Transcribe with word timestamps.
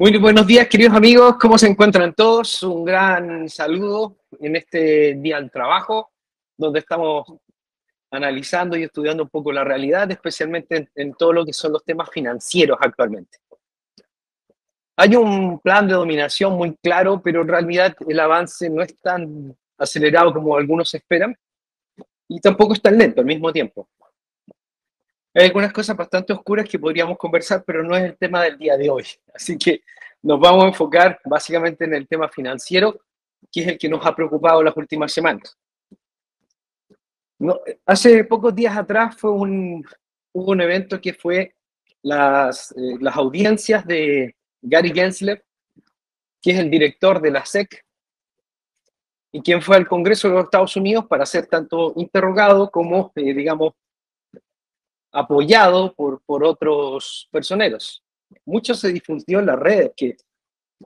Muy 0.00 0.16
buenos 0.16 0.46
días, 0.46 0.68
queridos 0.68 0.94
amigos. 0.94 1.38
¿Cómo 1.40 1.58
se 1.58 1.66
encuentran 1.66 2.14
todos? 2.14 2.62
Un 2.62 2.84
gran 2.84 3.48
saludo 3.48 4.18
en 4.38 4.54
este 4.54 5.14
día 5.14 5.40
del 5.40 5.50
trabajo, 5.50 6.12
donde 6.56 6.78
estamos 6.78 7.26
analizando 8.12 8.76
y 8.76 8.84
estudiando 8.84 9.24
un 9.24 9.28
poco 9.28 9.50
la 9.50 9.64
realidad, 9.64 10.08
especialmente 10.08 10.88
en, 10.94 11.14
todo 11.14 11.32
lo 11.32 11.44
que 11.44 11.52
son 11.52 11.72
los 11.72 11.84
temas 11.84 12.10
financieros 12.10 12.78
actualmente. 12.80 13.38
Hay 14.94 15.16
un 15.16 15.58
plan 15.58 15.88
de 15.88 15.94
dominación 15.94 16.52
muy 16.52 16.76
claro, 16.76 17.20
pero 17.20 17.42
en 17.42 17.48
realidad 17.48 17.96
el 18.06 18.20
avance 18.20 18.70
no 18.70 18.82
es 18.82 18.96
tan 19.00 19.52
acelerado 19.78 20.32
como 20.32 20.56
algunos 20.56 20.94
esperan 20.94 21.36
y 22.28 22.38
tampoco 22.38 22.74
es 22.74 22.80
tan 22.80 22.96
lento 22.96 23.20
al 23.20 23.26
mismo 23.26 23.52
tiempo. 23.52 23.88
Hay 25.38 25.46
algunas 25.46 25.72
cosas 25.72 25.96
bastante 25.96 26.32
oscuras 26.32 26.68
que 26.68 26.80
podríamos 26.80 27.16
conversar, 27.16 27.62
pero 27.64 27.84
no 27.84 27.96
es 27.96 28.02
el 28.02 28.16
tema 28.16 28.42
del 28.42 28.58
día 28.58 28.76
de 28.76 28.90
hoy. 28.90 29.04
Así 29.32 29.56
que 29.56 29.82
nos 30.20 30.40
vamos 30.40 30.64
a 30.64 30.68
enfocar 30.68 31.20
básicamente 31.24 31.84
en 31.84 31.94
el 31.94 32.08
tema 32.08 32.28
financiero, 32.28 33.00
que 33.52 33.60
es 33.60 33.68
el 33.68 33.78
que 33.78 33.88
nos 33.88 34.04
ha 34.04 34.16
preocupado 34.16 34.64
las 34.64 34.76
últimas 34.76 35.12
semanas. 35.12 35.56
hace 37.86 38.24
pocos 38.24 38.52
días 38.52 38.76
atrás 38.76 39.16
fue 39.16 39.30
un, 39.30 39.86
hubo 40.32 40.50
un 40.50 40.60
evento 40.60 41.00
que 41.00 41.14
fue 41.14 41.54
las, 42.02 42.72
eh, 42.72 42.96
las 43.00 43.14
audiencias 43.14 43.86
de 43.86 44.34
Gary 44.60 44.90
Gensler, 44.92 45.44
que 46.42 46.50
es 46.50 46.58
el 46.58 46.68
director 46.68 47.20
de 47.20 47.30
la 47.30 47.46
SEC, 47.46 47.84
y 49.30 49.40
quien 49.40 49.62
fue 49.62 49.76
al 49.76 49.86
Congreso 49.86 50.26
de 50.26 50.34
los 50.34 50.44
Estados 50.46 50.74
Unidos 50.74 51.06
para 51.06 51.24
ser 51.24 51.46
tanto 51.46 51.92
interrogado 51.94 52.72
como, 52.72 53.12
eh, 53.14 53.32
digamos, 53.32 53.74
apoyado 55.12 55.94
por, 55.94 56.20
por 56.22 56.44
otros 56.44 57.28
personeros. 57.30 58.02
Mucho 58.44 58.74
se 58.74 58.92
difundió 58.92 59.38
en 59.40 59.46
las 59.46 59.58
redes 59.58 59.92
que 59.96 60.16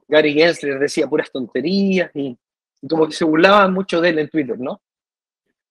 Gary 0.08 0.32
Gensler 0.32 0.78
decía 0.78 1.06
puras 1.06 1.30
tonterías 1.30 2.10
y, 2.14 2.36
como 2.88 3.06
que 3.06 3.12
se 3.12 3.24
burlaban 3.24 3.72
mucho 3.72 4.00
de 4.00 4.08
él 4.08 4.18
en 4.18 4.28
Twitter, 4.28 4.58
¿no? 4.58 4.80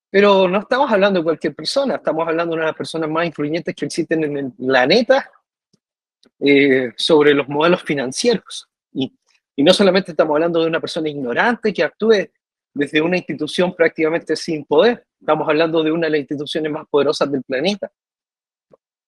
Pero 0.09 0.47
no 0.47 0.59
estamos 0.59 0.91
hablando 0.91 1.19
de 1.19 1.23
cualquier 1.23 1.55
persona, 1.55 1.95
estamos 1.95 2.27
hablando 2.27 2.51
de 2.51 2.55
una 2.55 2.65
de 2.65 2.71
las 2.71 2.77
personas 2.77 3.09
más 3.09 3.25
influyentes 3.25 3.75
que 3.75 3.85
existen 3.85 4.23
en 4.23 4.37
el 4.37 4.51
planeta 4.51 5.29
eh, 6.39 6.91
sobre 6.97 7.33
los 7.33 7.47
modelos 7.47 7.81
financieros. 7.83 8.67
Y, 8.93 9.13
y 9.55 9.63
no 9.63 9.73
solamente 9.73 10.11
estamos 10.11 10.35
hablando 10.35 10.61
de 10.61 10.67
una 10.67 10.81
persona 10.81 11.09
ignorante 11.09 11.73
que 11.73 11.83
actúe 11.83 12.29
desde 12.73 13.01
una 13.01 13.17
institución 13.17 13.73
prácticamente 13.73 14.35
sin 14.35 14.65
poder, 14.65 15.05
estamos 15.19 15.47
hablando 15.47 15.83
de 15.83 15.91
una 15.91 16.07
de 16.07 16.11
las 16.11 16.19
instituciones 16.21 16.71
más 16.71 16.87
poderosas 16.89 17.29
del 17.31 17.43
planeta 17.43 17.91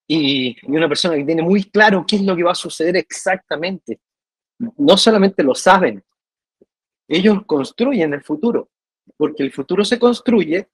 y, 0.08 0.56
una 0.68 0.88
persona 0.88 1.16
que 1.16 1.24
tiene 1.24 1.42
muy 1.42 1.66
claro 1.66 2.06
qué 2.08 2.18
es 2.18 2.22
lo 2.24 2.36
que 2.36 2.44
va 2.44 2.52
a 2.52 2.56
suceder 2.56 2.96
exactamente. 2.98 4.00
No 4.78 4.98
solamente 4.98 5.44
lo 5.44 5.56
saben, 5.56 6.04
ellos 7.08 7.46
construyen 7.46 8.14
el 8.14 8.24
futuro, 8.24 8.70
porque 9.18 9.44
el 9.44 9.52
futuro 9.52 9.84
se 9.84 10.00
construye 10.00 10.68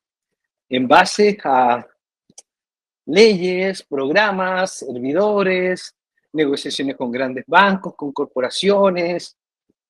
en 0.69 0.87
base 0.87 1.37
a 1.43 1.85
leyes, 3.05 3.83
programas, 3.83 4.79
servidores, 4.79 5.95
negociaciones 6.33 6.95
con 6.95 7.11
grandes 7.11 7.45
bancos, 7.47 7.95
con 7.95 8.11
corporaciones, 8.11 9.35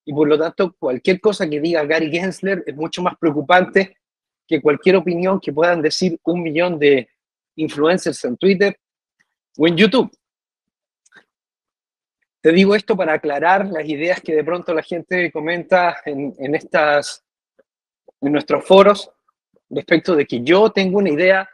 y 0.06 0.14
por 0.14 0.28
lo 0.28 0.40
tanto 0.40 0.74
cualquier 0.80 1.20
cosa 1.20 1.50
que 1.50 1.60
diga 1.60 1.84
Gary 1.84 2.10
Gensler 2.10 2.64
es 2.66 2.76
mucho 2.76 3.02
más 3.02 3.18
preocupante 3.18 3.98
que 4.48 4.62
cualquier 4.62 4.96
opinión 4.96 5.40
que 5.40 5.54
puedan 5.54 5.82
decir 5.82 6.20
un 6.24 6.42
millón 6.42 6.80
de 6.80 7.10
influencers 7.56 8.24
en 8.26 8.38
Twitter 8.38 8.80
o 9.60 9.68
en 9.68 9.76
YouTube. 9.76 10.10
Te 12.42 12.54
digo 12.54 12.74
esto 12.74 12.96
para 12.96 13.14
aclarar 13.14 13.68
las 13.68 13.88
ideas 13.88 14.22
que 14.22 14.34
de 14.34 14.44
pronto 14.44 14.74
la 14.74 14.82
gente 14.82 15.30
comenta 15.32 15.98
en, 16.06 16.34
en, 16.40 16.56
estas, 16.56 17.26
en 18.22 18.32
nuestros 18.32 18.66
foros 18.66 19.12
respecto 19.70 20.16
de 20.16 20.26
que 20.26 20.42
yo 20.42 20.72
tengo 20.72 21.00
una 21.00 21.10
idea 21.10 21.50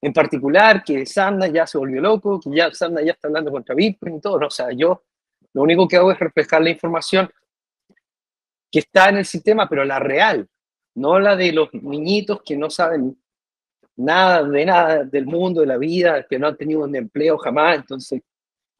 en 0.00 0.14
particular, 0.14 0.82
que 0.82 1.04
Sanda 1.04 1.46
ya 1.46 1.66
se 1.66 1.76
volvió 1.76 2.00
loco, 2.00 2.40
que 2.40 2.50
ya 2.56 2.72
Sanda 2.72 3.02
ya 3.02 3.12
está 3.12 3.28
hablando 3.28 3.52
contra 3.52 3.74
Bitcoin 3.74 4.16
y 4.16 4.20
todo. 4.20 4.40
No, 4.40 4.46
o 4.46 4.50
sea, 4.50 4.72
yo 4.72 5.04
lo 5.52 5.62
único 5.62 5.86
que 5.86 5.96
hago 5.96 6.10
es 6.10 6.18
reflejar 6.18 6.62
la 6.62 6.70
información 6.70 7.30
que 8.70 8.78
está 8.78 9.10
en 9.10 9.18
el 9.18 9.26
sistema, 9.26 9.68
pero 9.68 9.84
la 9.84 9.98
real, 9.98 10.48
no 10.94 11.20
la 11.20 11.36
de 11.36 11.52
los 11.52 11.72
niñitos 11.74 12.42
que 12.42 12.56
no 12.56 12.70
saben 12.70 13.21
nada 13.96 14.42
de 14.42 14.64
nada 14.64 15.04
del 15.04 15.26
mundo, 15.26 15.60
de 15.60 15.66
la 15.66 15.76
vida, 15.76 16.24
que 16.28 16.38
no 16.38 16.48
han 16.48 16.56
tenido 16.56 16.80
un 16.80 16.94
empleo 16.96 17.38
jamás, 17.38 17.76
entonces 17.76 18.20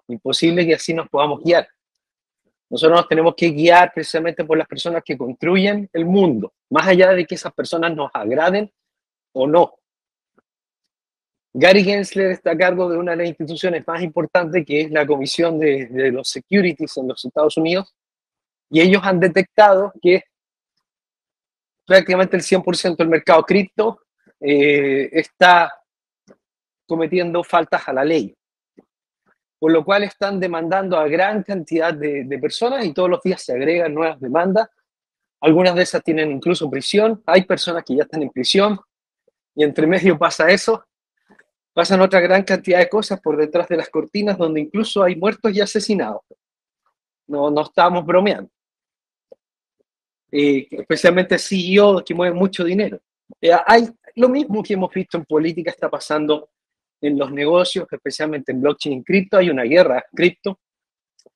imposible 0.08 0.66
que 0.66 0.74
así 0.74 0.94
nos 0.94 1.08
podamos 1.08 1.42
guiar. 1.42 1.68
Nosotros 2.70 3.00
nos 3.00 3.08
tenemos 3.08 3.34
que 3.36 3.50
guiar 3.50 3.92
precisamente 3.92 4.44
por 4.44 4.56
las 4.56 4.66
personas 4.66 5.02
que 5.04 5.16
construyen 5.16 5.88
el 5.92 6.04
mundo, 6.06 6.52
más 6.70 6.86
allá 6.86 7.10
de 7.12 7.26
que 7.26 7.34
esas 7.34 7.52
personas 7.52 7.94
nos 7.94 8.10
agraden 8.14 8.70
o 9.32 9.46
no. 9.46 9.74
Gary 11.54 11.84
Gensler 11.84 12.30
está 12.30 12.52
a 12.52 12.56
cargo 12.56 12.88
de 12.88 12.96
una 12.96 13.10
de 13.12 13.18
las 13.18 13.28
instituciones 13.28 13.86
más 13.86 14.02
importantes 14.02 14.64
que 14.64 14.82
es 14.82 14.90
la 14.90 15.06
Comisión 15.06 15.58
de, 15.58 15.86
de 15.86 16.10
los 16.10 16.28
Securities 16.28 16.96
en 16.96 17.08
los 17.08 17.22
Estados 17.22 17.58
Unidos 17.58 17.94
y 18.70 18.80
ellos 18.80 19.02
han 19.04 19.20
detectado 19.20 19.92
que 20.00 20.24
prácticamente 21.86 22.38
el 22.38 22.42
100% 22.42 22.96
del 22.96 23.08
mercado 23.08 23.42
cripto 23.42 24.00
eh, 24.44 25.08
está 25.12 25.72
cometiendo 26.86 27.44
faltas 27.44 27.88
a 27.88 27.92
la 27.92 28.04
ley. 28.04 28.34
Por 29.58 29.70
lo 29.70 29.84
cual 29.84 30.02
están 30.02 30.40
demandando 30.40 30.98
a 30.98 31.06
gran 31.06 31.44
cantidad 31.44 31.94
de, 31.94 32.38
personas 32.40 32.84
y 32.84 32.92
todos 32.92 33.08
los 33.08 33.22
días 33.22 33.40
se 33.40 33.52
agregan 33.52 33.94
nuevas 33.94 34.20
demandas. 34.20 34.68
Algunas 35.40 35.76
de 35.76 35.82
esas 35.82 36.02
tienen 36.02 36.32
incluso 36.32 36.68
prisión. 36.68 37.22
Hay 37.26 37.44
personas 37.44 37.84
que 37.84 37.94
ya 37.94 38.02
están 38.02 38.22
en 38.22 38.30
prisión 38.30 38.80
y 39.54 39.62
entre 39.62 39.86
medio 39.86 40.18
pasa 40.18 40.50
eso. 40.50 40.84
Pasan 41.72 42.00
otra 42.00 42.20
gran 42.20 42.42
cantidad 42.42 42.80
de 42.80 42.88
cosas 42.88 43.20
por 43.20 43.36
detrás 43.36 43.68
de 43.68 43.76
las 43.76 43.88
cortinas 43.88 44.36
donde 44.36 44.60
incluso 44.60 45.04
hay 45.04 45.14
muertos 45.14 45.54
y 45.54 45.60
asesinados. 45.60 46.22
No, 47.28 47.48
no 47.50 47.62
estamos 47.62 48.04
bromeando. 48.04 48.50
Eh, 50.32 50.66
especialmente 50.70 51.38
CEO 51.38 52.02
que 52.04 52.14
mueven 52.14 52.36
mucho 52.36 52.64
dinero. 52.64 53.00
Eh, 53.40 53.52
hay, 53.66 53.88
lo 54.16 54.28
mismo 54.28 54.62
que 54.62 54.74
hemos 54.74 54.92
visto 54.92 55.16
en 55.16 55.24
política 55.24 55.70
está 55.70 55.88
pasando 55.88 56.50
en 57.00 57.18
los 57.18 57.32
negocios, 57.32 57.86
especialmente 57.90 58.52
en 58.52 58.60
blockchain 58.60 58.98
y 58.98 59.04
cripto. 59.04 59.36
Hay 59.36 59.50
una 59.50 59.64
guerra 59.64 60.04
cripto, 60.14 60.60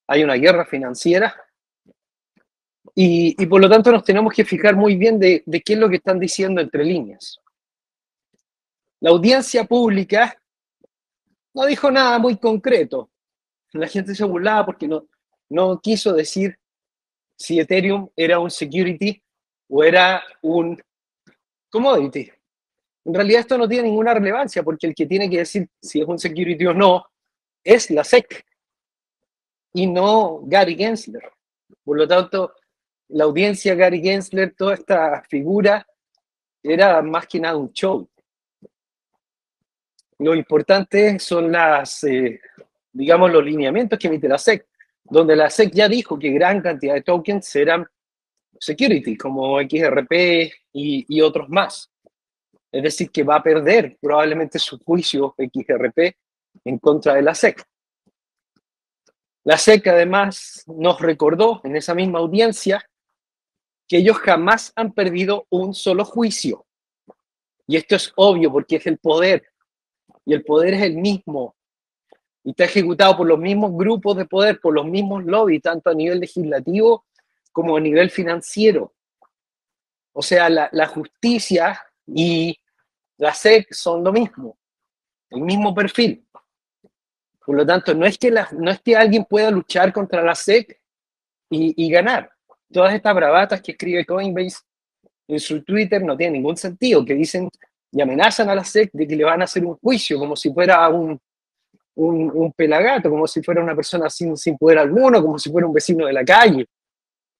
hay 0.06 0.22
una 0.22 0.34
guerra 0.34 0.64
financiera. 0.64 1.34
Y, 2.94 3.44
por 3.47 3.60
lo 3.60 3.69
tanto 3.69 3.92
nos 3.92 4.04
tenemos 4.04 4.32
que 4.32 4.44
fijar 4.44 4.75
muy 4.75 4.97
bien 4.97 5.19
de, 5.19 5.42
qué 5.65 5.75
es 5.75 5.78
lo 5.78 5.88
que 5.88 5.97
están 5.97 6.19
diciendo 6.19 6.62
entre 6.62 6.82
líneas. 6.82 7.38
La 9.00 9.10
audiencia 9.10 9.65
pública 9.65 10.41
no 11.53 11.66
dijo 11.66 11.91
nada 11.91 12.19
muy 12.19 12.38
concreto. 12.38 13.10
La 13.72 13.88
gente 13.88 14.15
se 14.15 14.25
burlaba 14.25 14.65
porque 14.65 14.88
no, 14.88 15.06
no 15.50 15.78
quiso 15.81 16.15
decir 16.15 16.59
si 17.36 17.60
Ethereum 17.60 18.09
era 18.16 18.38
un 18.38 18.50
security 18.50 19.22
o 19.69 19.84
era 19.84 20.22
un 20.41 20.81
commodity. 21.69 22.31
En 23.06 23.14
realidad 23.14 23.40
esto 23.40 23.56
no 23.56 23.68
tiene 23.68 23.84
ninguna 23.84 24.14
relevancia 24.14 24.64
porque 24.64 24.88
el 24.88 24.94
que 24.94 25.06
tiene 25.06 25.30
que 25.30 25.38
decir 25.38 25.68
si 25.80 26.00
es 26.00 26.08
un 26.08 26.18
security 26.18 26.66
o 26.66 26.74
no 26.74 27.06
es 27.62 27.88
la 27.92 28.02
SEC 28.02 28.44
y 29.74 29.86
no 29.86 30.40
Gary 30.42 30.74
Gensler. 30.74 31.22
Por 31.84 31.98
lo 31.98 32.08
tanto, 32.08 32.54
la 33.08 33.24
audiencia 33.24 33.76
Gary 33.76 34.00
Gensler, 34.00 34.54
toda 34.56 34.74
esta 34.74 35.22
figura, 35.22 35.86
era 36.60 37.00
más 37.00 37.28
que 37.28 37.38
nada 37.38 37.56
un 37.56 37.72
show. 37.72 38.08
Lo 40.18 40.34
importante 40.34 41.20
son 41.20 41.52
las, 41.52 42.02
eh, 42.02 42.40
digamos, 42.92 43.30
los 43.30 43.44
lineamientos 43.44 44.00
que 44.00 44.08
emite 44.08 44.26
la 44.26 44.38
SEC, 44.38 44.66
donde 45.04 45.36
la 45.36 45.48
SEC 45.48 45.70
ya 45.72 45.88
dijo 45.88 46.18
que 46.18 46.30
gran 46.30 46.60
cantidad 46.60 46.94
de 46.94 47.02
tokens 47.02 47.54
eran 47.54 47.86
security, 48.59 49.16
como 49.16 49.60
XRP 49.60 50.50
y 50.72 51.20
otros 51.20 51.48
más. 51.48 51.88
Es 52.76 52.82
decir, 52.82 53.10
que 53.10 53.22
va 53.22 53.36
a 53.36 53.42
perder 53.42 53.96
probablemente 54.02 54.58
su 54.58 54.78
juicio 54.78 55.34
XRP 55.38 56.14
en 56.62 56.78
contra 56.78 57.14
de 57.14 57.22
la 57.22 57.34
SEC. 57.34 57.64
La 59.44 59.56
SEC 59.56 59.86
además 59.86 60.62
nos 60.66 61.00
recordó 61.00 61.62
en 61.64 61.74
esa 61.74 61.94
misma 61.94 62.18
audiencia 62.18 62.84
que 63.88 63.96
ellos 63.96 64.18
jamás 64.18 64.74
han 64.76 64.92
perdido 64.92 65.46
un 65.48 65.72
solo 65.72 66.04
juicio. 66.04 66.66
Y 67.66 67.76
esto 67.76 67.96
es 67.96 68.12
obvio 68.14 68.52
porque 68.52 68.76
es 68.76 68.86
el 68.86 68.98
poder. 68.98 69.48
Y 70.26 70.34
el 70.34 70.44
poder 70.44 70.74
es 70.74 70.82
el 70.82 70.98
mismo. 70.98 71.56
Y 72.44 72.50
está 72.50 72.64
ejecutado 72.64 73.16
por 73.16 73.26
los 73.26 73.38
mismos 73.38 73.72
grupos 73.72 74.18
de 74.18 74.26
poder, 74.26 74.60
por 74.60 74.74
los 74.74 74.84
mismos 74.84 75.24
lobbies, 75.24 75.62
tanto 75.62 75.88
a 75.88 75.94
nivel 75.94 76.20
legislativo 76.20 77.06
como 77.52 77.78
a 77.78 77.80
nivel 77.80 78.10
financiero. 78.10 78.92
O 80.12 80.20
sea, 80.20 80.50
la, 80.50 80.68
la 80.72 80.86
justicia 80.88 81.82
y 82.06 82.58
la 83.18 83.33
SEC 83.33 83.72
son 83.72 84.04
lo 84.04 84.13
mismo, 84.13 84.59
el 85.30 85.41
mismo 85.41 85.74
perfil. 85.74 86.27
Por 87.45 87.57
lo 87.57 87.65
tanto, 87.65 87.95
no 87.95 88.04
es 88.04 88.18
que, 88.18 88.30
no 88.30 88.71
es 88.71 88.80
que 88.80 88.97
alguien 88.97 89.24
pueda 89.24 89.51
luchar 89.51 89.92
contra 89.92 90.22
la 90.22 90.34
SEC 90.34 90.80
y, 91.51 91.89
ganar. 91.91 92.30
Todas 92.72 92.92
estas 92.92 93.15
bravatas 93.15 93.63
que 93.63 93.72
escribe 93.72 94.04
Coinbase 94.04 94.59
en 95.28 95.39
su 95.39 95.63
Twitter 95.63 96.03
no 96.03 96.16
tienen 96.16 96.34
ningún 96.34 96.57
sentido, 96.57 97.04
que 97.04 97.15
dicen 97.15 97.48
y 97.92 98.01
amenazan 98.01 98.51
a 98.51 98.54
la 98.54 98.65
SEC 98.65 98.91
de 98.92 99.07
que 99.07 99.16
le 99.16 99.24
van 99.24 99.41
a 99.41 99.45
hacer 99.45 99.65
un 99.65 99.77
juicio 99.77 100.19
como 100.19 100.36
si 100.36 100.53
fuera 100.53 100.89
un, 100.89 101.19
un, 101.95 102.53
pelagato, 102.53 103.09
como 103.09 103.27
si 103.27 103.42
fuera 103.42 103.62
una 103.62 103.74
persona 103.74 104.10
sin, 104.10 104.36
sin 104.36 104.59
poder 104.59 104.78
alguno, 104.78 105.22
como 105.22 105.39
si 105.39 105.51
fuera 105.51 105.66
un 105.66 105.72
vecino 105.72 106.07
de 106.07 106.12
la 106.12 106.24
calle. 106.24 106.66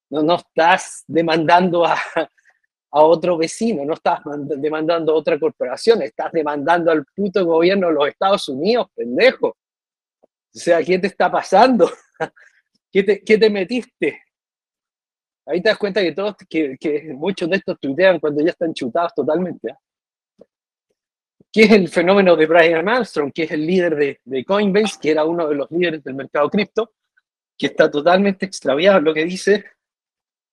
No, 0.08 0.22
no 0.22 0.37
estás 0.37 1.05
demandando 1.06 1.84
a, 1.84 1.99
a 2.96 3.02
otro 3.02 3.37
vecino, 3.37 3.84
no 3.84 3.93
estás 3.93 4.20
demandando 4.56 5.14
otra 5.14 5.38
corporación, 5.38 6.00
estás 6.00 6.32
demandando 6.32 6.90
al 6.90 7.04
puto 7.04 7.44
gobierno 7.44 7.88
de 7.88 7.93
los 7.93 8.08
Estados 8.08 8.48
Unidos, 8.48 8.87
pendejo. 8.94 9.48
O 9.48 10.58
sea, 10.58 10.82
¿qué 10.82 10.98
te 10.98 11.08
está 11.08 11.31
pasando? 11.31 11.90
¿Qué 12.90 13.02
te, 13.02 13.22
qué 13.22 13.37
te 13.37 13.50
metiste? 13.50 14.22
Ahí 15.44 15.60
te 15.60 15.69
das 15.69 15.76
cuenta 15.76 16.00
que, 16.00 16.12
todos, 16.12 16.37
que, 16.48 16.78
que 16.81 17.12
muchos 17.12 17.50
de 17.50 17.56
estos 17.56 17.78
tuitean 17.78 18.19
cuando 18.19 18.43
ya 18.43 18.52
están 18.52 18.72
chutados 18.72 19.12
totalmente. 19.14 19.69
¿eh? 19.69 20.46
¿Qué 21.52 21.64
es 21.64 21.72
el 21.72 21.88
fenómeno 21.88 22.34
de 22.34 22.46
Brian 22.46 22.88
Armstrong, 22.88 23.31
que 23.31 23.43
es 23.43 23.50
el 23.50 23.66
líder 23.66 23.94
de, 23.94 24.20
de, 24.25 24.43
Coinbase, 24.43 24.98
que 24.98 25.10
era 25.10 25.26
uno 25.26 25.46
de 25.46 25.54
los 25.54 25.70
líderes 25.70 26.02
del 26.02 26.14
mercado 26.14 26.48
cripto, 26.48 26.94
que 27.58 27.66
está 27.66 27.90
totalmente 27.90 28.46
extraviado 28.46 29.00
lo 29.00 29.12
que 29.12 29.26
dice 29.26 29.66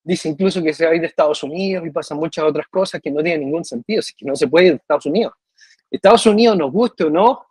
Dice 0.04 0.28
incluso 0.28 0.62
que 0.62 0.74
se 0.74 0.86
va 0.86 0.92
a 0.92 0.96
ir 0.96 1.02
de 1.02 1.08
Estados 1.08 1.42
Unidos 1.44 1.88
y 1.88 1.90
pasan 1.90 2.18
muchas 2.18 2.44
otras 2.44 2.68
cosas 2.68 3.00
que 3.00 3.10
no 3.10 3.24
tienen 3.24 3.46
ningún 3.46 3.64
sentido, 3.64 4.02
que 4.18 4.26
no 4.26 4.36
se 4.36 4.48
puede 4.48 4.66
ir 4.66 4.72
de 4.74 4.78
Estados 4.78 5.06
Unidos. 5.06 5.34
Estados 5.90 6.26
Unidos, 6.26 6.58
nos 6.58 6.72
guste 6.72 7.06
o 7.06 7.10
no, 7.10 7.46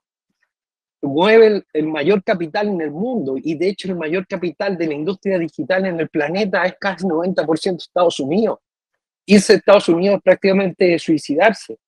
mueve 1.01 1.65
el, 1.73 1.87
mayor 1.87 2.23
capital 2.23 2.69
en 2.69 2.81
el 2.81 2.91
mundo 2.91 3.37
y 3.43 3.55
de 3.55 3.69
hecho 3.69 3.89
el 3.89 3.97
mayor 3.97 4.27
capital 4.27 4.77
de 4.77 4.87
la 4.87 4.95
industria 4.95 5.39
digital 5.39 5.87
en 5.87 5.99
el 5.99 6.09
planeta 6.09 6.65
es 6.65 6.75
casi 6.79 7.07
90% 7.07 7.77
Estados 7.77 8.21
Unidos. 8.21 8.59
Irse 9.25 9.55
de 9.55 9.59
Estados 9.61 9.89
Unidos 9.89 10.21
prácticamente 10.23 10.99
suicidarse. 10.99 11.79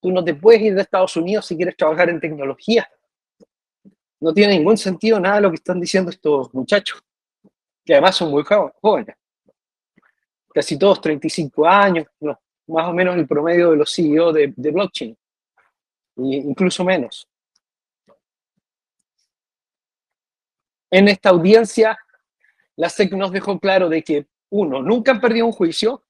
Tú 0.00 0.10
no 0.10 0.24
te 0.24 0.34
puedes 0.34 0.60
ir 0.60 0.74
de 0.74 0.82
Estados 0.82 1.16
Unidos 1.16 1.46
si 1.46 1.56
quieres 1.56 1.76
trabajar 1.76 2.10
en 2.10 2.20
tecnología. 2.20 2.88
No 4.20 4.34
tiene 4.34 4.54
ningún 4.58 4.76
sentido 4.76 5.20
nada 5.20 5.40
lo 5.40 5.50
que 5.50 5.56
están 5.56 5.80
diciendo 5.80 6.10
estos 6.10 6.52
muchachos, 6.52 7.00
que 7.84 7.92
además 7.92 8.16
son 8.16 8.30
muy 8.30 8.42
jóvenes 8.42 9.14
casi 10.54 10.78
todos 10.78 11.00
35 11.00 11.66
años, 11.66 12.06
más 12.20 12.88
o 12.88 12.92
menos 12.92 13.16
el 13.16 13.26
promedio 13.26 13.72
de 13.72 13.76
los 13.76 13.92
CEO 13.92 14.32
de, 14.32 14.54
de 14.56 14.70
blockchain, 14.70 15.10
e 15.10 16.22
incluso 16.36 16.84
menos. 16.84 17.28
En 20.90 21.08
esta 21.08 21.30
audiencia, 21.30 21.98
la 22.76 22.88
SEC 22.88 23.12
nos 23.14 23.32
dejó 23.32 23.58
claro 23.58 23.88
de 23.88 24.02
que, 24.02 24.26
uno, 24.50 24.80
nunca 24.80 25.10
han 25.10 25.20
perdido 25.20 25.46
un 25.46 25.52
juicio, 25.52 26.04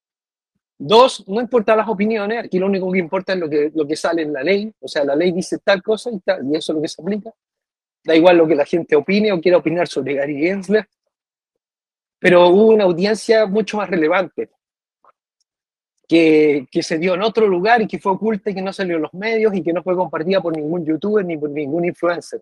dos, 0.77 1.27
no 1.27 1.41
importa 1.41 1.75
las 1.75 1.89
opiniones, 1.89 2.45
aquí 2.45 2.59
lo 2.59 2.67
único 2.67 2.93
que 2.93 2.99
importa 2.99 3.33
es 3.33 3.39
lo 3.39 3.49
que, 3.49 3.73
lo 3.75 3.87
que 3.87 3.97
sale 3.97 4.23
en 4.23 4.35
la 4.35 4.43
ley, 4.43 4.71
o 4.79 4.87
sea, 4.87 5.05
la 5.05 5.17
ley 5.17 5.33
dice 5.33 5.59
tal 5.61 5.83
cosa 5.83 6.11
y, 6.11 6.21
tal, 6.21 6.45
y 6.53 6.57
eso 6.57 6.73
es 6.73 6.77
lo 6.77 6.83
que 6.83 6.89
se 6.89 7.01
aplica. 7.01 7.33
Da 8.05 8.15
igual 8.15 8.37
lo 8.37 8.47
que 8.47 8.55
la 8.55 8.67
gente 8.67 8.95
opine 8.95 9.33
o 9.33 9.41
quiera 9.41 9.57
opinar 9.57 9.89
sobre 9.89 10.15
Gary 10.15 10.39
Gensler, 10.39 10.87
pero 12.25 12.49
hubo 12.49 12.69
una 12.69 12.85
audiencia 12.85 13.45
mucho 13.45 13.77
más 13.77 13.91
relevante, 13.91 14.49
que, 16.09 16.67
que, 16.71 16.83
se 16.83 16.97
dio 16.97 17.13
en 17.13 17.23
otro 17.23 17.47
lugar 17.47 17.83
y 17.83 17.87
que 17.87 17.99
fue 17.99 18.13
oculta 18.13 18.49
y 18.49 18.55
que 18.55 18.63
no 18.63 18.73
salió 18.73 18.97
en 18.97 19.03
los 19.03 19.13
medios 19.13 19.55
y 19.55 19.63
que 19.63 19.75
no 19.75 19.83
fue 19.83 19.95
compartida 19.95 20.41
por 20.41 20.57
ningún 20.57 20.87
youtuber 20.87 21.23
ni 21.23 21.37
por 21.37 21.51
ningún 21.51 21.85
influencer, 21.85 22.41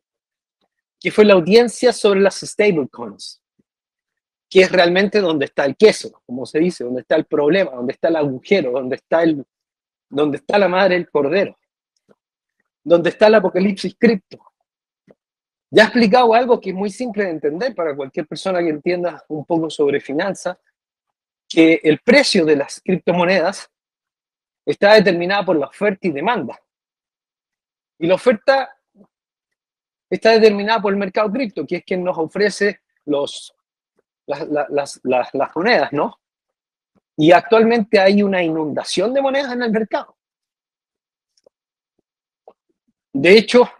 que 1.00 1.10
fue 1.10 1.24
la 1.24 1.34
audiencia 1.34 1.92
sobre 1.92 2.20
las 2.20 2.36
stablecoins, 2.36 3.42
que 4.48 4.60
es 4.60 4.70
realmente 4.70 5.20
donde 5.20 5.46
está 5.46 5.64
el 5.64 5.74
queso, 5.74 6.12
como 6.26 6.46
se 6.46 6.60
dice, 6.60 6.84
donde 6.84 7.00
está 7.00 7.16
el 7.16 7.24
problema, 7.24 7.72
donde 7.72 7.94
está 7.94 8.06
el 8.06 8.14
agujero, 8.14 8.70
donde 8.70 8.94
está, 8.94 9.24
el, 9.24 9.44
donde 10.08 10.36
está 10.36 10.60
la 10.60 10.68
madre 10.68 10.94
del 10.94 11.10
cordero, 11.10 11.58
donde 12.84 13.10
está 13.10 13.26
el 13.26 13.34
apocalipsis 13.34 13.96
cripto. 13.98 14.51
Ya 15.74 15.84
he 15.84 15.86
explicado 15.86 16.34
algo 16.34 16.60
que 16.60 16.68
es 16.68 16.76
muy 16.76 16.90
simple 16.90 17.24
de 17.24 17.30
entender 17.30 17.74
para 17.74 17.96
cualquier 17.96 18.26
persona 18.26 18.58
que 18.58 18.68
entienda 18.68 19.24
un 19.28 19.42
poco 19.46 19.70
sobre 19.70 20.00
finanzas, 20.00 20.58
que 21.48 21.80
el 21.82 21.98
precio 22.00 22.44
de 22.44 22.56
las 22.56 22.78
criptomonedas 22.82 23.70
está 24.66 24.92
determinada 24.92 25.46
por 25.46 25.56
la 25.56 25.68
oferta 25.68 26.06
y 26.06 26.10
demanda. 26.10 26.60
Y 27.98 28.06
la 28.06 28.16
oferta 28.16 28.76
está 30.10 30.32
determinada 30.32 30.82
por 30.82 30.92
el 30.92 30.98
mercado 30.98 31.32
cripto, 31.32 31.66
que 31.66 31.76
es 31.76 31.84
quien 31.84 32.04
nos 32.04 32.18
ofrece 32.18 32.82
las, 33.06 33.54
las 34.26 35.56
monedas, 35.56 35.90
¿no? 35.94 36.20
Y 37.16 37.32
actualmente 37.32 37.98
hay 37.98 38.22
una 38.22 38.42
inundación 38.42 39.14
de 39.14 39.22
monedas 39.22 39.54
en 39.54 39.62
el 39.62 39.70
mercado. 39.70 40.18
De 43.14 43.38
hecho, 43.38 43.70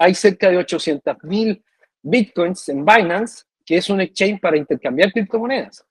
hay 0.00 0.14
cerca 0.14 0.48
de 0.48 0.58
800.000 0.58 1.62
bitcoins 2.00 2.70
en 2.70 2.86
Binance, 2.86 3.44
que 3.66 3.76
es 3.76 3.90
un 3.90 4.00
exchange 4.00 4.40
para 4.40 4.56
intercambiar 4.56 5.12
criptomonedas. 5.12 5.84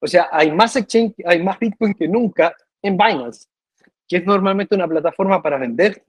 O 0.00 0.08
sea, 0.08 0.28
hay 0.32 0.50
más 0.50 0.74
exchange, 0.74 1.14
hay 1.24 1.40
más 1.40 1.56
bitcoin 1.60 1.94
que 1.94 2.08
nunca 2.08 2.52
en 2.82 2.96
Binance, 2.96 3.46
que 4.08 4.16
es 4.16 4.26
normalmente 4.26 4.74
una 4.74 4.88
plataforma 4.88 5.40
para 5.40 5.56
vender 5.56 6.04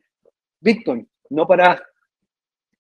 bitcoin, 0.60 1.08
no 1.30 1.46
para 1.46 1.80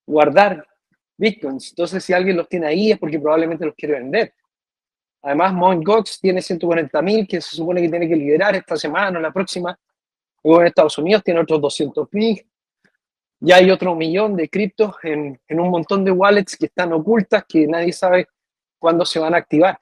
guardar 0.03 0.67
bitcoins. 1.15 1.69
Entonces, 1.69 2.03
si 2.03 2.13
alguien 2.13 2.35
los 2.35 2.49
tiene 2.49 2.65
ahí 2.65 2.91
es 2.91 2.97
porque 2.97 3.19
probablemente 3.19 3.67
los 3.67 3.75
quiere 3.75 3.99
vender. 3.99 4.33
Además, 5.21 5.53
Mt. 5.53 5.85
Gox 5.85 6.19
tiene 6.19 6.41
140.000 6.41 7.27
que 7.27 7.39
se 7.39 7.55
supone 7.55 7.83
que 7.83 7.89
tiene 7.89 8.07
que 8.07 8.15
liderar 8.15 8.55
esta 8.55 8.75
semana 8.75 9.19
o 9.19 9.21
la 9.21 9.31
próxima. 9.31 9.77
Luego 10.43 10.61
en 10.61 10.67
Estados 10.67 10.97
Unidos 10.97 11.23
tiene 11.23 11.39
otros 11.41 11.59
200.000 11.61 12.43
ya 13.39 13.57
hay 13.57 13.69
otro 13.69 13.95
millón 13.95 14.35
de 14.35 14.49
criptos 14.49 14.95
en, 15.03 15.39
un 15.49 15.69
montón 15.69 16.03
de 16.03 16.11
wallets 16.11 16.57
que 16.57 16.65
están 16.65 16.93
ocultas, 16.93 17.45
que 17.47 17.67
nadie 17.67 17.91
sabe 17.91 18.27
cuándo 18.79 19.05
se 19.05 19.19
van 19.19 19.33
a 19.33 19.37
activar. 19.37 19.79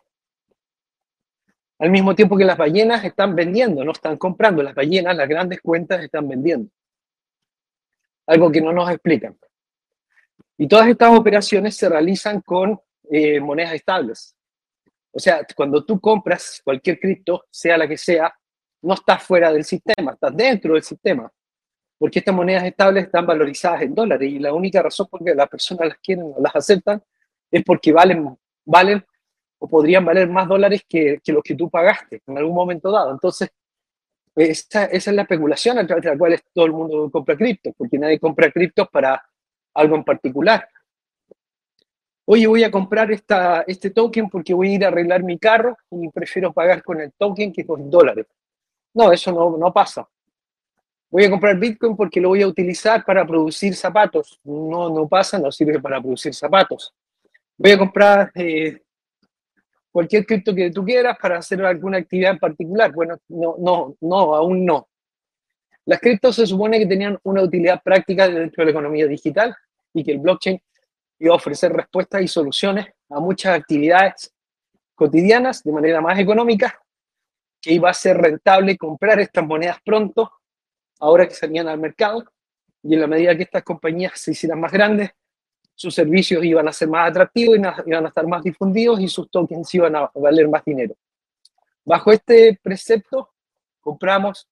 Al 1.80 1.92
mismo 1.92 2.16
tiempo 2.16 2.38
que 2.38 2.46
las 2.46 2.58
ballenas 2.58 3.04
están 3.04 3.36
vendiendo, 3.36 3.84
no 3.84 3.92
están 3.92 4.18
comprando, 4.18 4.64
las 4.64 4.76
ballenas, 4.76 5.16
las 5.16 5.28
grandes 5.28 5.62
cuentas 5.62 6.04
están 6.04 6.28
vendiendo. 6.28 6.70
Algo 8.28 8.52
que 8.52 8.62
no 8.62 8.72
nos 8.72 8.90
explican. 8.90 9.38
Y 10.58 10.68
todas 10.68 10.88
estas 10.88 11.18
operaciones 11.18 11.76
se 11.76 11.90
realizan 11.90 12.42
con 12.42 12.80
eh, 13.12 13.40
monedas 13.40 13.74
estables. 13.74 14.36
O 15.12 15.20
sea, 15.20 15.46
cuando 15.56 15.84
tú 15.86 16.00
compras 16.00 16.62
cualquier 16.64 17.00
cripto, 17.00 17.45
sea 17.50 17.78
la 17.78 17.88
que 17.88 17.98
sea, 17.98 18.33
no 18.81 18.94
estás 18.94 19.24
fuera 19.24 19.52
del 19.52 19.64
sistema, 19.64 20.14
estás 20.14 20.36
dentro 20.36 20.74
del 20.74 20.83
sistema 20.83 21.31
porque 22.04 22.19
estas 22.19 22.36
monedas 22.36 22.66
estables 22.66 23.06
están 23.06 23.26
valorizadas 23.26 23.83
en 23.83 23.95
dólares 23.95 24.30
y 24.30 24.38
la 24.38 24.54
única 24.54 24.81
razón 24.81 25.07
por 25.10 25.24
que 25.24 25.33
las 25.33 25.48
personas 25.48 25.88
las 25.88 25.98
quieren 26.00 26.33
o 26.36 26.42
las 26.42 26.54
aceptan 26.54 27.02
es 27.50 27.64
porque 27.64 27.94
valen, 27.94 28.38
valen 28.66 29.06
o 29.57 29.69
podrían 29.69 30.04
valer 30.04 30.28
más 30.28 30.45
dólares 30.50 30.81
que, 30.86 31.22
los 31.28 31.42
que 31.42 31.56
tú 31.56 31.69
pagaste 31.69 32.22
en 32.28 32.38
algún 32.38 32.56
momento 32.56 32.92
dado. 32.92 33.10
Entonces, 33.10 33.52
esa, 34.36 34.83
es 34.83 35.07
la 35.07 35.22
especulación 35.22 35.78
a 35.78 35.88
través 35.88 36.04
de 36.04 36.10
la 36.10 36.18
cual 36.18 36.38
todo 36.54 36.66
el 36.66 36.74
mundo 36.74 37.10
compra 37.10 37.38
criptos, 37.38 37.74
porque 37.78 37.98
nadie 37.98 38.19
compra 38.19 38.52
criptos 38.52 38.90
para 38.90 39.24
algo 39.74 39.95
en 39.95 40.04
particular. 40.04 40.68
Oye, 42.26 42.48
voy 42.48 42.66
a 42.66 42.69
comprar 42.69 43.12
este 43.12 43.92
token 43.92 44.30
porque 44.30 44.54
voy 44.54 44.72
a 44.72 44.76
ir 44.76 44.83
a 44.83 44.90
arreglar 44.90 45.24
mi 45.24 45.40
carro 45.40 45.78
y 45.90 46.10
prefiero 46.10 46.52
pagar 46.52 46.83
con 46.83 47.00
el 47.00 47.14
token 47.14 47.54
que 47.54 47.66
con 47.66 47.90
dólares. 47.90 48.26
No, 48.94 49.10
eso 49.10 49.31
no 49.57 49.72
pasa 49.72 50.06
voy 51.14 51.26
a 51.26 51.30
comprar 51.30 51.56
Bitcoin 51.60 51.96
porque 51.96 52.20
lo 52.20 52.30
voy 52.30 52.42
a 52.42 52.48
utilizar 52.48 53.06
para 53.06 53.24
producir 53.24 53.76
zapatos. 53.76 54.40
No, 54.44 54.90
no 54.90 55.08
pasa, 55.08 55.38
no 55.38 55.52
sirve 55.52 55.80
para 55.80 56.02
producir 56.02 56.34
zapatos. 56.34 56.92
Voy 57.56 57.70
a 57.70 57.78
comprar 57.78 58.32
eh, 58.34 58.82
cualquier 59.92 60.26
cripto 60.26 60.56
que 60.56 60.72
tú 60.72 60.84
quieras 60.84 61.16
para 61.22 61.38
hacer 61.38 61.64
alguna 61.64 62.00
actividad 62.00 62.32
en 62.32 62.40
particular. 62.40 62.92
Bueno, 62.92 63.20
no, 63.28 63.56
no, 63.60 63.96
no, 64.02 64.34
aún 64.34 64.66
no. 64.66 64.88
Las 65.86 66.00
criptos 66.00 66.36
se 66.36 66.48
supone 66.48 66.80
que 66.80 66.88
tenían 66.88 67.20
una 67.22 67.44
utilidad 67.44 67.84
práctica 67.84 68.28
dentro 68.28 68.62
de 68.62 68.66
la 68.66 68.72
economía 68.72 69.06
digital 69.06 69.56
y 69.94 70.04
que 70.04 70.14
el 70.14 70.18
blockchain 70.18 70.60
iba 71.20 71.32
a 71.32 71.38
ofrecer 71.38 71.72
respuestas 71.72 72.24
y 72.24 72.28
soluciones 72.28 72.88
a 73.12 73.20
muchas 73.20 73.56
actividades 73.56 74.34
cotidianas 74.96 75.62
de 75.64 75.74
manera 75.74 76.02
más 76.02 76.18
económica, 76.18 76.82
que 77.62 77.72
iba 77.72 77.92
a 77.92 77.94
ser 77.94 78.18
rentable 78.18 78.78
comprar 78.78 79.20
estas 79.20 79.46
monedas 79.46 79.78
pronto 79.86 80.32
ahora 81.04 81.28
que 81.28 81.33
salían 81.33 81.68
al 81.68 81.80
mercado 81.80 82.24
y 82.81 82.94
en 82.94 83.02
la 83.02 83.07
medida 83.07 83.36
que 83.36 83.44
estas 83.44 83.64
compañías 83.64 84.14
se 84.16 84.31
hicieran 84.31 84.60
más 84.60 84.72
grandes, 84.72 85.12
sus 85.76 85.94
servicios 85.94 86.44
iban 86.45 86.68
a 86.68 86.72
ser 86.72 86.88
más 86.88 87.10
atractivos, 87.10 87.57
iban 87.57 88.06
a 88.06 88.07
estar 88.07 88.26
más 88.26 88.44
difundidos 88.44 89.02
y 89.02 89.07
sus 89.10 89.30
tokens 89.30 89.74
iban 89.76 89.95
a 89.95 90.10
valer 90.16 90.48
más 90.48 90.64
dinero. 90.64 90.95
Bajo 91.83 92.12
este 92.12 92.57
precepto, 92.62 93.31
compramos 93.81 94.48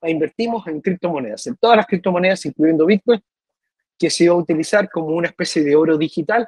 e 0.00 0.10
invertimos 0.10 0.64
en 0.68 0.80
criptomonedas, 0.80 1.46
en 1.48 1.56
todas 1.56 1.78
las 1.78 1.86
criptomonedas, 1.86 2.46
incluyendo 2.46 2.86
Bitcoin, 2.86 3.20
que 3.98 4.08
se 4.08 4.24
iba 4.24 4.34
a 4.34 4.38
utilizar 4.38 4.88
como 4.88 5.08
una 5.08 5.26
especie 5.26 5.64
de 5.64 5.74
oro 5.74 5.98
digital 5.98 6.46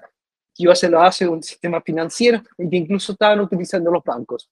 que 0.55 0.63
iba 0.63 0.73
a 0.73 0.77
ser 0.77 0.93
la 0.93 0.99
base 0.99 1.25
de 1.25 1.31
un 1.31 1.43
sistema 1.43 1.81
financiero 1.81 2.41
y 2.57 2.71
que 2.71 2.77
incluso 2.77 3.13
estaban 3.13 3.41
utilizando 3.41 3.91
los 3.91 4.05
bancos. 4.05 4.49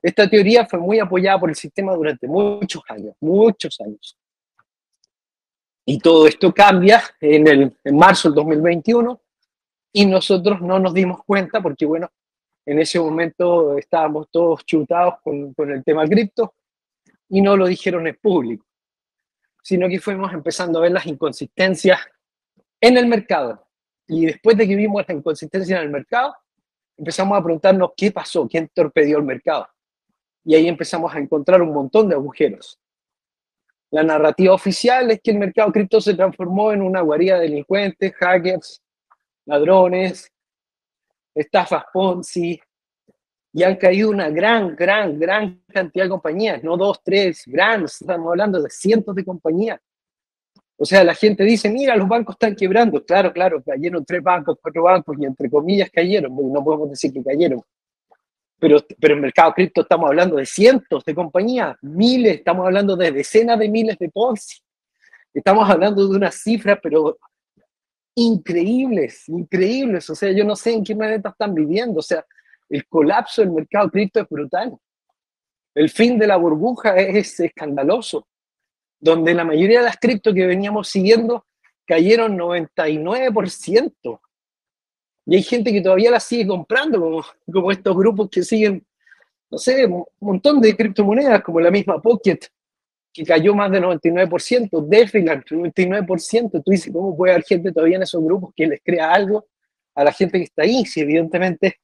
Esta 0.00 0.28
teoría 0.28 0.66
fue 0.66 0.78
muy 0.78 0.98
apoyada 0.98 1.38
por 1.38 1.50
el 1.50 1.56
sistema 1.56 1.94
durante 1.94 2.26
muchos 2.26 2.82
años, 2.88 3.14
muchos 3.20 3.78
años. 3.80 4.16
Y 5.84 5.98
todo 5.98 6.26
esto 6.26 6.52
cambia 6.52 7.02
en, 7.20 7.46
el, 7.46 7.76
marzo 7.92 8.28
del 8.28 8.36
2021 8.36 9.20
y 9.92 10.06
nosotros 10.06 10.60
no 10.60 10.78
nos 10.78 10.94
dimos 10.94 11.24
cuenta 11.24 11.60
porque, 11.60 11.84
bueno, 11.84 12.10
en 12.64 12.78
ese 12.78 13.00
momento 13.00 13.76
estábamos 13.76 14.28
todos 14.30 14.64
chutados 14.64 15.14
con, 15.22 15.52
con 15.54 15.70
el 15.72 15.82
tema 15.82 16.06
cripto 16.06 16.54
y 17.28 17.40
no 17.40 17.56
lo 17.56 17.66
dijeron 17.66 18.06
en 18.06 18.16
público, 18.16 18.64
sino 19.62 19.88
que 19.88 19.98
fuimos 19.98 20.32
empezando 20.32 20.78
a 20.78 20.82
ver 20.82 20.92
las 20.92 21.06
inconsistencias 21.06 21.98
en 22.80 22.96
el 22.96 23.06
mercado. 23.06 23.66
Y 24.06 24.26
después 24.26 24.56
de 24.56 24.68
que 24.68 24.76
vimos 24.76 25.04
la 25.08 25.14
inconsistencia 25.14 25.78
en 25.78 25.84
el 25.84 25.90
mercado, 25.90 26.34
empezamos 26.96 27.38
a 27.38 27.42
preguntarnos 27.42 27.90
qué 27.96 28.10
pasó, 28.10 28.46
quién 28.46 28.68
torpedió 28.72 29.18
el 29.18 29.24
mercado. 29.24 29.66
Y 30.44 30.54
ahí 30.54 30.68
empezamos 30.68 31.14
a 31.14 31.18
encontrar 31.18 31.62
un 31.62 31.72
montón 31.72 32.08
de 32.08 32.14
agujeros. 32.14 32.78
La 33.92 34.02
narrativa 34.02 34.54
oficial 34.54 35.10
es 35.10 35.20
que 35.22 35.32
el 35.32 35.38
mercado 35.38 35.70
cripto 35.70 36.00
se 36.00 36.14
transformó 36.14 36.72
en 36.72 36.80
una 36.80 37.02
guarida 37.02 37.34
de 37.34 37.42
delincuentes, 37.42 38.14
hackers, 38.14 38.82
ladrones, 39.44 40.32
estafas 41.34 41.84
Ponzi, 41.92 42.58
y 43.52 43.62
han 43.62 43.76
caído 43.76 44.08
una 44.08 44.30
gran, 44.30 44.74
gran, 44.74 45.18
gran 45.18 45.62
cantidad 45.68 46.06
de 46.06 46.10
compañías, 46.10 46.64
no 46.64 46.78
dos, 46.78 47.02
tres, 47.04 47.42
grandes, 47.44 48.00
estamos 48.00 48.30
hablando 48.30 48.62
de 48.62 48.70
cientos 48.70 49.14
de 49.14 49.26
compañías. 49.26 49.78
O 50.78 50.86
sea, 50.86 51.04
la 51.04 51.14
gente 51.14 51.44
dice, 51.44 51.68
mira, 51.68 51.94
los 51.94 52.08
bancos 52.08 52.34
están 52.34 52.56
quebrando. 52.56 53.04
Claro, 53.04 53.30
claro, 53.30 53.62
cayeron 53.62 54.06
tres 54.06 54.22
bancos, 54.22 54.56
cuatro 54.60 54.84
bancos, 54.84 55.16
y 55.20 55.26
entre 55.26 55.50
comillas 55.50 55.90
cayeron, 55.90 56.34
no 56.34 56.64
podemos 56.64 56.88
decir 56.88 57.12
que 57.12 57.22
cayeron 57.22 57.62
pero, 58.62 58.78
pero 59.00 59.14
en 59.14 59.20
mercado 59.22 59.52
cripto 59.54 59.80
estamos 59.80 60.08
hablando 60.08 60.36
de 60.36 60.46
cientos 60.46 61.04
de 61.04 61.16
compañías, 61.16 61.76
miles, 61.82 62.36
estamos 62.36 62.64
hablando 62.64 62.94
de 62.94 63.10
decenas 63.10 63.58
de 63.58 63.68
miles 63.68 63.98
de 63.98 64.08
Ponzi. 64.08 64.60
Estamos 65.34 65.68
hablando 65.68 66.06
de 66.06 66.16
unas 66.16 66.36
cifras, 66.36 66.78
pero 66.80 67.18
increíbles, 68.14 69.28
increíbles. 69.28 70.08
O 70.10 70.14
sea, 70.14 70.30
yo 70.30 70.44
no 70.44 70.54
sé 70.54 70.74
en 70.74 70.84
qué 70.84 70.94
planeta 70.94 71.30
están 71.30 71.56
viviendo. 71.56 71.98
O 71.98 72.02
sea, 72.02 72.24
el 72.68 72.86
colapso 72.86 73.42
del 73.42 73.50
mercado 73.50 73.90
cripto 73.90 74.20
es 74.20 74.28
brutal. 74.28 74.78
El 75.74 75.90
fin 75.90 76.16
de 76.16 76.28
la 76.28 76.36
burbuja 76.36 76.94
es 76.94 77.40
escandaloso, 77.40 78.28
donde 79.00 79.34
la 79.34 79.44
mayoría 79.44 79.80
de 79.80 79.86
las 79.86 79.96
cripto 79.96 80.32
que 80.32 80.46
veníamos 80.46 80.88
siguiendo 80.88 81.46
cayeron 81.84 82.38
99%. 82.38 84.20
Y 85.26 85.36
hay 85.36 85.42
gente 85.42 85.72
que 85.72 85.80
todavía 85.80 86.10
la 86.10 86.20
sigue 86.20 86.46
comprando, 86.46 87.00
como, 87.00 87.24
como 87.50 87.70
estos 87.70 87.96
grupos 87.96 88.28
que 88.30 88.42
siguen, 88.42 88.84
no 89.50 89.58
sé, 89.58 89.86
un 89.86 90.04
montón 90.20 90.60
de 90.60 90.76
criptomonedas, 90.76 91.42
como 91.42 91.60
la 91.60 91.70
misma 91.70 92.00
Pocket, 92.00 92.40
que 93.12 93.24
cayó 93.24 93.54
más 93.54 93.70
del 93.70 93.84
99%, 93.84 94.86
DeFi, 94.86 95.18
99%. 95.20 96.62
Tú 96.64 96.70
dices, 96.70 96.92
¿cómo 96.92 97.16
puede 97.16 97.34
haber 97.34 97.44
gente 97.44 97.72
todavía 97.72 97.96
en 97.96 98.02
esos 98.02 98.22
grupos 98.24 98.52
que 98.56 98.66
les 98.66 98.80
crea 98.82 99.12
algo 99.12 99.46
a 99.94 100.04
la 100.04 100.12
gente 100.12 100.38
que 100.38 100.44
está 100.44 100.62
ahí? 100.62 100.84
Si 100.86 101.00
evidentemente 101.00 101.80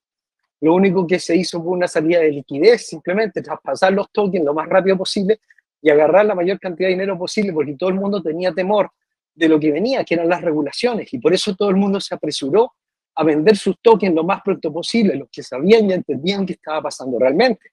lo 0.61 0.75
único 0.75 1.07
que 1.07 1.18
se 1.21 1.37
hizo 1.37 1.62
fue 1.62 1.73
una 1.73 1.87
salida 1.87 2.21
de 2.21 2.33
liquidez, 2.33 2.87
simplemente 2.87 3.42
traspasar 3.42 3.92
los 3.92 4.11
tokens 4.11 4.45
lo 4.45 4.54
más 4.54 4.68
rápido 4.68 4.97
posible 4.97 5.40
y 5.80 5.90
agarrar 5.90 6.26
la 6.26 6.35
mayor 6.35 6.59
cantidad 6.59 6.88
de 6.88 6.95
dinero 6.95 7.16
posible, 7.16 7.52
porque 7.52 7.75
todo 7.75 7.90
el 7.90 7.97
mundo 7.97 8.21
tenía 8.23 8.52
temor 8.52 8.90
de 9.35 9.49
lo 9.49 9.61
que 9.61 9.71
venía, 9.71 10.02
que 10.02 10.14
eran 10.14 10.28
las 10.28 10.42
regulaciones, 10.42 11.12
y 11.14 11.18
por 11.18 11.33
eso 11.33 11.54
todo 11.54 11.71
el 11.71 11.76
mundo 11.76 12.00
se 12.00 12.12
apresuró 12.14 12.73
a 13.18 13.25
vender 13.25 13.56
sus 13.56 13.76
tokens 13.82 14.14
lo 14.14 14.22
más 14.22 14.42
pronto 14.42 14.72
posible, 14.72 15.16
los 15.16 15.28
que 15.28 15.42
sabían 15.42 15.90
y 15.90 15.92
entendían 15.92 16.46
qué 16.46 16.52
estaba 16.52 16.82
pasando 16.82 17.18
realmente. 17.18 17.72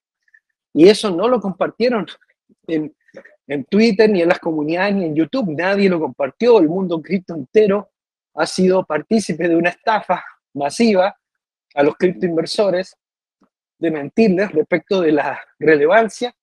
Y 0.73 0.89
eso 0.89 1.11
no 1.11 1.27
lo 1.27 1.39
compartieron 1.39 2.07
en, 2.65 2.91
en 3.45 3.63
Twitter, 3.65 4.09
ni 4.09 4.23
en 4.23 4.29
las 4.29 4.39
comunidades, 4.39 4.95
ni 4.95 5.05
en 5.05 5.15
YouTube. 5.15 5.55
Nadie 5.55 5.87
lo 5.87 5.99
compartió. 5.99 6.59
El 6.59 6.67
mundo 6.67 6.99
cripto 6.99 7.35
entero 7.35 7.91
ha 8.33 8.47
sido 8.47 8.83
partícipe 8.85 9.47
de 9.47 9.55
una 9.55 9.69
estafa 9.69 10.25
masiva 10.55 11.15
a 11.75 11.83
los 11.83 11.95
criptoinversores 11.95 12.97
de 13.77 13.91
mentirles 13.91 14.51
respecto 14.51 15.01
de 15.01 15.11
la 15.11 15.39
relevancia 15.59 16.35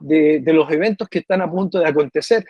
de, 0.00 0.40
de 0.40 0.52
los 0.52 0.68
eventos 0.68 1.08
que 1.08 1.20
están 1.20 1.42
a 1.42 1.50
punto 1.50 1.78
de 1.78 1.86
acontecer. 1.86 2.44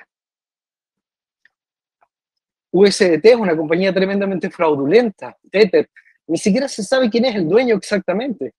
USDT 2.73 3.25
es 3.27 3.37
una 3.37 3.57
compañía 3.57 3.93
tremendamente 3.93 4.51
fraudulenta. 4.51 5.37
Tether, 5.51 5.91
ni 6.27 6.39
siquiera 6.39 6.67
se 6.69 6.83
sabe 6.83 7.11
quién 7.11 7.27
es 7.27 7.37
el 7.37 7.47
dueño 7.47 7.77
exactamente. 7.77 8.55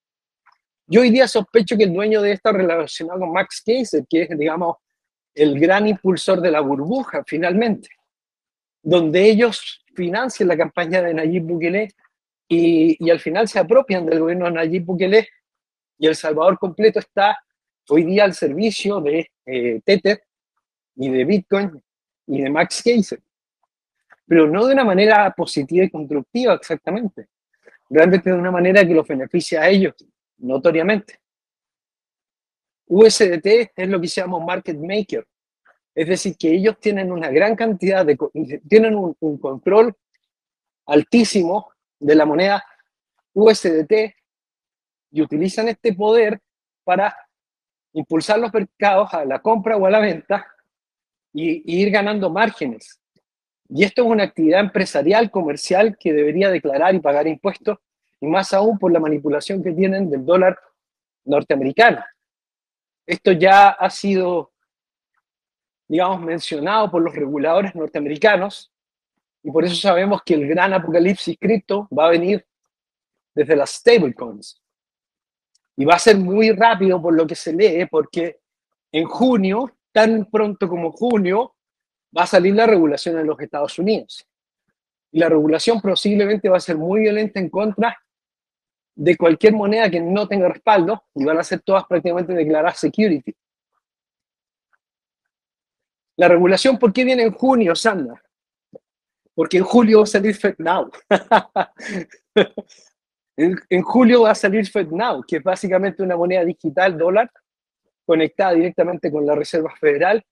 Yo 0.85 1.01
hoy 1.01 1.09
día 1.09 1.27
sospecho 1.27 1.75
que 1.75 1.85
el 1.85 1.93
dueño 1.93 2.21
de 2.21 2.33
esta 2.33 2.51
relacionado 2.51 3.21
con 3.21 3.33
Max 3.33 3.61
Keiser, 3.65 4.05
que 4.07 4.23
es, 4.23 4.37
digamos, 4.37 4.77
el 5.33 5.59
gran 5.59 5.87
impulsor 5.87 6.41
de 6.41 6.51
la 6.51 6.59
burbuja, 6.59 7.23
finalmente, 7.25 7.89
donde 8.83 9.25
ellos 9.25 9.83
financian 9.95 10.47
la 10.47 10.57
campaña 10.57 11.01
de 11.01 11.13
Nayib 11.13 11.43
Bukele 11.43 11.89
y, 12.47 13.09
al 13.09 13.19
final 13.19 13.47
se 13.47 13.57
apropian 13.57 14.05
del 14.05 14.19
gobierno 14.19 14.45
de 14.45 14.51
Nayib 14.51 14.85
Bukele 14.85 15.27
y 15.97 16.05
El 16.05 16.15
Salvador 16.15 16.59
completo 16.59 16.99
está 16.99 17.39
hoy 17.89 18.03
día 18.03 18.25
al 18.25 18.35
servicio 18.35 19.01
de 19.01 19.31
eh, 19.45 19.81
Tether 19.83 20.21
y 20.95 21.09
de 21.09 21.25
Bitcoin 21.25 21.81
y 22.27 22.41
de 22.41 22.49
Max 22.49 22.83
Keiser 22.83 23.19
pero 24.25 24.47
no 24.47 24.65
de 24.65 24.73
una 24.73 24.85
manera 24.85 25.31
positiva 25.31 25.85
y 25.85 25.89
constructiva 25.89 26.53
exactamente, 26.53 27.27
realmente 27.89 28.29
de 28.29 28.37
una 28.37 28.51
manera 28.51 28.85
que 28.85 28.93
los 28.93 29.07
beneficia 29.07 29.61
a 29.61 29.69
ellos, 29.69 29.93
notoriamente. 30.37 31.19
USDT 32.87 33.71
es 33.75 33.89
lo 33.89 33.99
que 33.99 34.07
se 34.07 34.21
llama 34.21 34.39
market 34.39 34.77
maker, 34.77 35.25
es 35.95 36.07
decir, 36.07 36.35
que 36.37 36.51
ellos 36.51 36.79
tienen 36.79 37.11
una 37.11 37.29
gran 37.29 37.55
cantidad 37.55 38.05
de, 38.05 38.17
tienen 38.67 38.95
un, 38.95 39.37
control 39.37 39.95
altísimo 40.87 41.71
de 41.99 42.15
la 42.15 42.25
moneda 42.25 42.63
USDT 43.33 44.15
y 45.11 45.21
utilizan 45.21 45.67
este 45.67 45.93
poder 45.93 46.39
para 46.83 47.15
impulsar 47.93 48.39
los 48.39 48.51
mercados 48.51 49.13
a 49.13 49.23
la 49.23 49.39
compra 49.39 49.77
o 49.77 49.85
a 49.85 49.91
la 49.91 49.99
venta 49.99 50.47
y, 51.31 51.61
y 51.71 51.83
ir 51.83 51.91
ganando 51.91 52.29
márgenes. 52.29 53.02
Y 53.69 53.83
esto 53.83 54.03
es 54.03 54.07
una 54.07 54.23
actividad 54.23 54.59
empresarial, 54.59 55.31
comercial, 55.31 55.97
que 55.97 56.13
debería 56.13 56.49
declarar 56.49 56.93
y 56.95 56.99
pagar 56.99 57.27
impuestos, 57.27 57.79
y 58.19 58.27
más 58.27 58.53
aún 58.53 58.77
por 58.77 58.91
la 58.91 58.99
manipulación 58.99 59.63
que 59.63 59.71
tienen 59.71 60.09
del 60.09 60.25
dólar 60.25 60.57
norteamericano. 61.25 62.03
Esto 63.05 63.31
ya 63.31 63.69
ha 63.69 63.89
sido, 63.89 64.51
digamos, 65.87 66.21
mencionado 66.21 66.89
por 66.91 67.01
los 67.01 67.15
reguladores 67.15 67.75
norteamericanos, 67.75 68.71
y 69.43 69.51
por 69.51 69.65
eso 69.65 69.75
sabemos 69.75 70.21
que 70.23 70.35
el 70.35 70.47
gran 70.47 70.73
apocalipsis 70.73 71.37
cripto 71.37 71.87
va 71.97 72.07
a 72.07 72.11
venir 72.11 72.45
desde 73.35 73.55
las 73.55 73.71
stablecoins. 73.71 74.61
Y 75.75 75.85
va 75.85 75.95
a 75.95 75.99
ser 75.99 76.17
muy 76.17 76.51
rápido 76.51 77.01
por 77.01 77.13
lo 77.13 77.25
que 77.25 77.35
se 77.35 77.51
lee, 77.51 77.85
porque 77.87 78.39
en 78.91 79.05
junio, 79.05 79.75
tan 79.91 80.25
pronto 80.25 80.69
como 80.69 80.91
junio, 80.91 81.52
va 82.15 82.23
a 82.23 82.27
salir 82.27 82.55
la 82.55 82.67
regulación 82.67 83.19
en 83.19 83.27
los 83.27 83.39
Estados 83.39 83.77
Unidos. 83.79 84.27
Y 85.11 85.19
la 85.19 85.29
regulación 85.29 85.81
posiblemente 85.81 86.49
va 86.49 86.57
a 86.57 86.61
ser 86.61 86.77
muy 86.77 87.01
violenta 87.01 87.39
en 87.39 87.49
contra 87.49 87.97
de 88.95 89.17
cualquier 89.17 89.53
moneda 89.53 89.89
que 89.89 89.99
no 89.99 90.27
tenga 90.27 90.49
respaldo 90.49 91.03
y 91.15 91.23
van 91.23 91.37
a 91.37 91.43
ser 91.43 91.61
todas 91.61 91.85
prácticamente 91.85 92.33
declaradas 92.33 92.79
security. 92.79 93.35
La 96.15 96.27
regulación, 96.27 96.77
¿por 96.77 96.93
qué 96.93 97.03
viene 97.03 97.23
en 97.23 97.31
junio, 97.31 97.75
Sandra? 97.75 98.21
Porque 99.33 99.57
en 99.57 99.63
julio 99.63 99.99
va 99.99 100.03
a 100.03 100.07
salir 100.07 100.35
FedNow. 100.35 100.91
en, 103.35 103.59
en 103.67 103.81
julio 103.81 104.21
va 104.21 104.31
a 104.31 104.35
salir 104.35 104.67
FedNow, 104.67 105.23
que 105.23 105.37
es 105.37 105.43
básicamente 105.43 106.03
una 106.03 106.15
moneda 106.15 106.45
digital 106.45 106.95
dólar 106.95 107.31
conectada 108.05 108.53
directamente 108.53 109.11
con 109.11 109.25
la 109.25 109.33
Reserva 109.33 109.73
Federal 109.79 110.23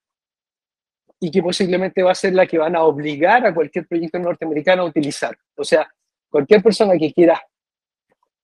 y 1.24 1.30
que 1.30 1.44
posiblemente 1.44 2.02
va 2.02 2.12
a 2.12 2.16
ser 2.16 2.34
la 2.34 2.48
que 2.48 2.58
van 2.58 2.76
a 2.76 2.84
obligar 2.84 3.46
a 3.46 3.54
cualquier 3.54 3.88
proyecto 3.88 4.18
norteamericano 4.18 4.82
a 4.82 4.86
utilizar. 4.86 5.38
O 5.56 5.64
sea, 5.64 5.88
cualquier 6.28 6.64
persona 6.64 6.98
que 6.98 7.14
quiera 7.14 7.40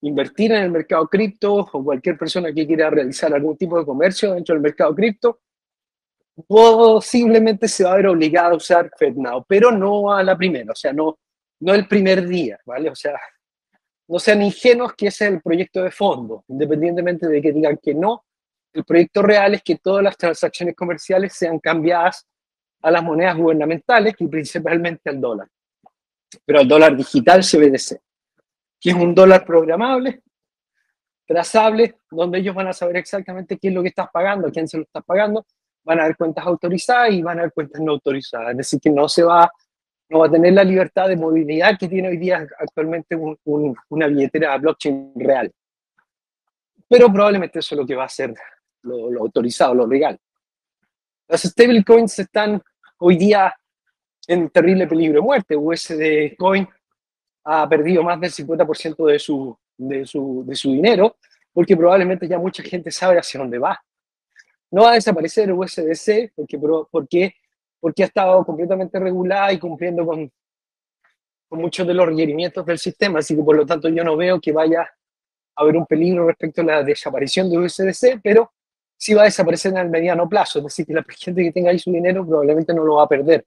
invertir 0.02 0.52
en 0.52 0.62
el 0.62 0.70
mercado 0.70 1.08
cripto 1.08 1.56
o 1.56 1.84
cualquier 1.84 2.20
persona 2.20 2.54
que 2.54 2.68
quiera 2.68 2.92
realizar 2.92 3.34
algún 3.34 3.58
tipo 3.58 3.80
de 3.80 3.86
comercio 3.86 4.36
dentro 4.36 4.54
del 4.54 4.62
mercado 4.62 4.94
cripto, 4.94 5.40
posiblemente 6.48 7.68
se 7.68 7.84
va 7.84 7.94
a 7.94 7.96
ver 7.96 8.08
obligado 8.08 8.54
a 8.54 8.58
usar 8.58 8.92
FedNow, 8.96 9.44
pero 9.48 9.72
no 9.72 10.12
a 10.12 10.22
la 10.22 10.38
primera, 10.38 10.72
o 10.72 10.76
sea, 10.76 10.94
no, 10.94 11.18
no 11.62 11.74
el 11.74 11.88
primer 11.88 12.28
día, 12.28 12.60
¿vale? 12.64 12.92
O 12.92 12.96
sea, 12.96 13.20
no 14.08 14.20
sean 14.20 14.44
ingenuos 14.44 14.94
que 14.94 15.08
ese 15.08 15.26
es 15.26 15.32
el 15.32 15.42
proyecto 15.42 15.82
de 15.82 15.90
fondo, 15.90 16.46
independientemente 16.48 17.28
de 17.28 17.42
que 17.42 17.52
digan 17.52 17.80
que 17.82 17.96
no, 17.96 18.24
el 18.72 18.86
proyecto 18.86 19.24
real 19.24 19.56
es 19.56 19.64
que 19.64 19.78
todas 19.78 20.04
las 20.04 20.16
transacciones 20.16 20.76
comerciales 20.76 21.34
sean 21.34 21.58
cambiadas 21.58 22.28
a 22.82 22.92
las 22.92 23.04
monedas 23.04 23.38
gubernamentales 23.38 24.16
y 24.20 24.28
principalmente 24.28 25.10
al 25.10 25.20
dólar, 25.20 25.48
pero 26.46 26.60
al 26.60 26.68
dólar 26.68 26.96
digital 26.96 27.42
CBDC. 27.42 28.00
que 28.80 28.92
es 28.92 28.96
un 28.96 29.16
dólar 29.16 29.44
programable, 29.46 30.22
trazable, 31.26 32.00
donde 32.10 32.40
ellos 32.40 32.56
van 32.56 32.68
a 32.68 32.74
saber 32.74 32.98
exactamente 32.98 33.58
qué 33.58 33.70
es 33.70 33.74
lo 33.74 33.82
que 33.82 33.90
estás 33.90 34.08
pagando, 34.12 34.48
a 34.48 34.52
quién 34.52 34.68
se 34.68 34.78
lo 34.78 34.84
estás 34.84 35.04
pagando, 35.04 35.46
van 35.84 36.00
a 36.00 36.04
haber 36.04 36.16
cuentas 36.16 36.46
autorizadas 36.46 37.12
y 37.12 37.22
van 37.22 37.38
a 37.38 37.42
haber 37.42 37.54
cuentas 37.54 37.82
no 37.82 37.94
autorizadas. 37.94 38.52
Es 38.52 38.58
decir, 38.58 38.80
que 38.80 38.90
no 38.90 39.10
se 39.10 39.24
va, 39.24 39.52
no 40.10 40.20
va 40.20 40.28
a 40.28 40.32
tener 40.32 40.54
la 40.54 40.64
libertad 40.64 41.08
de 41.08 41.18
movilidad 41.18 41.78
que 41.78 41.88
tiene 41.88 42.10
hoy 42.10 42.18
día 42.18 42.48
actualmente 42.60 43.16
una 43.16 44.08
billetera 44.08 44.58
blockchain 44.58 45.14
real. 45.16 45.52
Pero 46.88 47.12
probablemente 47.12 47.60
eso 47.60 47.76
es 47.76 47.80
lo 47.80 47.88
que 47.88 47.96
va 47.96 48.06
a 48.06 48.10
ser 48.10 48.34
lo, 48.84 49.12
lo 49.12 49.22
autorizado, 49.22 49.74
lo 49.74 49.88
legal. 49.88 50.18
Las 51.28 51.42
stablecoins 51.42 52.20
están 52.20 52.62
hoy 53.00 53.18
día 53.18 53.54
en 54.28 54.50
terrible 54.50 54.88
peligro 54.88 55.16
de 55.16 55.22
muerte. 55.22 55.56
USD 55.58 56.38
Coin 56.38 56.68
ha 57.44 57.68
perdido 57.68 58.02
más 58.02 58.20
del 58.20 58.32
50% 58.32 59.06
de 59.06 59.20
su, 59.20 59.58
de, 59.78 60.06
su, 60.06 60.44
de 60.46 60.56
su 60.56 60.72
dinero 60.72 61.18
porque 61.52 61.76
probablemente 61.76 62.28
ya 62.28 62.38
mucha 62.38 62.64
gente 62.64 62.92
sabe 62.92 63.18
hacia 63.20 63.40
dónde 63.42 63.60
va. 63.60 63.78
No 64.72 64.84
va 64.84 64.92
a 64.92 64.96
desaparecer 64.96 65.52
USDC 65.52 66.32
porque, 66.34 66.58
porque, 66.92 67.34
porque 67.80 68.04
ha 68.04 68.06
estado 68.06 68.46
completamente 68.46 68.98
regulada 69.00 69.52
y 69.52 69.60
cumpliendo 69.60 70.06
con, 70.06 70.32
con 71.50 71.60
muchos 71.60 71.86
de 71.86 71.94
los 71.94 72.08
requerimientos 72.08 72.66
del 72.66 72.78
sistema, 72.78 73.20
así 73.20 73.36
que 73.36 73.44
por 73.44 73.56
lo 73.56 73.66
tanto 73.66 73.90
yo 73.90 74.04
no 74.04 74.16
veo 74.16 74.40
que 74.40 74.52
vaya 74.52 74.82
a 74.82 75.62
haber 75.62 75.78
un 75.78 75.86
peligro 75.86 76.28
respecto 76.28 76.62
a 76.62 76.66
la 76.66 76.84
desaparición 76.84 77.50
de 77.50 77.58
USDC, 77.58 78.22
pero 78.22 78.52
sí 78.98 79.14
va 79.14 79.22
a 79.22 79.26
desaparecer 79.26 79.72
en 79.72 79.78
el 79.78 79.90
mediano 79.90 80.28
plazo, 80.28 80.60
es 80.60 80.66
decir, 80.66 80.86
que 80.86 80.94
la 80.94 81.06
gente 81.08 81.44
que 81.44 81.52
tenga 81.52 81.72
ahí 81.72 81.80
su 81.80 81.92
dinero 81.92 82.26
probablemente 82.26 82.74
no 82.74 82.84
lo 82.84 82.96
va 82.96 83.04
a 83.04 83.08
perder 83.08 83.46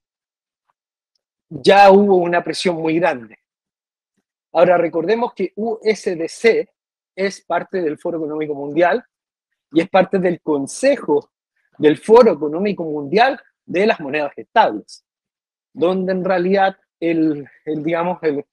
ya 1.51 1.91
hubo 1.91 2.17
una 2.17 2.43
presión 2.43 2.77
muy 2.77 2.99
grande. 2.99 3.37
Ahora 4.53 4.79
recordemos 4.79 5.35
que 5.35 5.53
USDC 5.57 6.69
es 7.17 7.45
parte 7.45 7.83
del 7.83 7.99
Foro 7.99 8.19
Económico 8.19 8.55
Mundial 8.55 9.05
y 9.73 9.81
es 9.81 9.91
parte 9.91 10.19
del 10.19 10.41
Consejo 10.41 11.31
del 11.79 11.99
Foro 11.99 12.33
Económico 12.33 12.85
Mundial 12.85 13.41
de 13.67 13.87
las 13.87 14.01
monedas 14.01 14.33
estables, 14.37 15.05
donde 15.73 16.13
en 16.13 16.25
realidad 16.25 16.77
el, 17.01 17.49
digamos, 17.65 18.23
el, 18.23 18.45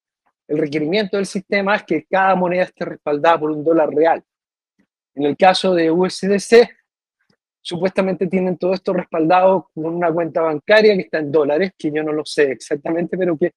el 0.48 0.58
requerimiento 0.58 1.18
del 1.18 1.26
sistema 1.26 1.76
es 1.76 1.84
que 1.84 2.06
cada 2.06 2.36
moneda 2.36 2.64
esté 2.64 2.86
respaldada 2.86 3.40
por 3.40 3.52
un 3.52 3.64
dólar 3.64 3.90
real. 3.90 4.24
En 5.14 5.24
el 5.24 5.36
caso 5.36 5.74
de 5.74 5.92
USDC, 5.92 6.70
supuestamente 7.68 8.28
tienen 8.28 8.58
todo 8.58 8.74
esto 8.74 8.94
respaldado 8.94 9.70
con 9.74 9.88
una 9.88 10.10
cuenta 10.10 10.40
bancaria 10.40 10.96
que 10.96 11.02
está 11.02 11.18
en 11.18 11.34
dólares, 11.34 11.74
que 11.78 11.92
yo 11.92 12.02
no 12.02 12.14
lo 12.14 12.24
sé 12.24 12.52
exactamente, 12.54 13.18
pero 13.18 13.38
que 13.38 13.52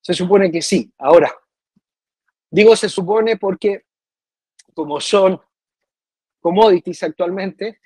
se 0.00 0.14
supone 0.14 0.52
que 0.52 0.62
sí. 0.62 0.88
Ahora, 0.98 1.34
digo 2.48 2.76
se 2.76 2.88
supone 2.88 3.38
porque 3.38 3.82
como 4.72 5.00
son 5.00 5.40
commodities 6.40 7.02
actualmente, 7.02 7.80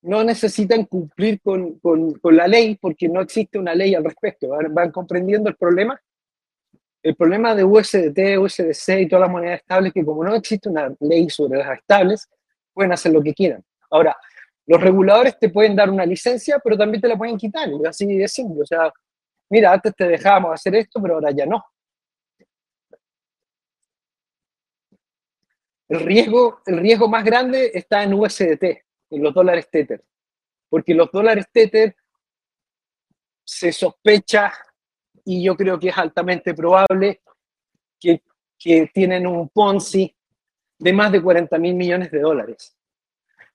no 0.00 0.24
necesitan 0.24 0.86
cumplir 0.86 1.42
con, 1.42 1.78
con, 1.78 2.18
la 2.34 2.48
ley 2.48 2.76
porque 2.76 3.10
no 3.10 3.20
existe 3.20 3.58
una 3.58 3.74
ley 3.74 3.94
al 3.94 4.04
respecto. 4.04 4.48
¿Van, 4.70 4.90
comprendiendo 4.90 5.50
el 5.50 5.56
problema? 5.56 6.00
El 7.02 7.14
problema 7.14 7.54
de 7.54 7.62
USDT, 7.62 8.38
USDC 8.38 9.00
y 9.00 9.06
todas 9.06 9.20
las 9.20 9.30
monedas 9.30 9.60
estables 9.60 9.92
que 9.92 10.02
como 10.02 10.24
no 10.24 10.34
existe 10.34 10.70
una 10.70 10.90
ley 10.98 11.28
sobre 11.28 11.58
las 11.58 11.78
estables, 11.78 12.26
pueden 12.72 12.92
hacer 12.92 13.12
lo 13.12 13.22
que 13.22 13.34
quieran. 13.34 13.62
Ahora, 13.90 14.16
los 14.66 14.80
reguladores 14.80 15.38
te 15.38 15.48
pueden 15.48 15.74
dar 15.74 15.90
una 15.90 16.06
licencia, 16.06 16.60
pero 16.62 16.76
también 16.76 17.00
te 17.00 17.08
la 17.08 17.16
pueden 17.16 17.36
quitar. 17.36 17.68
Así 17.88 18.06
de 18.06 18.28
simple. 18.28 18.62
O 18.62 18.66
sea, 18.66 18.92
mira, 19.50 19.72
antes 19.72 19.94
te 19.94 20.06
dejábamos 20.06 20.54
hacer 20.54 20.74
esto, 20.76 21.00
pero 21.02 21.14
ahora 21.14 21.30
ya 21.30 21.46
no. 21.46 21.64
El 25.88 26.00
riesgo, 26.00 26.60
el 26.64 26.78
riesgo 26.78 27.08
más 27.08 27.24
grande 27.24 27.70
está 27.74 28.02
en 28.02 28.14
USDT, 28.14 28.62
en 29.10 29.22
los 29.22 29.34
dólares 29.34 29.68
Tether. 29.70 30.02
Porque 30.68 30.94
los 30.94 31.10
dólares 31.10 31.46
Tether 31.52 31.94
se 33.44 33.72
sospecha, 33.72 34.52
y 35.24 35.44
yo 35.44 35.54
creo 35.56 35.78
que 35.78 35.88
es 35.88 35.98
altamente 35.98 36.54
probable, 36.54 37.20
que, 38.00 38.22
que 38.58 38.90
tienen 38.94 39.26
un 39.26 39.48
Ponzi 39.50 40.16
de 40.78 40.92
más 40.92 41.12
de 41.12 41.20
40 41.20 41.58
mil 41.58 41.74
millones 41.74 42.10
de 42.10 42.20
dólares 42.20 42.76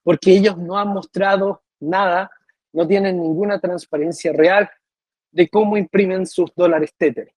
porque 0.07 0.31
ellos 0.31 0.57
no 0.57 0.77
han 0.77 0.87
mostrado 0.87 1.63
nada, 1.81 2.31
no 2.71 2.87
tienen 2.87 3.21
ninguna 3.21 3.59
transparencia 3.59 4.31
real 4.31 4.69
de 5.33 5.49
cómo 5.49 5.75
imprimen 5.75 6.25
sus 6.25 6.49
dólares 6.55 6.93
Tether. 6.95 7.33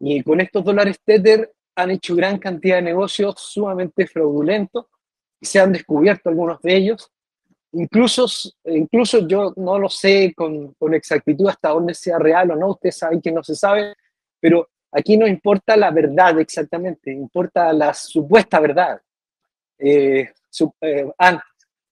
Y 0.00 0.22
con 0.22 0.40
estos 0.40 0.64
dólares 0.64 0.98
Tether 1.04 1.52
han 1.74 1.90
hecho 1.90 2.16
gran 2.16 2.38
cantidad 2.38 2.76
de 2.76 2.82
negocios 2.82 3.34
sumamente 3.38 4.06
fraudulentos, 4.06 4.86
se 5.42 5.60
han 5.60 5.70
descubierto 5.70 6.30
algunos 6.30 6.62
de 6.62 6.76
ellos. 6.76 7.12
Incluso, 7.72 8.24
incluso 8.64 9.28
yo 9.28 9.52
no 9.56 9.78
lo 9.78 9.90
sé 9.90 10.32
con, 10.34 10.72
con 10.78 10.94
exactitud 10.94 11.50
hasta 11.50 11.68
dónde 11.68 11.92
sea 11.92 12.18
real 12.18 12.52
o 12.52 12.56
no, 12.56 12.70
ustedes 12.70 12.96
saben 12.96 13.20
que 13.20 13.32
no 13.32 13.44
se 13.44 13.54
sabe, 13.54 13.92
pero 14.40 14.66
aquí 14.92 15.18
no 15.18 15.26
importa 15.26 15.76
la 15.76 15.90
verdad 15.90 16.40
exactamente, 16.40 17.12
importa 17.12 17.70
la 17.74 17.92
supuesta 17.92 18.60
verdad. 18.60 18.98
Eh, 19.78 20.32
eh, 20.80 21.12
han, 21.18 21.38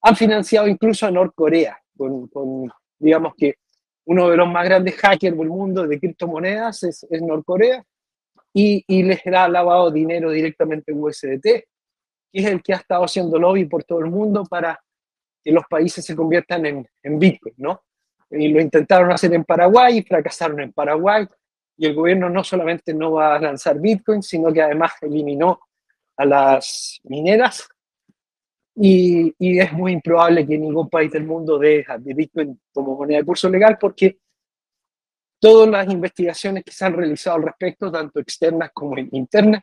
han 0.07 0.17
financiado 0.17 0.69
incluso 0.69 1.07
a 1.07 1.11
Norcorea, 1.11 1.79
con, 1.97 2.29
con, 2.29 2.71
digamos 2.99 3.35
que 3.37 3.55
uno 4.05 4.29
de 4.29 4.37
los 4.37 4.47
más 4.47 4.67
grandes 4.67 4.97
hackers 4.97 5.37
del 5.37 5.49
mundo 5.49 5.87
de 5.87 5.99
criptomonedas 5.99 6.83
es, 6.83 7.07
es 7.09 7.23
Norcorea, 7.23 7.83
y, 8.53 8.85
y, 8.87 9.03
les 9.03 9.27
ha 9.27 9.49
lavado 9.49 9.91
dinero 9.91 10.31
directamente 10.31 10.93
en 10.93 11.03
USDT, 11.03 11.43
que 11.43 11.67
es 12.33 12.45
el 12.45 12.63
que 12.63 12.75
ha 12.75 12.77
estado 12.77 13.03
haciendo 13.03 13.39
lobby 13.39 13.65
por 13.65 13.83
todo 13.85 14.01
el 14.01 14.11
mundo 14.11 14.45
para 14.45 14.79
que 15.43 15.51
los 15.51 15.65
países 15.65 16.05
se 16.05 16.15
conviertan 16.15 16.67
en, 16.67 16.87
en 17.03 17.19
Bitcoin, 17.19 17.55
¿no? 17.57 17.83
Y 18.31 18.49
lo 18.49 18.61
intentaron 18.61 19.11
hacer 19.11 19.33
en 19.33 19.45
Paraguay 19.45 20.03
fracasaron 20.03 20.61
en 20.61 20.73
Paraguay, 20.73 21.27
y 21.79 21.87
el 21.87 21.95
gobierno 21.95 22.29
no 22.29 22.45
solamente 22.45 22.93
no 22.93 23.13
va 23.13 23.37
a 23.37 23.41
lanzar 23.41 23.81
Bitcoin, 23.81 24.23
sino 24.23 24.53
que 24.53 24.61
además 24.61 24.93
eliminó 25.01 25.61
a 26.19 26.27
las 26.27 27.01
mineras 27.05 27.67
y, 28.77 29.35
es 29.39 29.73
muy 29.73 29.93
improbable 29.93 30.47
que 30.47 30.59
ningún 30.59 30.89
país 30.89 31.11
del 31.13 31.25
mundo 31.25 31.59
deje 31.59 31.99
de 31.99 32.15
Bitcoin 32.15 32.61
como 32.73 32.97
moneda 32.97 33.19
de 33.19 33.25
curso 33.25 33.49
legal 33.49 33.79
porque 33.81 34.19
todas 35.39 35.69
las 35.69 35.89
investigaciones 35.93 36.65
que 36.65 36.73
se 36.73 36.85
han 36.85 36.95
realizado 36.95 37.37
al 37.37 37.45
respecto, 37.45 37.93
tanto 37.93 38.19
externas 38.19 38.71
como 38.73 38.99
internas, 38.99 39.63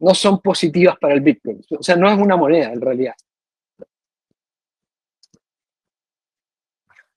no 0.00 0.14
son 0.14 0.40
positivas 0.40 0.96
para 0.98 1.14
el 1.14 1.20
Bitcoin. 1.20 1.60
O 1.78 1.82
sea, 1.82 1.94
no 1.94 2.08
es 2.10 2.18
una 2.18 2.36
moneda 2.36 2.72
en 2.72 2.80
realidad. 2.80 3.14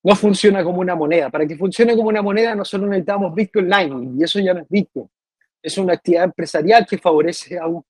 No 0.03 0.15
funciona 0.17 0.63
como 0.63 0.81
una 0.81 0.95
moneda. 0.95 1.29
Para 1.29 1.47
que 1.47 1.55
funcione 1.55 1.95
como 1.95 2.09
una 2.09 2.21
moneda, 2.21 2.53
nosotros 2.53 2.89
necesitamos 2.89 3.33
Bitcoin 3.33 3.69
Lightning 3.69 4.19
y 4.19 4.23
eso 4.23 4.39
ya 4.39 4.53
no 4.53 4.59
es 4.59 4.67
Bitcoin. 4.67 5.09
Es 5.61 5.77
una 5.77 5.93
actividad 5.93 6.25
empresarial 6.25 6.85
que 6.85 6.97
favorece 6.97 7.57
a 7.57 7.67
un, 7.67 7.81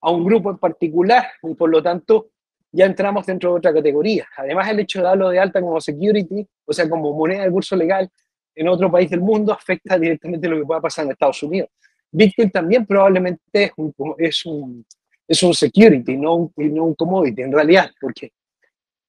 a 0.00 0.10
un 0.10 0.24
grupo 0.24 0.50
en 0.50 0.58
particular 0.58 1.28
y 1.40 1.54
por 1.54 1.70
lo 1.70 1.80
tanto 1.80 2.32
ya 2.72 2.86
entramos 2.86 3.26
dentro 3.26 3.50
de 3.50 3.58
otra 3.58 3.72
categoría. 3.72 4.26
Además, 4.36 4.68
el 4.70 4.80
hecho 4.80 5.00
de 5.00 5.04
darlo 5.04 5.28
de 5.28 5.38
alta 5.38 5.60
como 5.60 5.80
security, 5.80 6.46
o 6.64 6.72
sea, 6.72 6.88
como 6.88 7.12
moneda 7.12 7.44
de 7.44 7.50
curso 7.50 7.76
legal 7.76 8.10
en 8.54 8.68
otro 8.68 8.90
país 8.90 9.10
del 9.10 9.20
mundo, 9.20 9.52
afecta 9.52 9.98
directamente 9.98 10.48
lo 10.48 10.58
que 10.58 10.64
pueda 10.64 10.80
pasar 10.80 11.04
en 11.04 11.12
Estados 11.12 11.42
Unidos. 11.42 11.68
Bitcoin 12.10 12.50
también 12.50 12.86
probablemente 12.86 13.64
es 13.64 13.72
un, 13.76 13.94
es 14.18 14.46
un, 14.46 14.86
es 15.28 15.42
un 15.42 15.54
security, 15.54 16.16
no 16.16 16.34
un, 16.34 16.52
no 16.56 16.84
un 16.84 16.94
commodity, 16.94 17.42
en 17.42 17.52
realidad, 17.52 17.90
porque 18.00 18.32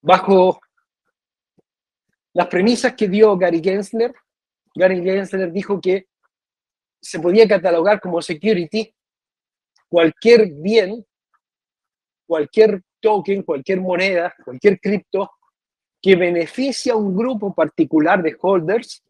bajo 0.02 0.60
las 2.34 2.48
premisas 2.48 2.94
que 2.96 3.08
dio 3.08 3.38
Gary 3.38 3.62
Gensler, 3.62 4.14
Gary 4.76 5.04
Gensler 5.04 5.52
dijo 5.52 5.80
que 5.80 6.08
se 7.02 7.20
podía 7.20 7.48
catalogar 7.48 8.00
como 8.00 8.22
security 8.22 8.94
cualquier 9.88 10.52
bien, 10.52 11.06
cualquier 12.26 12.82
token, 13.04 13.44
cualquier 13.44 13.82
moneda, 13.82 14.34
cualquier 14.44 14.80
cripto 14.80 15.30
que 16.02 16.16
beneficia 16.16 16.94
a 16.94 16.96
un 16.96 17.16
grupo 17.16 17.54
particular 17.54 18.24
de 18.24 18.36
holders, 18.42 19.04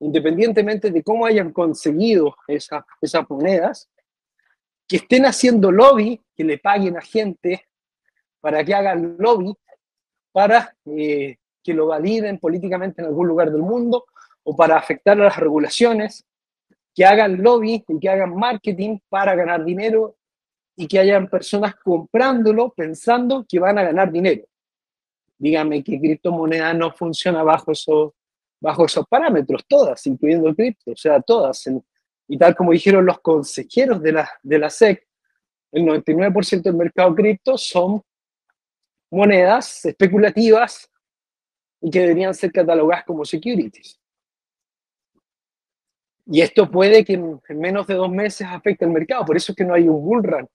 independientemente 0.00 0.90
de 0.90 1.02
cómo 1.02 1.26
hayan 1.26 1.52
conseguido 1.52 2.36
esas, 2.46 2.84
esas 3.00 3.28
monedas, 3.28 3.90
que 4.88 4.96
estén 4.96 5.26
haciendo 5.26 5.72
lobby, 5.72 6.22
que 6.36 6.44
le 6.44 6.58
paguen 6.58 6.96
a 6.96 7.00
gente 7.00 7.66
para 8.40 8.64
que 8.64 8.74
hagan 8.74 9.16
lobby, 9.18 9.52
para 10.30 10.76
eh, 10.84 11.36
que 11.62 11.74
lo 11.74 11.86
validen 11.86 12.38
políticamente 12.38 13.02
en 13.02 13.08
algún 13.08 13.26
lugar 13.26 13.50
del 13.50 13.62
mundo 13.62 14.04
o 14.44 14.54
para 14.54 14.76
afectar 14.76 15.20
a 15.20 15.24
las 15.24 15.36
regulaciones, 15.36 16.24
que 16.94 17.04
hagan 17.04 17.42
lobby 17.42 17.84
y 17.88 17.98
que 17.98 18.08
hagan 18.08 18.36
marketing 18.36 18.98
para 19.08 19.34
ganar 19.34 19.64
dinero 19.64 20.16
y 20.76 20.86
que 20.86 20.98
hayan 20.98 21.28
personas 21.28 21.74
comprándolo 21.76 22.70
pensando 22.70 23.44
que 23.48 23.58
van 23.58 23.78
a 23.78 23.82
ganar 23.82 24.12
dinero. 24.12 24.44
Dígame 25.38 25.82
que 25.82 25.98
criptomoneda 25.98 26.74
no 26.74 26.92
funciona 26.92 27.42
bajo, 27.42 27.72
eso, 27.72 28.14
bajo 28.60 28.84
esos 28.84 29.06
parámetros, 29.08 29.64
todas, 29.66 30.06
incluyendo 30.06 30.48
el 30.48 30.56
cripto, 30.56 30.92
o 30.92 30.96
sea, 30.96 31.20
todas. 31.20 31.64
y 32.28 32.38
tal 32.38 32.54
como 32.54 32.72
dijeron 32.72 33.06
los 33.06 33.20
consejeros 33.20 34.02
de 34.02 34.12
la, 34.12 34.30
de 34.42 34.58
la 34.58 34.70
SEC, 34.70 35.06
el 35.72 35.84
99% 35.84 36.62
del 36.62 36.74
mercado 36.74 37.14
cripto 37.14 37.58
son 37.58 38.02
monedas 39.10 39.84
especulativas 39.84 40.90
y 41.80 41.90
que 41.90 42.00
deberían 42.00 42.34
ser 42.34 42.52
catalogadas 42.52 43.04
como 43.04 43.24
securities. 43.24 44.00
Y 46.26 46.40
esto 46.40 46.68
puede 46.68 47.04
que 47.04 47.14
en, 47.14 47.40
menos 47.50 47.86
de 47.86 47.94
dos 47.94 48.10
meses 48.10 48.46
afecte 48.50 48.84
el 48.84 48.90
mercado. 48.90 49.24
Por 49.24 49.36
eso 49.36 49.52
es 49.52 49.56
que 49.56 49.64
no 49.64 49.74
hay 49.74 49.88
un 49.88 50.04
bull 50.04 50.24
run. 50.24 50.48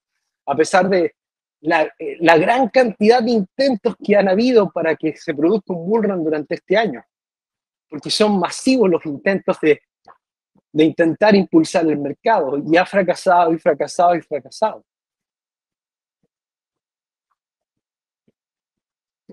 A 0.46 0.56
pesar 0.56 0.90
de 0.90 1.16
la, 1.62 1.84
eh, 2.00 2.18
la, 2.20 2.38
gran 2.38 2.70
cantidad 2.70 3.22
de 3.22 3.32
intentos 3.32 3.96
que 4.04 4.16
han 4.16 4.28
habido 4.28 4.72
para 4.72 4.96
que 4.96 5.16
se 5.16 5.34
produzca 5.34 5.74
un 5.74 5.88
bull 5.88 6.04
run 6.04 6.24
durante 6.24 6.56
este 6.56 6.78
año. 6.78 7.04
Porque 7.90 8.10
son 8.10 8.40
masivos 8.40 8.90
los 8.90 9.06
intentos 9.06 9.60
de, 9.62 9.82
de 10.72 10.84
intentar 10.84 11.36
impulsar 11.36 11.86
el 11.86 12.00
mercado. 12.00 12.58
Y 12.66 12.78
ha 12.78 12.86
fracasado 12.86 13.54
y 13.54 13.60
fracasado 13.60 14.16
y 14.16 14.22
fracasado. 14.22 14.84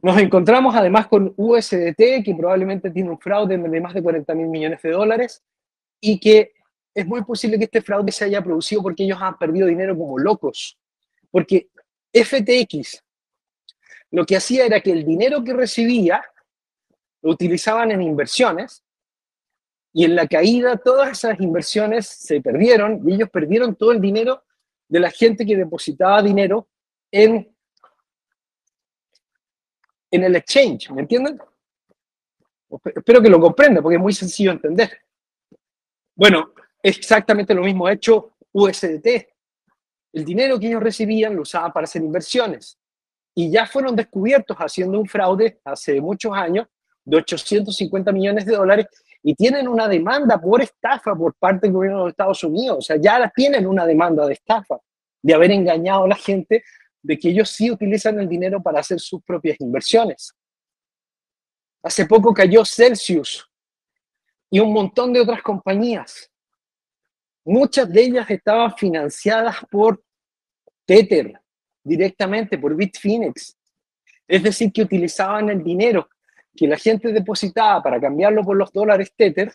Nos 0.02 0.16
encontramos 0.18 0.74
además 0.76 1.08
con 1.08 1.34
USDT, 1.36 2.22
que 2.24 2.34
probablemente 2.36 2.90
tiene 2.90 3.10
un 3.10 3.18
fraude 3.18 3.56
de 3.58 3.80
más 3.80 3.94
de 3.94 4.02
40 4.02 4.34
mil 4.34 4.46
millones 4.46 4.80
de 4.82 4.90
dólares 4.90 5.42
y 6.00 6.20
que 6.20 6.52
es 6.94 7.06
muy 7.06 7.24
posible 7.24 7.58
que 7.58 7.64
este 7.64 7.82
fraude 7.82 8.12
se 8.12 8.24
haya 8.24 8.42
producido 8.42 8.82
porque 8.82 9.04
ellos 9.04 9.18
han 9.20 9.36
perdido 9.38 9.66
dinero 9.66 9.96
como 9.96 10.18
locos. 10.18 10.78
Porque 11.30 11.68
FTX 12.12 13.02
lo 14.10 14.24
que 14.24 14.36
hacía 14.36 14.66
era 14.66 14.80
que 14.80 14.92
el 14.92 15.04
dinero 15.04 15.44
que 15.44 15.52
recibía 15.52 16.22
lo 17.22 17.30
utilizaban 17.30 17.90
en 17.90 18.02
inversiones 18.02 18.82
y 19.92 20.04
en 20.04 20.14
la 20.14 20.26
caída 20.26 20.76
todas 20.76 21.10
esas 21.10 21.40
inversiones 21.40 22.06
se 22.06 22.40
perdieron 22.40 23.02
y 23.08 23.14
ellos 23.14 23.30
perdieron 23.30 23.76
todo 23.76 23.92
el 23.92 24.00
dinero 24.00 24.44
de 24.88 25.00
la 25.00 25.10
gente 25.10 25.44
que 25.44 25.56
depositaba 25.56 26.22
dinero 26.22 26.68
en, 27.10 27.54
en 30.10 30.24
el 30.24 30.36
exchange, 30.36 30.90
¿me 30.90 31.02
entienden? 31.02 31.38
Espero 32.94 33.20
que 33.20 33.28
lo 33.28 33.40
comprendan 33.40 33.82
porque 33.82 33.96
es 33.96 34.02
muy 34.02 34.12
sencillo 34.12 34.52
entender. 34.52 35.00
Bueno, 36.14 36.52
exactamente 36.82 37.54
lo 37.54 37.62
mismo 37.62 37.86
ha 37.86 37.92
hecho 37.92 38.36
USDT. 38.52 39.28
El 40.18 40.24
dinero 40.24 40.58
que 40.58 40.66
ellos 40.66 40.82
recibían 40.82 41.36
lo 41.36 41.42
usaban 41.42 41.72
para 41.72 41.84
hacer 41.84 42.02
inversiones 42.02 42.76
y 43.36 43.52
ya 43.52 43.66
fueron 43.66 43.94
descubiertos 43.94 44.56
haciendo 44.56 44.98
un 44.98 45.06
fraude 45.06 45.60
hace 45.64 46.00
muchos 46.00 46.32
años 46.34 46.66
de 47.04 47.18
850 47.18 48.10
millones 48.10 48.44
de 48.44 48.56
dólares 48.56 48.86
y 49.22 49.36
tienen 49.36 49.68
una 49.68 49.86
demanda 49.86 50.36
por 50.40 50.60
estafa 50.60 51.14
por 51.14 51.36
parte 51.36 51.68
del 51.68 51.72
gobierno 51.74 52.02
de 52.02 52.10
Estados 52.10 52.42
Unidos. 52.42 52.78
O 52.78 52.82
sea, 52.82 52.96
ya 52.96 53.30
tienen 53.32 53.64
una 53.64 53.86
demanda 53.86 54.26
de 54.26 54.32
estafa, 54.32 54.78
de 55.22 55.34
haber 55.34 55.52
engañado 55.52 56.02
a 56.02 56.08
la 56.08 56.16
gente 56.16 56.64
de 57.00 57.16
que 57.16 57.28
ellos 57.28 57.48
sí 57.50 57.70
utilizan 57.70 58.18
el 58.18 58.28
dinero 58.28 58.60
para 58.60 58.80
hacer 58.80 58.98
sus 58.98 59.22
propias 59.22 59.60
inversiones. 59.60 60.34
Hace 61.80 62.06
poco 62.06 62.34
cayó 62.34 62.64
Celsius, 62.64 63.48
y 64.50 64.58
un 64.58 64.72
montón 64.72 65.12
de 65.12 65.20
otras 65.20 65.42
compañías. 65.42 66.28
Muchas 67.44 67.88
de 67.88 68.02
ellas 68.02 68.28
estaban 68.28 68.74
financiadas 68.76 69.58
por 69.70 70.02
Tether, 70.88 71.38
directamente 71.84 72.56
por 72.56 72.74
Bitfinex. 72.74 73.54
Es 74.26 74.42
decir, 74.42 74.72
que 74.72 74.80
utilizaban 74.80 75.50
el 75.50 75.62
dinero 75.62 76.08
que 76.56 76.66
la 76.66 76.78
gente 76.78 77.12
depositaba 77.12 77.82
para 77.82 78.00
cambiarlo 78.00 78.42
por 78.42 78.56
los 78.56 78.72
dólares 78.72 79.12
Tether 79.14 79.52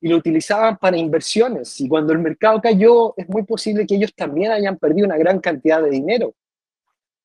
y 0.00 0.08
lo 0.08 0.16
utilizaban 0.16 0.76
para 0.76 0.96
inversiones. 0.96 1.80
Y 1.80 1.88
cuando 1.88 2.12
el 2.12 2.18
mercado 2.18 2.60
cayó, 2.60 3.14
es 3.16 3.28
muy 3.28 3.44
posible 3.44 3.86
que 3.86 3.94
ellos 3.94 4.12
también 4.12 4.50
hayan 4.50 4.76
perdido 4.76 5.06
una 5.06 5.16
gran 5.16 5.38
cantidad 5.38 5.80
de 5.80 5.90
dinero. 5.90 6.34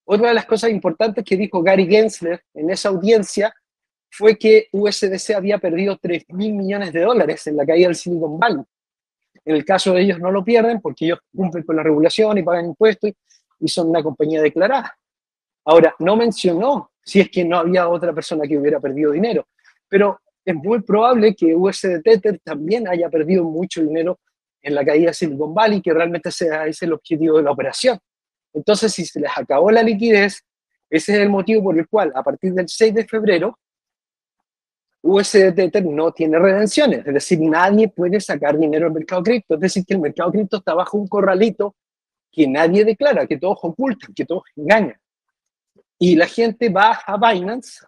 Otra 0.05 0.27
de 0.27 0.35
las 0.35 0.45
cosas 0.45 0.69
importantes 0.69 1.25
que 1.25 1.35
dijo 1.35 1.63
Gary 1.63 1.87
Gensler 1.87 2.43
en 2.53 2.69
esa 2.69 2.89
audiencia 2.89 3.55
fue 4.11 4.37
que 4.37 4.67
USDC 4.71 5.31
había 5.35 5.57
perdido 5.57 5.97
3 5.97 6.25
mil 6.29 6.53
millones 6.53 6.93
de 6.93 7.01
dólares 7.01 7.47
en 7.47 7.57
la 7.57 7.65
caída 7.65 7.87
del 7.87 7.95
Silicon 7.95 8.37
Valley. 8.37 8.63
En 9.45 9.55
el 9.55 9.63
caso 9.63 9.93
de 9.93 10.01
ellos 10.01 10.19
no 10.19 10.31
lo 10.31 10.43
pierden 10.43 10.81
porque 10.81 11.05
ellos 11.05 11.19
cumplen 11.35 11.63
con 11.63 11.75
la 11.75 11.83
regulación 11.83 12.37
y 12.37 12.43
pagan 12.43 12.65
impuestos 12.65 13.11
y 13.59 13.67
son 13.67 13.89
una 13.89 14.01
compañía 14.01 14.41
declarada. 14.41 14.97
Ahora, 15.63 15.95
no 15.99 16.15
mencionó 16.15 16.91
si 17.03 17.21
es 17.21 17.29
que 17.29 17.45
no 17.45 17.59
había 17.59 17.87
otra 17.87 18.13
persona 18.13 18.47
que 18.47 18.57
hubiera 18.57 18.79
perdido 18.79 19.11
dinero, 19.11 19.47
pero 19.87 20.19
es 20.43 20.55
muy 20.55 20.81
probable 20.81 21.35
que 21.35 21.55
USDT 21.55 22.41
también 22.43 22.87
haya 22.87 23.09
perdido 23.09 23.43
mucho 23.43 23.81
dinero 23.81 24.19
en 24.61 24.75
la 24.75 24.83
caída 24.83 25.07
de 25.07 25.13
Silicon 25.13 25.53
Valley, 25.53 25.81
que 25.81 25.93
realmente 25.93 26.31
sea 26.31 26.65
ese 26.65 26.85
el 26.85 26.93
objetivo 26.93 27.37
de 27.37 27.43
la 27.43 27.51
operación. 27.51 27.99
Entonces, 28.53 28.93
si 28.93 29.05
se 29.05 29.19
les 29.19 29.31
acabó 29.35 29.69
la 29.69 29.83
liquidez, 29.83 30.43
ese 30.89 31.13
es 31.13 31.19
el 31.19 31.29
motivo 31.29 31.63
por 31.63 31.77
el 31.77 31.87
cual 31.87 32.11
a 32.15 32.23
partir 32.23 32.53
del 32.53 32.67
6 32.67 32.93
de 32.93 33.05
febrero 33.05 33.59
USDT 35.07 35.83
no 35.83 36.11
tiene 36.11 36.39
redenciones, 36.39 37.05
es 37.05 37.13
decir, 37.13 37.39
nadie 37.39 37.89
puede 37.89 38.19
sacar 38.19 38.57
dinero 38.57 38.85
del 38.85 38.93
mercado 38.95 39.21
cripto, 39.21 39.53
es 39.53 39.59
decir, 39.59 39.85
que 39.85 39.93
el 39.93 40.01
mercado 40.01 40.31
cripto 40.31 40.57
está 40.57 40.73
bajo 40.73 40.97
un 40.97 41.07
corralito 41.07 41.75
que 42.31 42.47
nadie 42.47 42.83
declara, 42.83 43.27
que 43.27 43.37
todos 43.37 43.59
ocultan, 43.61 44.15
que 44.15 44.25
todos 44.25 44.43
engañan. 44.55 44.99
Y 45.99 46.15
la 46.15 46.25
gente 46.25 46.69
va 46.69 46.99
a 47.05 47.17
Binance, 47.17 47.85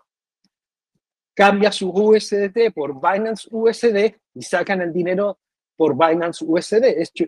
cambia 1.34 1.72
su 1.72 1.90
USDT 1.90 2.72
por 2.74 2.94
Binance 2.94 3.48
USD 3.50 4.16
y 4.36 4.42
sacan 4.44 4.82
el 4.82 4.94
dinero 4.94 5.40
por 5.76 5.96
Binance 5.98 6.46
USD. 6.48 6.84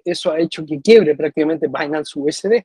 Eso 0.06 0.32
ha 0.32 0.40
hecho 0.40 0.64
que 0.68 0.80
quiebre 0.80 1.16
prácticamente 1.16 1.68
Binance 1.68 2.14
USD. 2.16 2.64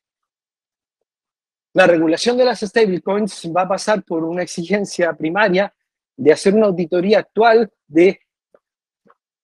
La 1.73 1.87
regulación 1.87 2.37
de 2.37 2.45
las 2.45 2.61
stablecoins 2.61 3.51
va 3.51 3.63
a 3.63 3.69
pasar 3.69 4.05
por 4.05 4.25
una 4.25 4.43
exigencia 4.43 5.15
primaria 5.15 5.75
de 6.16 6.33
hacer 6.33 6.55
una 6.55 6.66
auditoría 6.66 7.20
actual 7.20 7.70
de 7.87 8.20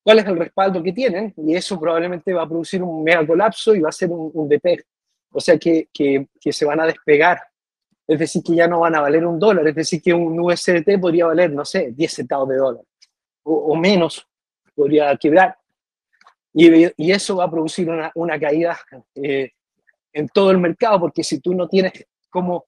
cuál 0.03 0.21
es 0.21 0.27
el 0.27 0.39
respaldo 0.39 0.83
que 0.83 0.93
tienen 0.93 1.35
y 1.37 1.55
eso 1.55 1.79
probablemente 1.79 2.33
va 2.33 2.43
a 2.43 2.49
producir 2.49 2.83
un 2.83 3.03
mega 3.03 3.27
colapso 3.27 3.75
y 3.75 3.81
va 3.81 3.89
a 3.89 3.93
ser 3.93 4.11
un, 4.11 4.31
un 4.33 4.59
O 5.33 5.41
sea 5.41 5.59
que, 5.59 5.89
que, 5.93 6.53
se 6.53 6.65
van 6.65 6.81
a 6.81 6.87
despegar. 6.87 7.41
Es 8.07 8.19
decir, 8.19 8.43
que 8.43 8.55
ya 8.55 8.67
no 8.67 8.81
van 8.81 8.97
a 8.97 9.01
valer 9.01 9.25
un 9.25 9.39
dólar. 9.39 9.69
Es 9.69 9.75
decir, 9.75 10.03
que 10.03 10.13
un 10.13 10.39
USDT 10.41 10.99
podría 11.01 11.27
valer, 11.27 11.53
no 11.53 11.65
sé, 11.65 11.93
10 11.93 12.13
centavos 12.13 12.49
de 12.49 12.57
dólar 12.57 12.85
o, 13.43 13.77
menos. 13.77 14.27
Podría 14.75 15.17
quebrar. 15.17 15.57
Y, 16.53 16.87
y, 16.97 17.13
eso 17.13 17.37
va 17.37 17.45
a 17.45 17.51
producir 17.51 17.89
una, 17.89 18.11
una 18.15 18.39
caída 18.39 18.79
eh, 19.15 19.53
en 20.13 20.29
todo 20.29 20.51
el 20.51 20.59
mercado, 20.59 21.01
porque 21.01 21.23
si 21.23 21.39
tú 21.41 21.55
no 21.55 21.69
tienes 21.69 21.93
cómo 22.29 22.67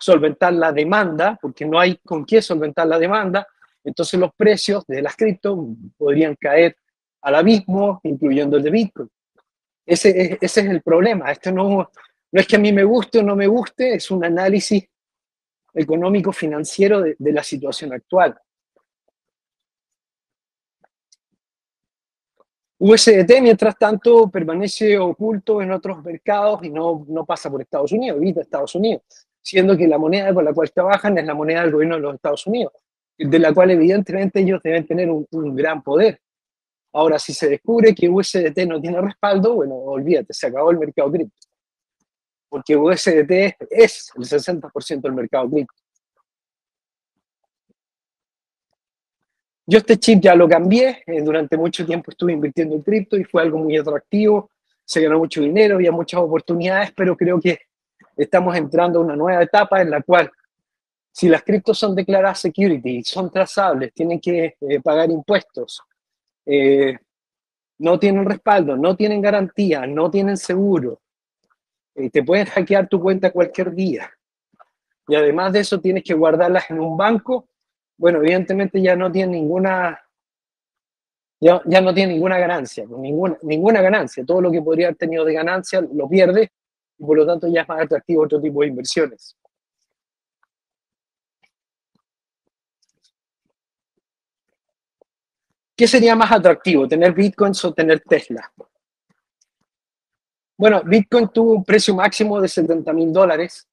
solventar 0.00 0.52
la 0.52 0.72
demanda, 0.72 1.38
porque 1.40 1.64
no 1.64 1.78
hay 1.78 1.96
con 1.98 2.24
qué 2.24 2.40
solventar 2.42 2.86
la 2.86 2.98
demanda, 2.98 3.46
entonces 3.84 4.18
los 4.18 4.32
precios 4.34 4.84
de 4.86 5.02
las 5.02 5.16
cripto 5.16 5.68
podrían 5.96 6.34
caer 6.36 6.76
al 7.22 7.34
abismo, 7.34 8.00
incluyendo 8.04 8.56
el 8.56 8.62
de 8.62 8.70
Bitcoin. 8.70 9.10
Ese 9.86 10.10
es, 10.10 10.38
ese 10.40 10.60
es 10.60 10.66
el 10.66 10.82
problema. 10.82 11.30
Esto 11.32 11.50
no, 11.50 11.90
no 12.30 12.40
es 12.40 12.46
que 12.46 12.56
a 12.56 12.58
mí 12.58 12.72
me 12.72 12.84
guste 12.84 13.20
o 13.20 13.22
no 13.22 13.34
me 13.34 13.46
guste, 13.46 13.94
es 13.94 14.10
un 14.10 14.24
análisis 14.24 14.84
económico 15.74 16.32
financiero 16.32 17.00
de, 17.02 17.16
la 17.18 17.42
situación 17.42 17.92
actual. 17.92 18.38
USDT, 22.80 23.40
mientras 23.40 23.76
tanto, 23.76 24.30
permanece 24.30 24.96
oculto 24.98 25.60
en 25.60 25.72
otros 25.72 26.02
mercados 26.04 26.62
y 26.62 26.70
no, 26.70 27.04
no 27.08 27.24
pasa 27.24 27.50
por 27.50 27.60
Estados 27.60 27.90
Unidos, 27.92 28.18
evita 28.18 28.42
Estados 28.42 28.74
Unidos 28.74 29.27
siendo 29.48 29.78
que 29.78 29.88
la 29.88 29.96
moneda 29.96 30.34
con 30.34 30.44
la 30.44 30.52
cual 30.52 30.70
trabajan 30.70 31.16
es 31.16 31.24
la 31.24 31.32
moneda 31.32 31.62
del 31.62 31.72
gobierno 31.72 31.94
de 31.96 32.02
los 32.02 32.14
Estados 32.16 32.46
Unidos, 32.46 32.74
de 33.16 33.38
la 33.38 33.54
cual 33.54 33.70
evidentemente 33.70 34.40
ellos 34.40 34.60
deben 34.62 34.86
tener 34.86 35.10
un, 35.10 35.56
gran 35.56 35.82
poder. 35.82 36.20
Ahora, 36.92 37.18
si 37.18 37.32
se 37.32 37.48
descubre 37.48 37.94
que 37.94 38.10
USDT 38.10 38.66
no 38.66 38.78
tiene 38.78 39.00
respaldo, 39.00 39.54
bueno, 39.54 39.74
olvídate, 39.74 40.34
se 40.34 40.48
acabó 40.48 40.70
el 40.70 40.78
mercado 40.78 41.10
cripto. 41.10 41.48
Porque 42.50 42.76
USDT 42.76 43.56
es 43.70 44.12
el 44.16 44.24
60% 44.24 45.00
del 45.00 45.12
mercado 45.14 45.48
cripto. 45.48 45.74
Yo 49.66 49.78
este 49.78 49.96
chip 49.98 50.20
ya 50.20 50.34
lo 50.34 50.46
cambié, 50.46 51.02
eh, 51.06 51.22
durante 51.22 51.56
mucho 51.56 51.86
tiempo 51.86 52.10
estuve 52.10 52.34
invirtiendo 52.34 52.74
en 52.74 52.82
cripto 52.82 53.16
y 53.16 53.24
fue 53.24 53.40
algo 53.40 53.58
muy 53.58 53.78
atractivo, 53.78 54.50
se 54.84 55.00
ganó 55.00 55.18
mucho 55.18 55.40
dinero, 55.40 55.76
había 55.76 55.92
muchas 55.92 56.20
oportunidades, 56.20 56.92
pero 56.94 57.16
creo 57.16 57.40
que 57.40 57.67
estamos 58.18 58.56
entrando 58.56 58.98
a 58.98 59.02
una 59.02 59.16
nueva 59.16 59.42
etapa 59.42 59.80
en 59.80 59.90
la 59.90 60.02
cual 60.02 60.30
si 61.12 61.28
las 61.28 61.42
criptos 61.42 61.78
son 61.78 61.94
declaradas 61.94 62.40
security, 62.40 63.02
son 63.04 63.30
trazables, 63.30 63.92
tienen 63.94 64.20
que 64.20 64.56
eh, 64.60 64.80
pagar 64.80 65.10
impuestos, 65.10 65.80
eh, 66.44 66.96
no 67.78 67.98
tienen 67.98 68.24
respaldo, 68.24 68.76
no 68.76 68.96
tienen 68.96 69.22
garantía, 69.22 69.86
no 69.86 70.10
tienen 70.10 70.36
seguro, 70.36 71.00
eh, 71.94 72.10
te 72.10 72.22
pueden 72.22 72.46
hackear 72.46 72.88
tu 72.88 73.00
cuenta 73.00 73.30
cualquier 73.30 73.72
día. 73.72 74.10
Y 75.06 75.14
además 75.14 75.52
de 75.52 75.60
eso 75.60 75.80
tienes 75.80 76.04
que 76.04 76.14
guardarlas 76.14 76.70
en 76.70 76.80
un 76.80 76.96
banco. 76.96 77.48
Bueno, 77.96 78.18
evidentemente 78.18 78.80
ya 78.82 78.94
no 78.94 79.10
tiene 79.10 79.32
ninguna, 79.32 79.98
ya, 81.40 81.62
ya 81.64 81.80
no 81.80 81.94
tiene 81.94 82.12
ninguna 82.12 82.38
ganancia, 82.38 82.84
ninguna, 82.86 83.38
ninguna 83.42 83.80
ganancia. 83.80 84.24
Todo 84.24 84.42
lo 84.42 84.52
que 84.52 84.60
podría 84.60 84.88
haber 84.88 84.98
tenido 84.98 85.24
de 85.24 85.32
ganancia 85.32 85.80
lo 85.80 86.08
pierde 86.08 86.52
y 86.98 87.04
por 87.04 87.16
lo 87.16 87.26
tanto 87.26 87.48
ya 87.48 87.62
es 87.62 87.68
más 87.68 87.82
atractivo 87.82 88.24
otro 88.24 88.40
tipo 88.40 88.62
de 88.62 88.68
inversiones. 88.68 89.36
¿Qué 95.76 95.86
sería 95.86 96.16
más 96.16 96.32
atractivo, 96.32 96.88
tener 96.88 97.12
bitcoins 97.12 97.64
o 97.64 97.72
tener 97.72 98.00
Tesla? 98.00 98.52
Bueno, 100.58 100.82
Bitcoin 100.82 101.28
tuvo 101.28 101.52
un 101.52 101.64
precio 101.64 101.94
máximo 101.94 102.40
de 102.40 102.48
70 102.48 102.92
mil 102.92 103.12
dólares 103.12 103.68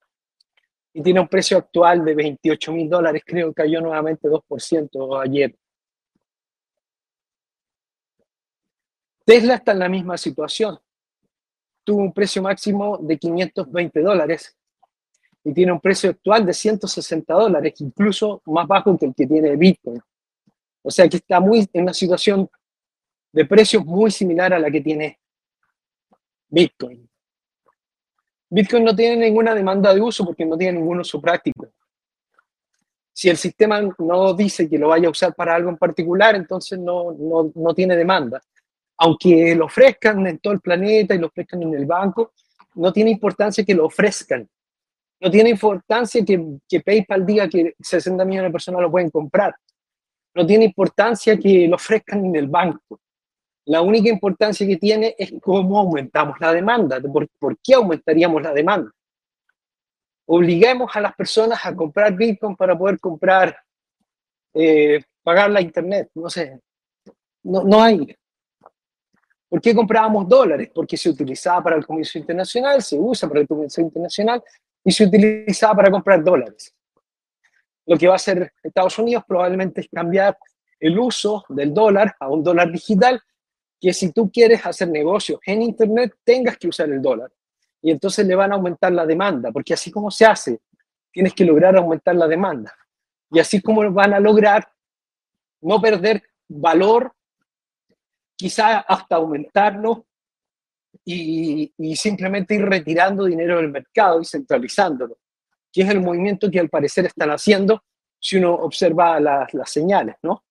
y 0.93 1.01
tiene 1.01 1.19
un 1.19 1.27
precio 1.27 1.57
actual 1.57 2.05
de 2.05 2.13
28 2.13 2.71
mil 2.71 2.87
dólares, 2.87 3.23
creo 3.25 3.47
que 3.47 3.63
cayó 3.63 3.81
nuevamente 3.81 4.29
2% 4.29 5.19
ayer. 5.19 5.57
Tesla 9.25 9.55
está 9.55 9.71
en 9.71 9.79
la 9.79 9.89
misma 9.89 10.15
situación. 10.15 10.79
Tuvo 11.85 12.01
un 12.01 12.11
precio 12.11 12.41
máximo 12.41 12.97
de 12.97 13.17
520 13.17 14.01
dólares 14.01 14.57
y 15.43 15.53
tiene 15.53 15.71
un 15.71 15.79
precio 15.79 16.09
actual 16.09 16.43
de 16.43 16.53
160 16.53 17.31
dólares, 17.31 17.79
incluso 17.79 18.41
más 18.47 18.67
bajo 18.67 18.97
que 18.97 19.05
el 19.05 19.13
que 19.13 19.27
tiene 19.27 19.55
Bitcoin. 19.55 20.01
O 20.81 20.89
sea 20.89 21.07
que 21.07 21.17
está 21.17 21.39
muy 21.39 21.69
en 21.71 21.83
una 21.83 21.93
situación 21.93 22.49
de 23.31 23.45
precios 23.45 23.85
muy 23.85 24.09
similar 24.09 24.55
a 24.55 24.59
la 24.59 24.71
que 24.71 24.81
tiene 24.81 25.19
Bitcoin. 26.47 27.07
Bitcoin 28.49 28.83
no 28.83 28.95
tiene 28.95 29.27
ninguna 29.27 29.53
demanda 29.53 29.93
de 29.93 30.01
uso 30.01 30.25
porque 30.25 30.45
no 30.45 30.57
tiene 30.57 30.79
ningún 30.79 31.01
uso 31.01 31.21
práctico. 31.21 31.67
Si 33.13 33.29
el 33.29 33.37
sistema 33.37 33.79
no 33.99 34.33
dice 34.33 34.67
que 34.67 34.79
lo 34.79 34.87
vaya 34.87 35.07
a 35.07 35.11
usar 35.11 35.35
para 35.35 35.53
algo 35.53 35.69
en 35.69 35.77
particular, 35.77 36.35
entonces 36.35 36.79
no, 36.79 37.11
no, 37.11 37.51
no 37.53 37.73
tiene 37.75 37.95
demanda 37.95 38.41
aunque 38.97 39.55
lo 39.55 39.65
ofrezcan 39.65 40.25
en 40.27 40.39
todo 40.39 40.53
el 40.53 40.61
planeta 40.61 41.15
y 41.15 41.17
lo 41.17 41.27
ofrezcan 41.27 41.63
en 41.63 41.73
el 41.73 41.85
banco, 41.85 42.33
no 42.75 42.91
tiene 42.93 43.11
importancia 43.11 43.63
que 43.63 43.73
lo 43.73 43.85
ofrezcan. 43.85 44.47
No 45.19 45.31
tiene 45.31 45.49
importancia 45.49 46.23
que, 46.23 46.81
PayPal 46.81 47.25
diga 47.25 47.47
que 47.47 47.73
60 47.79 48.23
millones 48.25 48.49
de 48.49 48.53
personas 48.53 48.81
lo 48.81 48.91
pueden 48.91 49.09
comprar. 49.09 49.55
No 50.33 50.45
tiene 50.45 50.65
importancia 50.65 51.37
que 51.37 51.67
lo 51.67 51.75
ofrezcan 51.75 52.25
en 52.25 52.35
el 52.35 52.47
banco. 52.47 52.99
La 53.65 53.81
única 53.81 54.09
importancia 54.09 54.67
que 54.67 54.77
tiene 54.77 55.15
es 55.17 55.33
cómo 55.41 55.79
aumentamos 55.79 56.39
la 56.39 56.53
demanda. 56.53 57.01
¿Por, 57.01 57.57
qué 57.63 57.73
aumentaríamos 57.73 58.41
la 58.41 58.53
demanda? 58.53 58.91
Obliguemos 60.27 60.93
a 60.95 61.01
las 61.01 61.15
personas 61.15 61.65
a 61.65 61.75
comprar 61.75 62.13
Bitcoin 62.13 62.55
para 62.55 62.77
poder 62.77 62.99
comprar, 62.99 63.57
eh, 64.53 65.01
pagar 65.23 65.49
la 65.49 65.61
Internet. 65.61 66.09
No 66.13 66.29
sé. 66.29 66.59
No 67.43 67.81
hay. 67.81 68.15
¿Por 69.47 69.61
qué 69.61 69.75
comprábamos 69.75 70.27
dólares? 70.27 70.69
Porque 70.73 70.97
se 70.97 71.09
utilizaba 71.09 71.63
para 71.63 71.75
el 71.75 71.85
comercio 71.85 72.19
internacional, 72.19 72.81
se 72.81 72.97
usa 72.97 73.29
para 73.29 73.41
el 73.41 73.47
comercio 73.47 73.83
internacional 73.83 74.43
y 74.83 74.91
se 74.91 75.05
utilizaba 75.05 75.75
para 75.75 75.91
comprar 75.91 76.23
dólares. 76.23 76.73
Lo 77.85 77.97
que 77.97 78.07
va 78.07 78.13
a 78.13 78.15
hacer 78.15 78.51
Estados 78.63 78.97
Unidos 78.97 79.23
probablemente 79.27 79.81
es 79.81 79.87
cambiar 79.91 80.37
el 80.79 80.97
uso 80.97 81.45
del 81.49 81.73
dólar 81.73 82.15
a 82.19 82.29
un 82.29 82.43
dólar 82.43 82.71
digital, 82.71 83.21
que 83.79 83.93
si 83.93 84.11
tú 84.11 84.31
quieres 84.31 84.65
hacer 84.65 84.89
negocios 84.89 85.39
en 85.45 85.61
Internet, 85.61 86.15
tengas 86.23 86.57
que 86.57 86.67
usar 86.67 86.89
el 86.89 87.01
dólar. 87.01 87.31
Y 87.81 87.91
entonces 87.91 88.25
le 88.25 88.35
van 88.35 88.51
a 88.51 88.55
aumentar 88.55 88.91
la 88.91 89.05
demanda, 89.05 89.51
porque 89.51 89.73
así 89.73 89.91
como 89.91 90.09
se 90.09 90.25
hace, 90.25 90.59
tienes 91.11 91.33
que 91.33 91.45
lograr 91.45 91.77
aumentar 91.77 92.15
la 92.15 92.27
demanda. 92.27 92.73
Y 93.31 93.39
así 93.39 93.61
como 93.61 93.89
van 93.91 94.13
a 94.13 94.19
lograr 94.19 94.67
no 95.61 95.79
perder 95.79 96.23
valor 96.47 97.13
quizá 98.35 98.79
hasta 98.79 99.15
aumentarlo 99.15 100.05
y, 101.03 101.71
simplemente 101.95 102.55
ir 102.55 102.65
retirando 102.65 103.25
dinero 103.25 103.57
del 103.57 103.69
mercado 103.69 104.21
y 104.21 104.25
centralizándolo, 104.25 105.17
que 105.71 105.81
es 105.81 105.89
el 105.89 106.01
movimiento 106.01 106.49
que 106.49 106.59
al 106.59 106.69
parecer 106.69 107.05
están 107.05 107.29
haciendo 107.31 107.83
si 108.19 108.37
uno 108.37 108.53
observa 108.53 109.19
las, 109.19 109.49
señales, 109.65 110.15
¿no? 110.23 110.43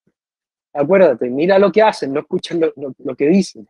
Acuérdate, 0.73 1.29
mira 1.31 1.59
lo 1.59 1.71
que 1.71 1.83
hacen, 1.83 2.13
no 2.13 2.21
escuchan 2.21 2.61
lo, 2.61 3.17
que 3.17 3.29
dicen. 3.29 3.67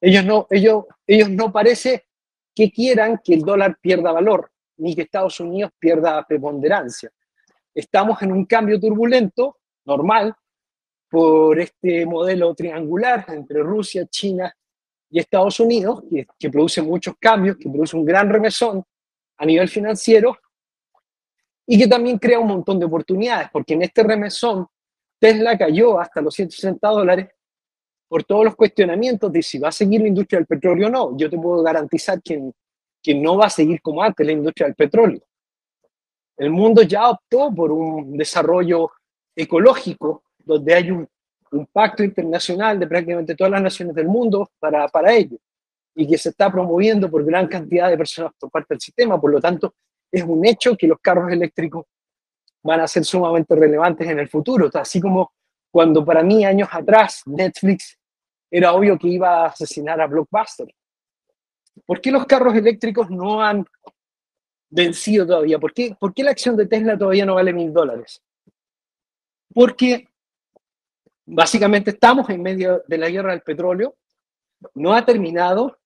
Ellos 0.00 0.24
no, 0.24 0.46
ellos, 0.50 0.84
ellos 1.06 1.30
no 1.30 1.52
parece 1.52 2.06
que 2.54 2.70
quieran 2.70 3.20
que 3.22 3.34
el 3.34 3.42
dólar 3.42 3.78
pierda 3.80 4.12
valor, 4.12 4.50
ni 4.76 4.94
que 4.94 5.02
Estados 5.02 5.40
Unidos 5.40 5.72
pierda 5.78 6.24
preponderancia. 6.26 7.10
Estamos 7.74 8.20
en 8.22 8.32
un 8.32 8.44
cambio 8.44 8.78
turbulento, 8.78 9.58
normal, 9.84 10.34
por 11.14 11.60
este 11.60 12.04
modelo 12.04 12.52
triangular 12.56 13.24
entre 13.28 13.62
Rusia, 13.62 14.04
China 14.06 14.52
y 15.08 15.20
Estados 15.20 15.60
Unidos, 15.60 16.02
que, 16.40 16.50
produce 16.50 16.82
muchos 16.82 17.14
cambios, 17.20 17.56
que 17.56 17.68
produce 17.68 17.96
un 17.96 18.04
gran 18.04 18.28
remesón 18.28 18.82
a 19.36 19.46
nivel 19.46 19.68
financiero 19.68 20.36
y 21.68 21.78
que 21.78 21.86
también 21.86 22.18
crea 22.18 22.40
un 22.40 22.48
montón 22.48 22.80
de 22.80 22.86
oportunidades, 22.86 23.48
porque 23.52 23.74
en 23.74 23.82
este 23.82 24.02
remesón 24.02 24.66
Tesla 25.20 25.56
cayó 25.56 26.00
hasta 26.00 26.20
los 26.20 26.34
160 26.34 26.88
dólares 26.88 27.28
por 28.08 28.24
todos 28.24 28.46
los 28.46 28.56
cuestionamientos 28.56 29.30
de 29.30 29.40
si 29.40 29.60
va 29.60 29.68
a 29.68 29.72
seguir 29.72 30.00
la 30.00 30.08
industria 30.08 30.40
del 30.40 30.48
petróleo 30.48 30.88
o 30.88 30.90
no. 30.90 31.16
Yo 31.16 31.30
te 31.30 31.38
puedo 31.38 31.62
garantizar 31.62 32.20
que, 32.20 32.50
que 33.00 33.14
no 33.14 33.36
va 33.36 33.46
a 33.46 33.50
seguir 33.50 33.80
como 33.80 34.02
antes 34.02 34.26
la 34.26 34.32
industria 34.32 34.66
del 34.66 34.74
petróleo. 34.74 35.22
El 36.36 36.50
mundo 36.50 36.82
ya 36.82 37.08
optó 37.08 37.54
por 37.54 37.70
un 37.70 38.16
desarrollo 38.16 38.90
ecológico 39.36 40.23
donde 40.44 40.74
hay 40.74 40.90
un, 40.90 41.08
pacto 41.72 42.02
internacional 42.02 42.80
de 42.80 42.86
prácticamente 42.88 43.36
todas 43.36 43.52
las 43.52 43.62
naciones 43.62 43.94
del 43.94 44.08
mundo 44.08 44.50
para, 44.58 44.88
para 44.88 45.14
ello 45.14 45.36
y 45.94 46.04
que 46.04 46.18
se 46.18 46.30
está 46.30 46.50
promoviendo 46.50 47.08
por 47.08 47.24
gran 47.24 47.46
cantidad 47.46 47.88
de 47.88 47.96
personas 47.96 48.32
por 48.40 48.50
parte 48.50 48.74
del 48.74 48.80
sistema. 48.80 49.20
Por 49.20 49.30
lo 49.30 49.40
tanto, 49.40 49.72
es 50.10 50.24
un 50.24 50.44
hecho 50.44 50.76
que 50.76 50.88
los 50.88 50.98
carros 51.00 51.30
eléctricos 51.30 51.86
van 52.62 52.80
a 52.80 52.88
ser 52.88 53.04
sumamente 53.04 53.54
relevantes 53.54 54.08
en 54.08 54.18
el 54.18 54.28
futuro, 54.28 54.68
así 54.74 55.00
como 55.00 55.32
cuando 55.70 56.04
para 56.04 56.22
mí 56.22 56.44
años 56.44 56.68
atrás 56.72 57.22
Netflix 57.26 57.98
era 58.50 58.72
obvio 58.72 58.98
que 58.98 59.08
iba 59.08 59.42
a 59.42 59.46
asesinar 59.46 60.00
a 60.00 60.06
Blockbuster. 60.06 60.72
¿Por 61.84 62.00
qué 62.00 62.10
los 62.10 62.24
carros 62.26 62.54
eléctricos 62.54 63.10
no 63.10 63.42
han 63.42 63.66
vencido 64.70 65.26
todavía? 65.26 65.58
¿Por 65.58 65.72
qué, 65.74 65.94
¿Por 65.98 66.14
qué 66.14 66.22
la 66.22 66.30
acción 66.30 66.56
de 66.56 66.66
Tesla 66.66 66.96
todavía 66.96 67.26
no 67.26 67.34
vale 67.34 67.52
mil 67.52 67.72
dólares? 67.72 68.22
Porque 69.52 70.08
Básicamente 71.26 71.90
estamos 71.90 72.28
en 72.28 72.42
medio 72.42 72.82
de 72.86 72.98
la 72.98 73.08
guerra 73.08 73.30
del 73.30 73.40
petróleo, 73.40 73.96
no 74.74 74.92
ha 74.92 75.04
terminado 75.04 75.78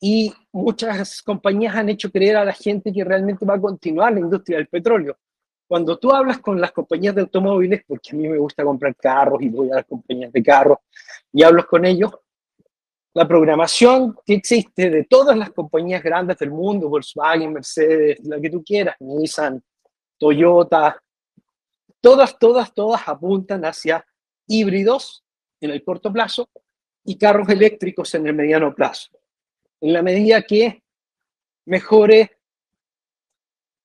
y 0.00 0.32
muchas 0.52 1.20
compañías 1.22 1.74
han 1.74 1.88
hecho 1.88 2.10
creer 2.10 2.36
a 2.36 2.44
la 2.44 2.52
gente 2.52 2.92
que 2.92 3.04
realmente 3.04 3.44
va 3.44 3.54
a 3.54 3.60
continuar 3.60 4.12
la 4.12 4.20
industria 4.20 4.58
del 4.58 4.68
petróleo. 4.68 5.18
Cuando 5.66 5.98
tú 5.98 6.12
hablas 6.12 6.38
con 6.38 6.60
las 6.60 6.72
compañías 6.72 7.14
de 7.14 7.20
automóviles, 7.20 7.82
porque 7.86 8.10
a 8.12 8.14
mí 8.14 8.28
me 8.28 8.38
gusta 8.38 8.64
comprar 8.64 8.96
carros 8.96 9.42
y 9.42 9.48
voy 9.48 9.70
a 9.70 9.76
las 9.76 9.86
compañías 9.86 10.32
de 10.32 10.42
carros 10.42 10.78
y 11.32 11.42
hablo 11.42 11.66
con 11.66 11.84
ellos, 11.84 12.12
la 13.12 13.26
programación 13.26 14.16
que 14.24 14.34
existe 14.34 14.90
de 14.90 15.04
todas 15.04 15.36
las 15.36 15.50
compañías 15.50 16.02
grandes 16.02 16.38
del 16.38 16.50
mundo, 16.50 16.88
Volkswagen, 16.88 17.52
Mercedes, 17.52 18.20
la 18.24 18.40
que 18.40 18.50
tú 18.50 18.62
quieras, 18.64 18.96
Nissan, 19.00 19.62
Toyota, 20.16 21.02
todas, 22.00 22.38
todas, 22.38 22.72
todas 22.72 23.06
apuntan 23.06 23.64
hacia 23.64 24.04
híbridos 24.50 25.24
en 25.60 25.70
el 25.70 25.84
corto 25.84 26.12
plazo 26.12 26.50
y 27.04 27.16
carros 27.16 27.48
eléctricos 27.48 28.12
en 28.14 28.26
el 28.26 28.34
mediano 28.34 28.74
plazo. 28.74 29.10
En 29.80 29.92
la 29.92 30.02
medida 30.02 30.42
que 30.42 30.82
mejore 31.66 32.38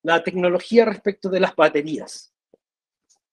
la 0.01 0.23
tecnología 0.23 0.85
respecto 0.85 1.29
de 1.29 1.39
las 1.39 1.55
baterías, 1.55 2.33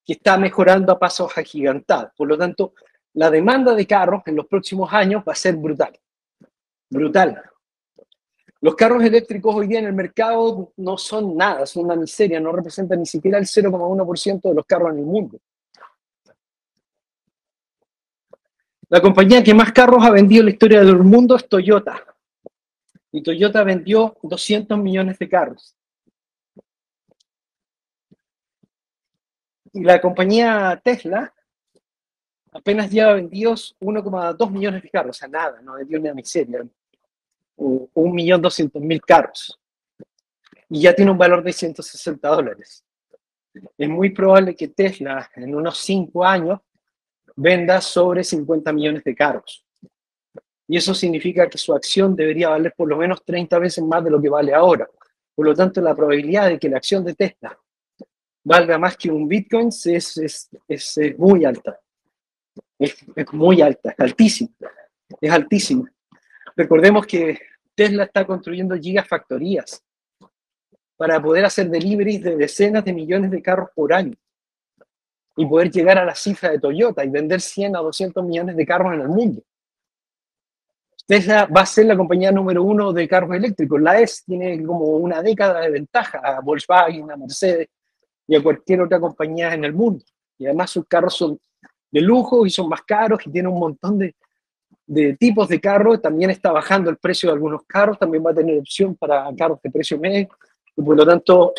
que 0.05 0.13
está 0.15 0.37
mejorando 0.37 0.93
a 0.93 0.99
pasos 0.99 1.37
agigantados. 1.37 2.13
Por 2.17 2.29
lo 2.29 2.37
tanto, 2.37 2.75
la 3.15 3.31
demanda 3.31 3.75
de 3.75 3.87
carros 3.87 4.23
en 4.27 4.37
los 4.37 4.47
próximos 4.47 4.93
años 4.93 5.25
va 5.27 5.33
a 5.33 5.37
ser 5.37 5.57
brutal. 5.57 5.99
Brutal. 6.91 7.43
Los 8.61 8.75
carros 8.75 9.03
eléctricos 9.03 9.55
hoy 9.55 9.69
día 9.69 9.79
en 9.79 9.87
el 9.87 9.93
mercado 9.93 10.73
no 10.77 10.99
son 10.99 11.37
nada, 11.37 11.67
son 11.67 11.87
una 11.87 11.97
miseria, 11.97 12.41
no 12.41 12.53
representan 12.53 13.01
ni 13.01 13.07
siquiera 13.07 13.39
el 13.39 13.47
0,1% 13.47 14.43
de 14.43 14.55
los 14.55 14.67
carros 14.67 14.93
en 14.93 14.99
el 14.99 15.07
mundo. 15.07 15.39
La 18.93 19.01
compañía 19.01 19.43
que 19.43 19.55
más 19.55 19.73
carros 19.73 20.05
ha 20.05 20.11
vendido 20.11 20.41
en 20.41 20.45
la 20.45 20.53
historia 20.53 20.81
del 20.81 20.99
mundo 20.99 21.35
es 21.35 21.49
Toyota. 21.49 22.05
Y 23.11 23.23
Toyota 23.23 23.65
vendió 23.65 24.19
200 24.23 24.79
millones 24.79 25.19
de 25.19 25.31
carros. 25.31 25.75
Y 29.73 29.83
la 29.83 29.99
compañía 29.99 30.79
Tesla 30.85 31.33
apenas 32.53 32.91
lleva 32.91 33.15
vendidos 33.15 33.75
1,2 33.81 34.51
millones 34.51 34.83
de 34.83 34.91
carros, 34.91 35.17
o 35.17 35.19
sea, 35.19 35.29
nada, 35.29 35.63
no 35.63 35.73
vendió 35.73 35.99
una 35.99 36.13
miseria. 36.13 36.63
Un 37.57 38.13
millón 38.13 38.43
doscientos 38.43 38.83
mil 38.83 39.01
carros. 39.01 39.59
Y 40.69 40.83
ya 40.83 40.95
tiene 40.95 41.11
un 41.11 41.17
valor 41.17 41.43
de 41.43 41.55
160 41.55 42.29
dólares. 42.29 42.85
Es 43.55 43.89
muy 43.89 44.11
probable 44.11 44.55
que 44.55 44.69
Tesla 44.69 45.31
en 45.35 45.55
unos 45.55 45.79
5 45.79 46.27
años 46.27 46.61
venda 47.37 47.81
sobre 47.81 48.25
50 48.25 48.73
millones 48.73 49.05
de 49.05 49.15
carros. 49.15 49.65
Y 50.69 50.77
eso 50.77 50.95
significa 50.95 51.49
que 51.49 51.59
su 51.59 51.75
acción 51.75 52.15
debería 52.15 52.51
valer 52.51 52.73
por 52.77 52.89
lo 52.89 52.97
menos 52.97 53.25
30 53.25 53.59
veces 53.59 53.85
más 53.85 54.03
de 54.05 54.11
lo 54.11 54.21
que 54.21 54.29
vale 54.29 54.55
ahora. 54.55 54.89
Por 55.35 55.47
lo 55.47 55.55
tanto, 55.55 55.81
la 55.81 55.95
probabilidad 55.95 56.49
de 56.49 56.59
que 56.59 56.69
la 56.69 56.79
acción 56.79 57.05
de 57.05 57.15
Tesla 57.15 57.59
valga 58.45 58.79
más 58.79 58.97
que 58.97 59.11
un 59.11 59.29
Bitcoin 59.29 59.69
es, 59.69 60.17
es, 60.17 60.51
es, 60.69 61.19
muy 61.19 61.45
alta. 61.45 61.79
Es, 62.79 62.97
es, 63.15 63.33
muy 63.33 63.61
alta, 63.61 63.91
es 63.91 64.01
altísima. 64.01 64.51
Es 65.21 65.31
altísima. 65.31 65.93
Recordemos 66.57 67.07
que 67.07 67.39
Tesla 67.75 68.05
está 68.05 68.27
construyendo 68.27 68.77
gigafactorías 68.77 69.83
para 70.97 71.21
poder 71.21 71.45
hacer 71.45 71.69
deliveries 71.69 72.23
de 72.23 72.37
decenas 72.37 72.85
de 72.85 72.93
millones 72.93 73.31
de 73.31 73.43
carros 73.43 73.71
por 73.75 73.93
año 73.93 74.17
y 75.37 75.47
poder 75.47 75.71
llegar 75.71 75.99
a 75.99 76.05
la 76.05 76.15
cifra 76.15 76.51
de 76.51 76.59
Toyota 76.59 77.05
y 77.05 77.09
vender 77.09 77.41
100 77.41 77.77
a 77.77 77.81
200 77.81 78.25
millones 78.25 78.57
de 78.57 78.67
carros 78.67 78.93
en 78.95 79.01
el 79.01 79.09
mundo. 79.09 79.43
Tesla 81.07 81.47
va 81.47 81.63
a 81.63 81.67
ser 81.67 81.87
la 81.87 81.97
compañía 81.97 82.31
número 82.31 82.63
uno 82.63 82.93
de 82.93 83.09
carros 83.09 83.35
eléctricos. 83.35 83.81
La 83.81 84.01
S 84.01 84.23
tiene 84.25 84.63
como 84.65 84.85
una 84.85 85.23
década 85.23 85.61
de 85.61 85.71
ventaja 85.71 86.19
a 86.19 86.41
Volkswagen, 86.41 87.11
a 87.11 87.17
Mercedes 87.17 87.69
y 88.27 88.37
a 88.37 88.43
cualquier 88.43 88.83
otra 88.83 89.01
compañía 89.01 89.53
en 89.53 89.65
el 89.65 89.73
mundo. 89.73 90.05
Y 90.39 90.47
además 90.47 90.71
sus 90.71 90.87
carros 90.87 91.15
son 91.17 91.39
de 91.91 92.01
lujo 92.01 92.47
y 92.47 92.51
son 92.51 92.69
más 92.69 92.83
caros 92.83 93.21
y 93.27 93.31
tienen 93.31 93.53
un 93.53 93.59
montón 93.59 93.99
de, 93.99 94.15
de 94.87 95.17
tipos 95.17 95.49
de 95.49 95.61
carros. 95.61 96.01
También 96.01 96.31
está 96.31 96.53
bajando 96.53 96.89
el 96.89 96.99
precio 96.99 97.29
de 97.29 97.35
algunos 97.35 97.63
carros. 97.67 97.99
También 97.99 98.25
va 98.25 98.31
a 98.31 98.35
tener 98.35 98.59
opción 98.59 98.95
para 98.95 99.29
carros 99.37 99.61
de 99.63 99.71
precio 99.71 99.99
medio. 99.99 100.29
Y 100.77 100.83
por 100.83 100.97
lo 100.97 101.05
tanto, 101.05 101.53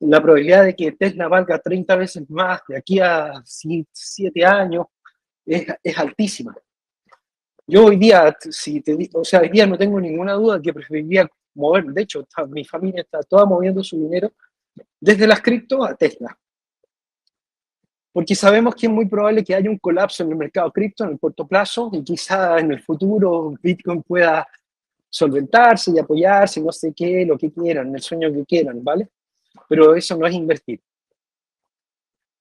la 0.00 0.20
probabilidad 0.20 0.64
de 0.64 0.74
que 0.74 0.92
Tesla 0.92 1.28
valga 1.28 1.58
30 1.58 1.96
veces 1.96 2.28
más 2.30 2.60
de 2.68 2.76
aquí 2.76 3.00
a 3.00 3.42
7 3.44 4.44
años 4.44 4.86
es, 5.46 5.66
es, 5.82 5.98
altísima. 5.98 6.54
Yo 7.66 7.86
hoy 7.86 7.96
día, 7.96 8.36
si 8.50 8.80
te 8.80 9.08
o 9.14 9.24
sea, 9.24 9.40
hoy 9.40 9.48
día 9.48 9.66
no 9.66 9.78
tengo 9.78 10.00
ninguna 10.00 10.34
duda 10.34 10.60
que 10.60 10.72
preferiría 10.72 11.28
mover, 11.54 11.84
de 11.86 12.02
hecho, 12.02 12.26
mi 12.48 12.64
familia 12.64 13.02
está 13.02 13.22
toda 13.22 13.46
moviendo 13.46 13.82
su 13.82 13.96
dinero 13.96 14.32
desde 15.00 15.26
las 15.26 15.40
cripto 15.40 15.84
a 15.84 15.94
Tesla. 15.94 16.36
Porque 18.12 18.34
sabemos 18.34 18.74
que 18.74 18.86
es 18.86 18.92
muy 18.92 19.06
probable 19.06 19.42
que 19.42 19.54
haya 19.54 19.68
un 19.68 19.78
colapso 19.78 20.22
en 20.22 20.30
el 20.30 20.36
mercado 20.36 20.70
cripto 20.70 21.04
en 21.04 21.10
el 21.10 21.18
corto 21.18 21.46
plazo 21.46 21.90
y 21.92 22.02
quizá 22.04 22.58
en 22.58 22.72
el 22.72 22.80
futuro 22.80 23.54
Bitcoin 23.60 24.02
pueda 24.02 24.46
solventarse 25.10 25.92
y 25.94 25.98
apoyarse, 25.98 26.60
no 26.60 26.72
sé 26.72 26.92
qué, 26.94 27.24
lo 27.24 27.36
que 27.36 27.52
quieran, 27.52 27.94
el 27.94 28.02
sueño 28.02 28.32
que 28.32 28.44
quieran, 28.44 28.82
¿vale? 28.84 29.08
Pero 29.68 29.94
eso 29.94 30.16
no 30.16 30.26
es 30.26 30.34
invertir. 30.34 30.80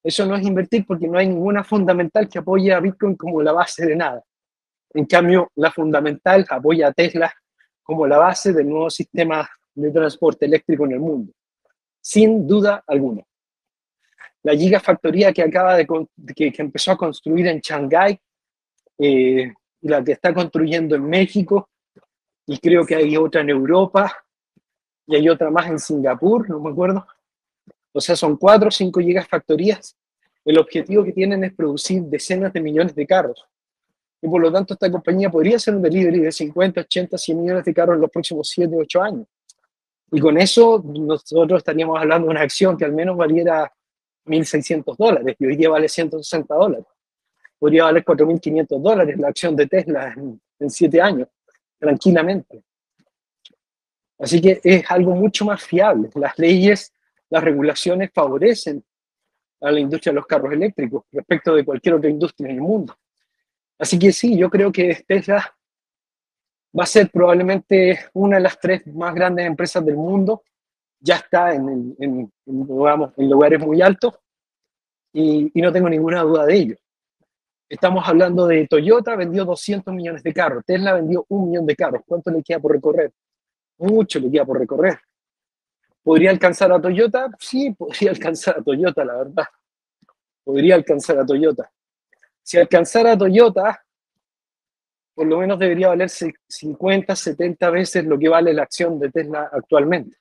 Eso 0.03 0.25
no 0.25 0.35
es 0.35 0.45
invertir 0.45 0.85
porque 0.85 1.07
no 1.07 1.17
hay 1.17 1.27
ninguna 1.27 1.63
fundamental 1.63 2.27
que 2.27 2.39
apoye 2.39 2.73
a 2.73 2.79
Bitcoin 2.79 3.15
como 3.15 3.41
la 3.41 3.53
base 3.53 3.85
de 3.85 3.95
nada. 3.95 4.21
En 4.93 5.05
cambio, 5.05 5.49
la 5.55 5.71
fundamental 5.71 6.45
apoya 6.49 6.87
a 6.87 6.93
Tesla 6.93 7.33
como 7.81 8.05
la 8.05 8.17
base 8.17 8.53
del 8.53 8.67
nuevo 8.69 8.89
sistema 8.89 9.49
de 9.73 9.91
transporte 9.91 10.45
eléctrico 10.45 10.85
en 10.85 10.93
el 10.93 10.99
mundo, 10.99 11.33
sin 12.01 12.45
duda 12.47 12.83
alguna. 12.85 13.23
La 14.43 14.53
gigafactoría 14.53 15.31
que 15.31 15.41
acaba 15.41 15.75
de 15.75 15.87
que, 16.35 16.51
que 16.51 16.61
empezó 16.61 16.91
a 16.91 16.97
construir 16.97 17.47
en 17.47 17.59
Shanghái 17.59 18.19
eh, 18.99 19.53
y 19.81 19.87
la 19.87 20.03
que 20.03 20.11
está 20.11 20.33
construyendo 20.33 20.95
en 20.95 21.05
México 21.05 21.69
y 22.45 22.57
creo 22.59 22.85
que 22.85 22.95
hay 22.95 23.15
otra 23.15 23.41
en 23.41 23.49
Europa 23.49 24.22
y 25.07 25.15
hay 25.15 25.29
otra 25.29 25.49
más 25.49 25.67
en 25.67 25.79
Singapur, 25.79 26.49
no 26.49 26.59
me 26.59 26.69
acuerdo. 26.69 27.05
O 27.91 28.01
sea, 28.01 28.15
son 28.15 28.37
cuatro 28.37 28.69
o 28.69 28.71
cinco 28.71 28.99
gigafactorías. 28.99 29.95
El 30.45 30.57
objetivo 30.57 31.03
que 31.03 31.13
tienen 31.13 31.43
es 31.43 31.53
producir 31.53 32.01
decenas 32.03 32.51
de 32.51 32.61
millones 32.61 32.95
de 32.95 33.05
carros. 33.05 33.45
Y 34.21 34.27
por 34.27 34.41
lo 34.41 34.51
tanto, 34.51 34.73
esta 34.73 34.89
compañía 34.89 35.29
podría 35.29 35.59
ser 35.59 35.75
un 35.75 35.81
delivery 35.81 36.19
de 36.19 36.31
50, 36.31 36.81
80, 36.81 37.17
100 37.17 37.41
millones 37.41 37.65
de 37.65 37.73
carros 37.73 37.95
en 37.95 38.01
los 38.01 38.09
próximos 38.09 38.49
7, 38.49 38.73
8 38.75 39.01
años. 39.01 39.27
Y 40.11 40.19
con 40.19 40.37
eso 40.37 40.81
nosotros 40.83 41.57
estaríamos 41.57 41.99
hablando 41.99 42.27
de 42.27 42.31
una 42.31 42.41
acción 42.41 42.77
que 42.77 42.85
al 42.85 42.93
menos 42.93 43.17
valiera 43.17 43.71
1.600 44.25 44.95
dólares 44.95 45.35
y 45.37 45.45
hoy 45.45 45.55
día 45.57 45.69
vale 45.69 45.89
160 45.89 46.55
dólares. 46.55 46.85
Podría 47.59 47.85
valer 47.85 48.05
4.500 48.05 48.81
dólares 48.81 49.17
la 49.19 49.27
acción 49.27 49.55
de 49.55 49.67
Tesla 49.67 50.13
en 50.59 50.69
7 50.69 51.01
años, 51.01 51.27
tranquilamente. 51.79 52.63
Así 54.23 54.39
que 54.39 54.61
es 54.63 54.89
algo 54.89 55.13
mucho 55.15 55.43
más 55.43 55.61
fiable. 55.61 56.09
Las 56.15 56.39
leyes, 56.39 56.93
las 57.29 57.43
regulaciones 57.43 58.09
favorecen 58.13 58.81
a 59.59 59.69
la 59.69 59.81
industria 59.81 60.13
de 60.13 60.15
los 60.15 60.25
carros 60.25 60.53
eléctricos 60.53 61.03
respecto 61.11 61.53
de 61.53 61.65
cualquier 61.65 61.95
otra 61.95 62.09
industria 62.09 62.49
en 62.49 62.55
el 62.55 62.61
mundo. 62.61 62.95
Así 63.77 63.99
que 63.99 64.13
sí, 64.13 64.37
yo 64.37 64.49
creo 64.49 64.71
que 64.71 65.03
Tesla 65.05 65.53
va 66.79 66.83
a 66.83 66.87
ser 66.87 67.11
probablemente 67.11 67.99
una 68.13 68.37
de 68.37 68.43
las 68.43 68.57
tres 68.57 68.87
más 68.87 69.13
grandes 69.13 69.45
empresas 69.45 69.83
del 69.83 69.97
mundo. 69.97 70.43
Ya 71.01 71.17
está 71.17 71.53
en, 71.53 71.93
en, 71.99 72.31
en 72.45 73.29
lugares 73.29 73.59
muy 73.59 73.81
altos 73.81 74.13
y, 75.11 75.51
y, 75.53 75.61
no 75.61 75.73
tengo 75.73 75.89
ninguna 75.89 76.21
duda 76.21 76.45
de 76.45 76.55
ello. 76.55 76.75
Estamos 77.67 78.07
hablando 78.07 78.47
de 78.47 78.67
Toyota, 78.69 79.17
vendió 79.17 79.43
200 79.43 79.93
millones 79.93 80.23
de 80.23 80.33
carros, 80.33 80.63
Tesla 80.65 80.93
vendió 80.93 81.25
un 81.27 81.49
millón 81.49 81.65
de 81.65 81.75
carros. 81.75 82.03
¿Cuánto 82.07 82.31
le 82.31 82.41
queda 82.41 82.59
por 82.59 82.71
recorrer? 82.71 83.11
Mucho 83.77 84.19
le 84.19 84.31
queda 84.31 84.45
por 84.45 84.59
recorrer. 84.59 84.99
¿Podría 86.03 86.31
alcanzar 86.31 86.71
a 86.71 86.81
Toyota? 86.81 87.29
Sí, 87.39 87.71
podría 87.71 88.11
alcanzar 88.15 88.59
a 88.59 88.63
Toyota, 88.63 89.05
la 89.05 89.17
verdad. 89.17 89.45
Podría 90.43 90.75
alcanzar 90.75 91.17
a 91.19 91.25
Toyota. 91.25 91.71
Si 92.41 92.57
alcanzara 92.57 93.13
a 93.13 93.17
Toyota, 93.17 93.85
por 95.13 95.27
lo 95.27 95.37
menos 95.37 95.57
debería 95.57 95.89
valerse 95.89 96.33
50, 96.47 97.15
70 97.15 97.69
veces 97.69 98.05
lo 98.05 98.19
que 98.19 98.27
vale 98.27 98.53
la 98.53 98.63
acción 98.63 98.99
de 98.99 99.09
Tesla 99.09 99.49
actualmente. 99.51 100.17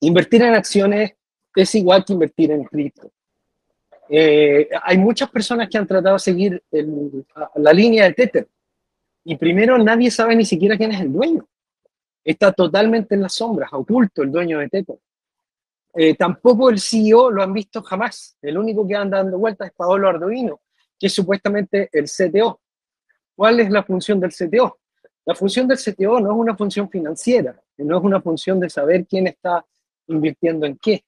Invertir 0.00 0.42
en 0.42 0.54
acciones 0.54 1.14
es 1.54 1.74
igual 1.76 2.04
que 2.04 2.14
invertir 2.14 2.50
en 2.50 2.64
cripto. 2.64 3.12
Eh, 4.08 4.68
hay 4.82 4.98
muchas 4.98 5.30
personas 5.30 5.68
que 5.70 5.78
han 5.78 5.86
tratado 5.86 6.16
de 6.16 6.20
seguir 6.20 6.62
la 7.54 7.72
línea 7.72 8.04
de 8.04 8.12
Tether 8.12 8.48
y 9.24 9.36
primero 9.36 9.78
nadie 9.78 10.10
sabe 10.10 10.36
ni 10.36 10.44
siquiera 10.44 10.76
quién 10.76 10.92
es 10.92 11.00
el 11.00 11.12
dueño. 11.12 11.46
Está 12.22 12.52
totalmente 12.52 13.14
en 13.14 13.22
las 13.22 13.34
sombras, 13.34 13.72
oculto 13.72 14.22
el 14.22 14.30
dueño 14.30 14.58
de 14.58 14.68
Tether. 14.68 14.98
Eh, 15.94 16.14
tampoco 16.14 16.70
el 16.70 16.80
CEO 16.80 17.30
lo 17.30 17.42
han 17.42 17.52
visto 17.52 17.82
jamás. 17.82 18.36
El 18.42 18.58
único 18.58 18.86
que 18.86 18.96
anda 18.96 19.18
dando 19.18 19.38
vueltas 19.38 19.68
es 19.68 19.74
Paolo 19.74 20.08
Arduino, 20.08 20.60
que 20.98 21.06
es 21.06 21.12
supuestamente 21.12 21.88
el 21.92 22.04
CTO. 22.04 22.60
¿Cuál 23.34 23.60
es 23.60 23.70
la 23.70 23.82
función 23.82 24.20
del 24.20 24.32
CTO? 24.32 24.78
La 25.24 25.34
función 25.34 25.66
del 25.66 25.78
CTO 25.78 26.20
no 26.20 26.32
es 26.32 26.36
una 26.36 26.56
función 26.56 26.90
financiera, 26.90 27.58
no 27.78 27.98
es 27.98 28.04
una 28.04 28.20
función 28.20 28.60
de 28.60 28.68
saber 28.68 29.06
quién 29.06 29.26
está 29.26 29.64
invirtiendo 30.08 30.66
en 30.66 30.76
qué 30.76 31.04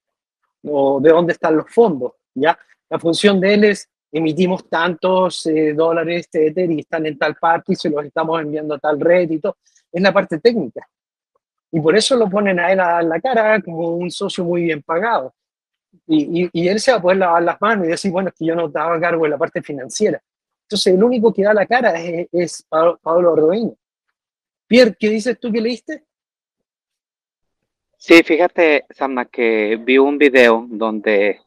o 0.64 1.00
de 1.00 1.10
dónde 1.10 1.32
están 1.32 1.56
los 1.56 1.70
fondos. 1.70 2.12
¿ya? 2.34 2.58
La 2.88 2.98
función 2.98 3.40
de 3.40 3.54
él 3.54 3.64
es 3.64 3.90
emitimos 4.16 4.68
tantos 4.68 5.44
eh, 5.46 5.74
dólares 5.74 6.30
Tether 6.30 6.70
y 6.70 6.80
están 6.80 7.04
en 7.04 7.18
tal 7.18 7.34
parte 7.34 7.72
y 7.72 7.76
se 7.76 7.90
los 7.90 8.04
estamos 8.04 8.40
enviando 8.40 8.74
a 8.74 8.78
tal 8.78 8.98
red 8.98 9.30
y 9.30 9.38
todo. 9.38 9.58
Es 9.92 10.02
la 10.02 10.12
parte 10.12 10.38
técnica. 10.38 10.88
Y 11.70 11.80
por 11.80 11.94
eso 11.94 12.16
lo 12.16 12.28
ponen 12.30 12.58
a 12.58 12.72
él 12.72 12.80
a 12.80 13.02
la 13.02 13.20
cara 13.20 13.60
como 13.60 13.90
un 13.90 14.10
socio 14.10 14.44
muy 14.44 14.62
bien 14.62 14.82
pagado. 14.82 15.34
Y, 16.06 16.68
él 16.68 16.80
se 16.80 16.92
va 16.92 16.98
a 16.98 17.02
poder 17.02 17.18
lavar 17.18 17.42
las 17.42 17.60
manos 17.60 17.86
y 17.86 17.90
decir, 17.90 18.10
bueno, 18.10 18.28
es 18.28 18.34
que 18.34 18.46
yo 18.46 18.54
no 18.54 18.66
estaba 18.66 18.94
a 18.94 19.00
cargo 19.00 19.24
de 19.24 19.30
la 19.30 19.38
parte 19.38 19.62
financiera. 19.62 20.22
Entonces, 20.62 20.94
el 20.94 21.02
único 21.02 21.32
que 21.32 21.42
da 21.42 21.52
la 21.52 21.66
cara 21.66 21.92
es, 22.00 22.28
es 22.32 22.66
Pablo, 22.68 23.34
Pierre, 24.66 24.96
¿qué 24.98 25.10
dices 25.10 25.38
tú 25.38 25.52
que 25.52 25.60
leíste? 25.60 26.04
Sí, 27.96 28.22
fíjate, 28.22 28.84
Sama, 28.90 29.26
que 29.26 29.76
vi 29.76 29.98
un 29.98 30.18
video 30.18 30.66
donde 30.68 31.40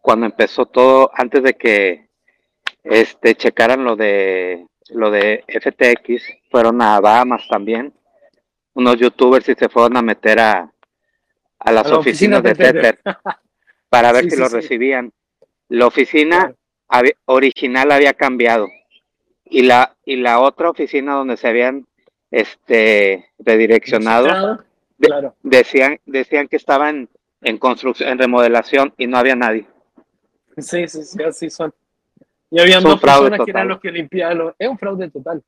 cuando 0.00 0.26
empezó 0.26 0.66
todo, 0.66 1.10
antes 1.14 1.42
de 1.42 1.54
que 1.54 2.11
este 2.84 3.34
checaran 3.34 3.84
lo 3.84 3.96
de 3.96 4.66
lo 4.90 5.10
de 5.10 5.44
FTX, 5.48 6.24
fueron 6.50 6.82
a 6.82 7.00
Bahamas 7.00 7.46
también, 7.48 7.92
unos 8.74 8.96
youtubers 8.98 9.48
y 9.48 9.54
se 9.54 9.68
fueron 9.68 9.96
a 9.96 10.02
meter 10.02 10.40
a, 10.40 10.72
a 11.58 11.72
las 11.72 11.90
oficinas 11.90 12.42
de 12.42 12.54
Tether 12.54 13.00
para 13.88 14.12
ver 14.12 14.30
si 14.30 14.36
lo 14.36 14.48
recibían. 14.48 15.12
La 15.68 15.86
oficina 15.86 16.54
original 17.24 17.90
había 17.92 18.12
cambiado 18.12 18.68
y 19.44 19.62
la 19.62 19.96
y 20.04 20.16
la 20.16 20.40
otra 20.40 20.70
oficina 20.70 21.14
donde 21.14 21.36
se 21.36 21.48
habían 21.48 21.86
este 22.30 23.30
redireccionado 23.38 24.64
decían 25.42 26.00
decían 26.04 26.48
que 26.48 26.56
estaban 26.56 27.08
en 27.42 27.58
construcción 27.58 28.10
en 28.10 28.18
remodelación 28.18 28.94
y 28.96 29.06
no 29.06 29.18
había 29.18 29.36
nadie. 29.36 29.66
Sí, 30.58 30.86
sí, 30.86 31.02
sí, 31.02 31.22
así 31.22 31.50
son. 31.50 31.72
Y 32.52 32.60
había 32.60 32.80
dos 32.80 33.00
personas 33.00 33.40
que 33.44 33.50
eran 33.50 33.66
los 33.66 33.80
que 33.80 33.90
limpiaban. 33.90 34.52
Es 34.58 34.68
un 34.68 34.78
fraude 34.78 35.10
total. 35.10 35.42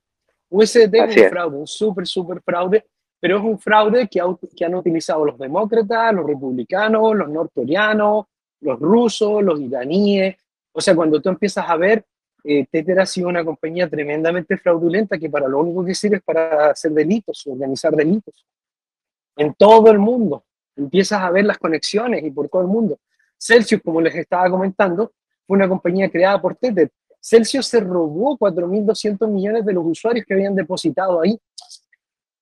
USD 0.49 0.95
es 0.95 1.17
un 1.17 1.29
fraude, 1.29 1.57
un 1.59 1.67
súper, 1.67 2.07
súper 2.07 2.41
fraude, 2.41 2.87
pero 3.21 3.37
es 3.37 3.45
un 3.45 3.59
fraude 3.59 4.09
que, 4.09 4.23
que 4.57 4.65
han 4.65 4.75
utilizado 4.75 5.25
los 5.27 5.39
demócratas, 5.39 6.15
los 6.15 6.27
republicanos, 6.27 7.15
los 7.15 7.29
norcoreanos, 7.29 8.25
los 8.61 8.81
rusos, 8.81 9.43
los 9.43 9.61
iraníes. 9.61 10.35
O 10.73 10.81
sea, 10.81 10.97
cuando 10.97 11.21
tú 11.21 11.29
empiezas 11.29 11.69
a 11.69 11.77
ver 11.77 12.05
eh, 12.43 12.67
Tether 12.71 13.01
ha 13.01 13.07
sido 13.07 13.29
una 13.29 13.43
compañía 13.45 13.89
tremendamente 13.89 14.57
fraudulenta 14.59 15.19
que 15.19 15.31
para 15.31 15.47
lo 15.47 15.61
único 15.61 15.83
que 15.85 15.95
sirve 15.95 16.17
es 16.17 16.23
para 16.23 16.71
hacer 16.71 16.93
delitos, 16.93 17.47
organizar 17.47 17.95
delitos. 17.95 18.47
En 19.37 19.53
todo 19.55 19.91
el 19.91 19.99
mundo. 19.99 20.45
Empiezas 20.77 21.21
a 21.21 21.31
ver 21.31 21.45
las 21.45 21.59
conexiones 21.59 22.25
y 22.25 22.31
por 22.31 22.49
todo 22.49 22.63
el 22.63 22.69
mundo. 22.69 22.99
Celsius, 23.39 23.81
como 23.83 24.01
les 24.01 24.15
estaba 24.15 24.51
comentando, 24.51 25.13
fue 25.47 25.57
una 25.57 25.69
compañía 25.69 26.11
creada 26.11 26.41
por 26.41 26.57
Tether. 26.57 26.91
Celsius 27.21 27.67
se 27.67 27.81
robó 27.81 28.37
4.200 28.39 29.29
millones 29.29 29.65
de 29.65 29.73
los 29.73 29.85
usuarios 29.87 30.27
que 30.27 30.35
habían 30.35 30.55
depositado 30.55 31.23
ahí. 31.23 31.39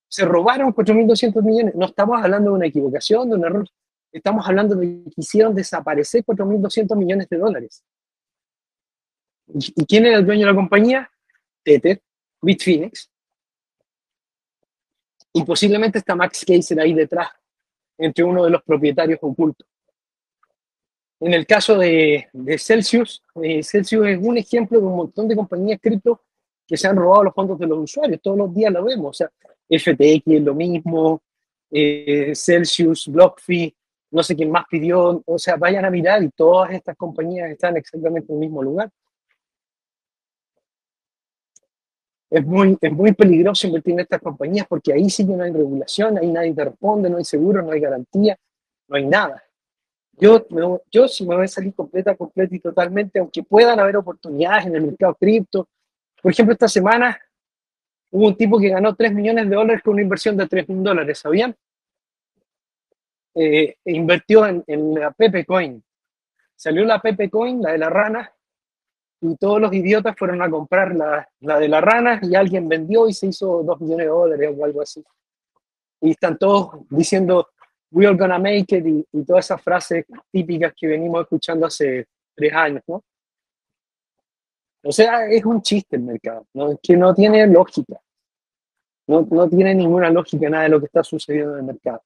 Se 0.08 0.24
robaron 0.24 0.74
4.200 0.74 1.42
millones. 1.42 1.74
No 1.74 1.86
estamos 1.86 2.22
hablando 2.22 2.50
de 2.50 2.56
una 2.56 2.66
equivocación, 2.66 3.30
de 3.30 3.36
un 3.36 3.44
error. 3.44 3.68
Estamos 4.10 4.46
hablando 4.46 4.74
de 4.74 5.04
que 5.04 5.12
hicieron 5.16 5.54
desaparecer 5.54 6.24
4.200 6.24 6.96
millones 6.96 7.28
de 7.28 7.38
dólares. 7.38 7.84
¿Y 9.54 9.86
quién 9.86 10.06
era 10.06 10.18
el 10.18 10.26
dueño 10.26 10.46
de 10.46 10.52
la 10.52 10.56
compañía? 10.56 11.10
Tether, 11.62 12.02
Bitfinex. 12.40 13.10
Y 15.32 15.44
posiblemente 15.44 15.98
está 15.98 16.14
Max 16.14 16.44
Keiser 16.44 16.78
ahí 16.80 16.92
detrás, 16.92 17.28
entre 17.96 18.24
uno 18.24 18.44
de 18.44 18.50
los 18.50 18.62
propietarios 18.62 19.18
ocultos. 19.22 19.66
En 21.24 21.32
el 21.34 21.46
caso 21.46 21.78
de, 21.78 22.28
Celsius, 22.58 23.22
eh, 23.44 23.62
Celsius 23.62 24.08
es 24.08 24.18
un 24.20 24.36
ejemplo 24.38 24.80
de 24.80 24.86
un 24.86 24.96
montón 24.96 25.28
de 25.28 25.36
compañías 25.36 25.78
cripto 25.80 26.20
que 26.66 26.76
se 26.76 26.88
han 26.88 26.96
robado 26.96 27.22
los 27.22 27.34
fondos 27.34 27.60
de 27.60 27.66
los 27.68 27.78
usuarios. 27.78 28.20
Todos 28.20 28.38
los 28.38 28.52
días 28.52 28.72
lo 28.72 28.82
vemos. 28.82 29.10
O 29.10 29.12
sea, 29.12 29.30
FTX 29.68 30.26
es 30.26 30.42
lo 30.42 30.52
mismo, 30.52 31.22
eh, 31.70 32.32
Celsius, 32.34 33.06
BlockFi, 33.06 33.72
no 34.10 34.22
sé 34.24 34.34
quién 34.34 34.50
más 34.50 34.64
pidió. 34.68 35.22
O 35.24 35.38
sea, 35.38 35.54
vayan 35.54 35.84
a 35.84 35.90
mirar 35.90 36.24
y 36.24 36.30
todas 36.30 36.72
estas 36.72 36.96
compañías 36.96 37.50
están 37.50 37.76
exactamente 37.76 38.32
en 38.32 38.38
el 38.38 38.40
mismo 38.40 38.60
lugar. 38.60 38.90
es 42.30 42.46
muy, 42.46 42.78
es 42.80 42.92
muy 42.92 43.12
peligroso 43.12 43.66
invertir 43.66 43.92
en 43.92 44.00
estas 44.00 44.22
compañías 44.22 44.66
porque 44.66 44.92
ahí 44.94 45.10
sí 45.10 45.26
que 45.26 45.34
no 45.34 45.44
hay 45.44 45.52
regulación, 45.52 46.16
ahí 46.16 46.32
nadie 46.32 46.54
te 46.54 46.64
responde, 46.64 47.10
no 47.10 47.18
hay 47.18 47.24
seguro, 47.24 47.60
no 47.60 47.72
hay 47.72 47.80
garantía, 47.80 48.38
no 48.88 48.96
hay 48.96 49.04
nada. 49.04 49.44
Yo, 50.18 50.46
yo 50.90 51.08
sí 51.08 51.26
me 51.26 51.34
voy 51.34 51.44
a 51.44 51.48
salir 51.48 51.74
completa, 51.74 52.14
completa 52.14 52.54
y 52.54 52.60
totalmente, 52.60 53.18
aunque 53.18 53.42
puedan 53.42 53.80
haber 53.80 53.96
oportunidades 53.96 54.66
en 54.66 54.76
el 54.76 54.82
mercado 54.82 55.14
cripto. 55.14 55.68
Por 56.20 56.32
ejemplo, 56.32 56.52
esta 56.52 56.68
semana 56.68 57.18
hubo 58.10 58.26
un 58.28 58.36
tipo 58.36 58.58
que 58.58 58.68
ganó 58.68 58.94
3 58.94 59.12
millones 59.12 59.48
de 59.48 59.56
dólares 59.56 59.82
con 59.82 59.94
una 59.94 60.02
inversión 60.02 60.36
de 60.36 60.46
3 60.46 60.68
mil 60.68 60.82
dólares, 60.82 61.18
¿sabían? 61.18 61.56
Eh, 63.34 63.76
e 63.84 63.92
invirtió 63.92 64.46
en, 64.46 64.94
la 64.94 65.10
Pepe 65.10 65.44
Coin. 65.44 65.82
Salió 66.54 66.84
la 66.84 67.00
Pepe 67.00 67.30
Coin, 67.30 67.62
la 67.62 67.72
de 67.72 67.78
la 67.78 67.88
rana, 67.88 68.32
y 69.20 69.36
todos 69.36 69.60
los 69.60 69.72
idiotas 69.72 70.14
fueron 70.16 70.42
a 70.42 70.50
comprar 70.50 70.94
la, 70.94 71.26
la, 71.40 71.58
de 71.58 71.68
la 71.68 71.80
rana 71.80 72.20
y 72.22 72.34
alguien 72.34 72.68
vendió 72.68 73.08
y 73.08 73.14
se 73.14 73.28
hizo 73.28 73.62
dos 73.62 73.80
millones 73.80 74.06
de 74.06 74.10
dólares 74.10 74.54
o 74.56 74.64
algo 74.64 74.82
así. 74.82 75.02
Y 76.00 76.10
están 76.10 76.36
todos 76.36 76.80
diciendo, 76.90 77.48
we 77.92 78.06
are 78.06 78.16
gonna 78.16 78.38
make 78.38 78.74
it 78.76 78.86
y, 78.86 79.06
y 79.12 79.24
todas 79.24 79.44
esas 79.44 79.62
frases 79.62 80.04
típicas 80.30 80.72
que 80.76 80.86
venimos 80.86 81.22
escuchando 81.22 81.66
hace 81.66 82.06
tres 82.34 82.52
años, 82.52 82.82
¿no? 82.86 83.02
O 84.84 84.90
sea, 84.90 85.26
es 85.26 85.44
un 85.44 85.62
chiste 85.62 85.96
el 85.96 86.02
mercado, 86.02 86.46
¿no? 86.54 86.78
que 86.82 86.96
no 86.96 87.14
tiene 87.14 87.46
lógica. 87.46 88.00
No, 89.06 89.26
no 89.30 89.48
tiene 89.48 89.74
ninguna 89.74 90.10
lógica 90.10 90.48
nada 90.48 90.64
de 90.64 90.70
lo 90.70 90.80
que 90.80 90.86
está 90.86 91.04
sucediendo 91.04 91.52
en 91.52 91.60
el 91.60 91.64
mercado. 91.64 92.02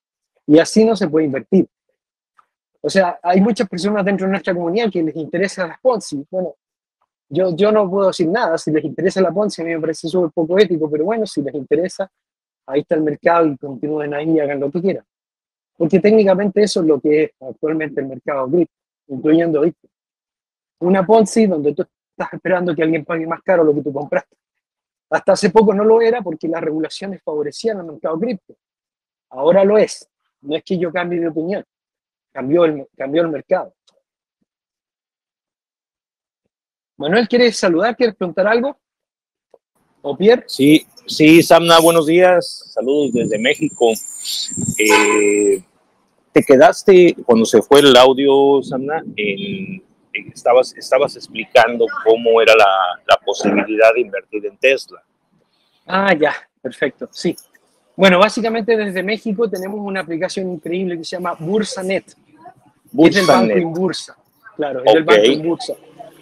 Y 0.46 0.58
así 0.58 0.84
no 0.84 0.94
se 0.94 1.08
puede 1.08 1.26
invertir. 1.26 1.66
O 2.80 2.90
sea, 2.90 3.18
hay 3.22 3.40
muchas 3.40 3.68
personas 3.68 4.04
dentro 4.04 4.26
de 4.26 4.32
nuestra 4.32 4.54
comunidad 4.54 4.90
que 4.90 5.02
les 5.02 5.16
interesa 5.16 5.66
las 5.66 5.80
Ponzi. 5.80 6.24
Bueno, 6.30 6.54
yo, 7.28 7.56
yo 7.56 7.72
no 7.72 7.88
puedo 7.90 8.08
decir 8.08 8.28
nada, 8.28 8.56
si 8.58 8.70
les 8.70 8.84
interesa 8.84 9.20
la 9.20 9.32
Ponzi, 9.32 9.62
a 9.62 9.64
mí 9.64 9.74
me 9.74 9.80
parece 9.80 10.08
súper 10.08 10.30
poco 10.30 10.58
ético, 10.58 10.90
pero 10.90 11.04
bueno, 11.04 11.26
si 11.26 11.42
les 11.42 11.54
interesa, 11.54 12.10
ahí 12.66 12.80
está 12.80 12.94
el 12.94 13.02
mercado 13.02 13.46
y 13.46 13.56
continúen 13.56 14.14
ahí 14.14 14.30
y 14.30 14.38
hagan 14.38 14.60
lo 14.60 14.70
que 14.70 14.80
quieran. 14.80 15.04
Porque 15.76 16.00
técnicamente 16.00 16.62
eso 16.62 16.80
es 16.80 16.86
lo 16.86 17.00
que 17.00 17.24
es 17.24 17.30
actualmente 17.40 18.00
el 18.00 18.08
mercado 18.08 18.50
cripto, 18.50 18.74
incluyendo 19.08 19.60
Bitcoin. 19.60 19.92
Una 20.80 21.06
Ponzi 21.06 21.46
donde 21.46 21.74
tú 21.74 21.82
estás 21.82 22.32
esperando 22.32 22.74
que 22.74 22.82
alguien 22.82 23.04
pague 23.04 23.26
más 23.26 23.42
caro 23.42 23.64
lo 23.64 23.74
que 23.74 23.82
tú 23.82 23.92
compraste. 23.92 24.36
Hasta 25.10 25.32
hace 25.32 25.50
poco 25.50 25.72
no 25.72 25.84
lo 25.84 26.00
era 26.00 26.22
porque 26.22 26.48
las 26.48 26.62
regulaciones 26.62 27.22
favorecían 27.22 27.78
al 27.78 27.86
mercado 27.86 28.18
cripto. 28.18 28.56
Ahora 29.30 29.64
lo 29.64 29.78
es. 29.78 30.08
No 30.40 30.56
es 30.56 30.64
que 30.64 30.78
yo 30.78 30.92
cambie 30.92 31.20
de 31.20 31.28
opinión. 31.28 31.64
Cambió 32.32 32.64
el, 32.64 32.86
cambió 32.96 33.22
el 33.22 33.28
mercado. 33.28 33.74
Manuel, 36.98 37.28
¿quieres 37.28 37.56
saludar? 37.56 37.94
¿Quieres 37.94 38.16
preguntar 38.16 38.46
algo? 38.46 38.78
¿O 40.08 40.16
Pierre? 40.16 40.44
Sí, 40.46 40.86
sí, 41.04 41.42
Samna, 41.42 41.80
buenos 41.80 42.06
días. 42.06 42.70
Saludos 42.72 43.12
desde 43.12 43.40
México. 43.40 43.90
Eh, 44.78 45.60
te 46.30 46.44
quedaste 46.44 47.16
cuando 47.24 47.44
se 47.44 47.60
fue 47.60 47.80
el 47.80 47.96
audio, 47.96 48.62
Samna, 48.62 49.02
estabas, 50.32 50.76
estabas 50.76 51.16
explicando 51.16 51.86
cómo 52.04 52.40
era 52.40 52.54
la, 52.54 53.02
la, 53.04 53.16
posibilidad 53.16 53.92
de 53.94 54.02
invertir 54.02 54.46
en 54.46 54.56
Tesla. 54.58 55.02
Ah, 55.88 56.14
ya, 56.14 56.36
perfecto, 56.62 57.08
sí. 57.10 57.34
Bueno, 57.96 58.20
básicamente 58.20 58.76
desde 58.76 59.02
México 59.02 59.50
tenemos 59.50 59.80
una 59.80 60.02
aplicación 60.02 60.52
increíble 60.52 60.98
que 60.98 61.04
se 61.04 61.16
llama 61.16 61.34
BursaNet. 61.36 62.14
Bursanet. 62.92 63.12
Es 63.12 63.16
el 63.16 63.26
banco 63.26 63.52
en 63.54 63.72
bursa. 63.72 64.16
Claro, 64.54 64.84
es 64.84 64.94
el 64.94 65.02
banco 65.02 65.24
en 65.24 65.42
bursa. 65.42 65.74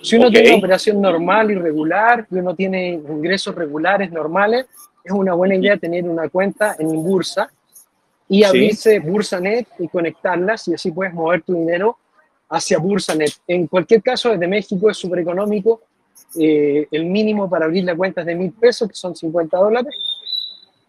Si 0.04 0.16
uno 0.16 0.30
tiene 0.30 0.50
una 0.50 0.58
operación 0.58 1.00
normal 1.00 1.50
y 1.50 1.54
regular, 1.54 2.26
y 2.30 2.34
uno 2.34 2.54
tiene 2.54 2.90
ingresos 2.90 3.54
regulares 3.54 4.12
normales, 4.12 4.66
es 5.02 5.12
una 5.12 5.32
buena 5.32 5.54
idea 5.54 5.78
tener 5.78 6.04
una 6.04 6.28
cuenta 6.28 6.76
en 6.78 6.90
Bursa 7.02 7.50
y 8.28 8.44
abrirse 8.44 8.98
BursaNet 9.00 9.66
y 9.78 9.88
conectarlas 9.88 10.68
y 10.68 10.74
así 10.74 10.90
puedes 10.90 11.14
mover 11.14 11.42
tu 11.42 11.54
dinero 11.54 11.96
hacia 12.50 12.78
BursaNet. 12.78 13.32
En 13.48 13.66
cualquier 13.66 14.02
caso, 14.02 14.30
desde 14.30 14.46
México 14.46 14.90
es 14.90 14.98
súper 14.98 15.20
económico. 15.20 15.80
Eh, 16.38 16.86
el 16.90 17.06
mínimo 17.06 17.48
para 17.48 17.64
abrir 17.64 17.84
la 17.84 17.96
cuenta 17.96 18.20
es 18.20 18.26
de 18.26 18.34
mil 18.34 18.52
pesos, 18.52 18.86
que 18.86 18.94
son 18.94 19.16
50 19.16 19.56
dólares. 19.56 19.94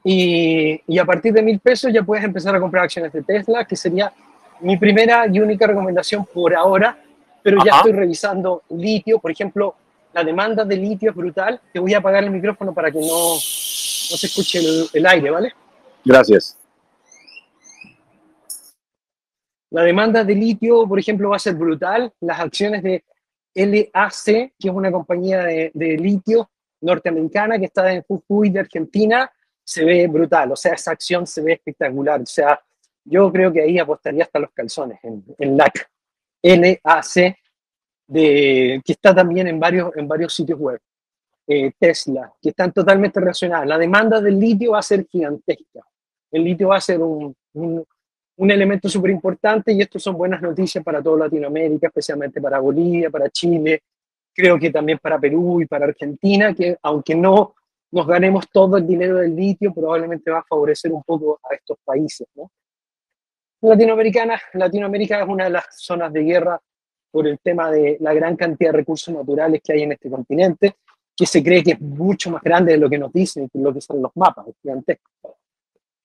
Y, 0.03 0.81
y, 0.87 0.99
a 0.99 1.05
partir 1.05 1.33
de 1.33 1.41
mil 1.41 1.59
pesos 1.59 1.91
ya 1.91 2.03
puedes 2.03 2.23
empezar 2.23 2.53
a 2.53 2.59
comprar 2.59 2.83
acciones 2.83 3.13
de 3.13 3.23
Tesla, 3.23 3.63
que 3.63 3.77
sería 3.77 4.11
mi 4.59 4.77
primera 4.77 5.25
y 5.31 5.39
única 5.39 5.67
recomendación 5.67 6.25
por 6.25 6.53
ahora, 6.53 6.97
pero 7.45 7.63
ya 7.63 7.77
estoy 7.77 7.91
revisando 7.91 8.63
litio, 8.69 9.19
por 9.19 9.29
ejemplo, 9.29 9.75
la 10.13 10.23
demanda 10.23 10.65
de 10.65 10.77
litio 10.77 11.11
es 11.11 11.15
brutal. 11.15 11.61
Te 11.71 11.79
voy 11.79 11.93
a 11.93 11.99
apagar 11.99 12.23
el 12.23 12.31
micrófono 12.31 12.73
para 12.73 12.89
que 12.89 12.97
no, 12.97 13.05
no 13.05 13.37
se 13.37 14.25
escuche 14.25 14.57
el, 14.57 14.87
el 14.91 15.05
aire, 15.05 15.29
¿vale? 15.29 15.53
Gracias. 16.03 16.57
La 19.69 19.83
demanda 19.83 20.23
de 20.23 20.33
litio, 20.33 20.87
por 20.87 20.97
ejemplo, 20.97 21.29
va 21.29 21.35
a 21.35 21.39
ser 21.39 21.53
brutal. 21.53 22.11
Las 22.19 22.39
acciones 22.39 22.81
de 22.81 23.03
LAC, 23.53 24.23
que 24.25 24.51
es 24.57 24.73
una 24.73 24.91
compañía 24.91 25.43
de, 25.43 25.69
de 25.71 25.97
litio 25.97 26.49
norteamericana 26.81 27.59
que 27.59 27.65
está 27.65 27.93
en 27.93 28.01
Jujuy 28.07 28.49
de 28.49 28.61
Argentina, 28.61 29.31
se 29.63 29.85
ve 29.85 30.07
brutal. 30.07 30.51
O 30.51 30.55
sea, 30.55 30.73
esa 30.73 30.93
acción 30.93 31.27
se 31.27 31.43
ve 31.43 31.53
espectacular. 31.53 32.19
O 32.21 32.25
sea, 32.25 32.59
yo 33.03 33.31
creo 33.31 33.53
que 33.53 33.61
ahí 33.61 33.77
apostaría 33.77 34.23
hasta 34.23 34.39
los 34.39 34.49
calzones 34.49 34.97
en, 35.03 35.23
en 35.37 35.55
LAC. 35.55 35.91
LAC, 36.45 37.37
de, 38.07 38.81
que 38.83 38.91
está 38.91 39.15
también 39.15 39.47
en 39.47 39.59
varios, 39.59 39.95
en 39.95 40.07
varios 40.07 40.33
sitios 40.33 40.59
web. 40.59 40.79
Eh, 41.47 41.71
Tesla, 41.77 42.33
que 42.41 42.49
están 42.49 42.71
totalmente 42.71 43.19
relacionadas. 43.19 43.67
La 43.67 43.77
demanda 43.77 44.19
del 44.19 44.39
litio 44.39 44.71
va 44.71 44.79
a 44.79 44.83
ser 44.83 45.05
gigantesca. 45.05 45.81
El 46.31 46.43
litio 46.43 46.69
va 46.69 46.77
a 46.77 46.81
ser 46.81 46.99
un, 46.99 47.35
un, 47.53 47.85
un 48.37 48.51
elemento 48.51 48.89
súper 48.89 49.11
importante 49.11 49.71
y 49.71 49.81
esto 49.81 49.99
son 49.99 50.17
buenas 50.17 50.41
noticias 50.41 50.83
para 50.83 51.01
toda 51.01 51.25
Latinoamérica, 51.25 51.87
especialmente 51.87 52.41
para 52.41 52.59
Bolivia, 52.59 53.09
para 53.09 53.29
Chile, 53.29 53.83
creo 54.33 54.59
que 54.59 54.69
también 54.69 54.99
para 54.99 55.19
Perú 55.19 55.61
y 55.61 55.65
para 55.65 55.85
Argentina, 55.85 56.53
que 56.53 56.77
aunque 56.81 57.15
no 57.15 57.55
nos 57.91 58.05
ganemos 58.05 58.49
todo 58.51 58.77
el 58.77 58.85
dinero 58.85 59.17
del 59.17 59.35
litio, 59.35 59.73
probablemente 59.73 60.29
va 60.29 60.39
a 60.39 60.43
favorecer 60.43 60.91
un 60.91 61.03
poco 61.03 61.39
a 61.49 61.55
estos 61.55 61.77
países. 61.85 62.27
¿no? 62.35 62.51
Latinoamericana. 63.61 64.39
Latinoamérica 64.53 65.21
es 65.21 65.27
una 65.27 65.45
de 65.45 65.49
las 65.51 65.65
zonas 65.71 66.11
de 66.11 66.23
guerra 66.23 66.59
por 67.11 67.27
el 67.27 67.39
tema 67.39 67.71
de 67.71 67.97
la 68.01 68.13
gran 68.13 68.35
cantidad 68.35 68.71
de 68.71 68.77
recursos 68.77 69.13
naturales 69.13 69.61
que 69.63 69.73
hay 69.73 69.83
en 69.83 69.93
este 69.93 70.09
continente, 70.09 70.75
que 71.15 71.25
se 71.25 71.41
cree 71.41 71.63
que 71.63 71.71
es 71.71 71.81
mucho 71.81 72.29
más 72.29 72.41
grande 72.41 72.73
de 72.73 72.77
lo 72.77 72.89
que 72.89 72.97
nos 72.97 73.13
dicen, 73.13 73.49
lo 73.53 73.73
que 73.73 73.81
son 73.81 74.01
los 74.01 74.11
mapas, 74.15 74.47
gigantescos. 74.61 75.13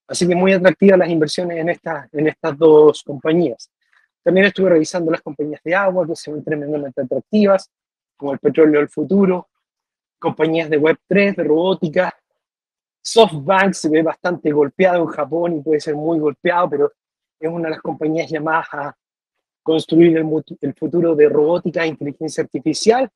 Así 0.07 0.27
que 0.27 0.35
muy 0.35 0.53
atractivas 0.53 0.99
las 0.99 1.09
inversiones 1.09 1.59
en, 1.59 1.69
esta, 1.69 2.09
en 2.13 2.29
estas 2.29 2.57
dos 2.57 3.03
compañías. 3.03 3.71
También 4.23 4.47
estuve 4.47 4.71
revisando 4.71 5.11
las 5.11 5.21
compañías 5.23 5.61
de 5.65 5.75
agua, 5.75 6.07
que 6.07 6.17
se 6.17 6.33
ven 6.33 6.45
tremendamente 6.45 7.01
atractivas, 7.01 7.71
como 8.17 8.33
el 8.33 8.39
petróleo 8.39 8.81
del 8.81 8.89
futuro, 8.89 9.49
compañías 10.19 10.69
de 10.69 10.81
Web3, 10.81 11.37
de 11.37 11.45
robótica. 11.45 12.15
SoftBank 13.03 13.73
se 13.73 13.89
ve 13.89 14.03
bastante 14.03 14.53
golpeado 14.53 14.99
en 15.03 15.07
Japón 15.07 15.57
y 15.57 15.61
puede 15.61 15.81
ser 15.81 15.95
muy 15.95 16.19
golpeado, 16.19 16.69
pero 16.69 16.93
es 17.41 17.51
una 17.51 17.65
de 17.65 17.71
las 17.71 17.81
compañías 17.81 18.31
llamadas 18.31 18.67
a 18.73 18.97
construir 19.63 20.17
el, 20.17 20.75
futuro 20.75 21.15
de 21.15 21.29
robótica 21.29 21.85
e 21.85 21.89
inteligencia 21.89 22.45
artificial. 22.45 23.09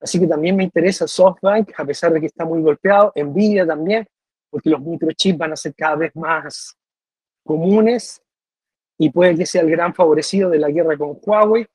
Así 0.00 0.18
que 0.18 0.26
también 0.26 0.56
me 0.56 0.64
interesa 0.64 1.06
SoftBank, 1.06 1.72
a 1.78 1.84
pesar 1.84 2.12
de 2.12 2.20
que 2.20 2.26
está 2.26 2.44
muy 2.44 2.60
golpeado, 2.60 3.12
Nvidia 3.14 3.66
también, 3.66 4.06
porque 4.50 4.70
los 4.70 4.80
microchips 4.80 5.38
van 5.38 5.52
a 5.52 5.56
ser 5.56 5.74
cada 5.74 5.96
vez 5.96 6.14
más 6.16 6.76
comunes 7.44 8.20
y 8.98 9.10
puede 9.10 9.36
que 9.36 9.46
sea 9.46 9.62
el 9.62 9.70
gran 9.70 9.94
favorecido 9.94 10.50
de 10.50 10.58
la 10.58 10.70
guerra 10.70 10.96
con 10.96 11.18
Huawei, 11.22 11.66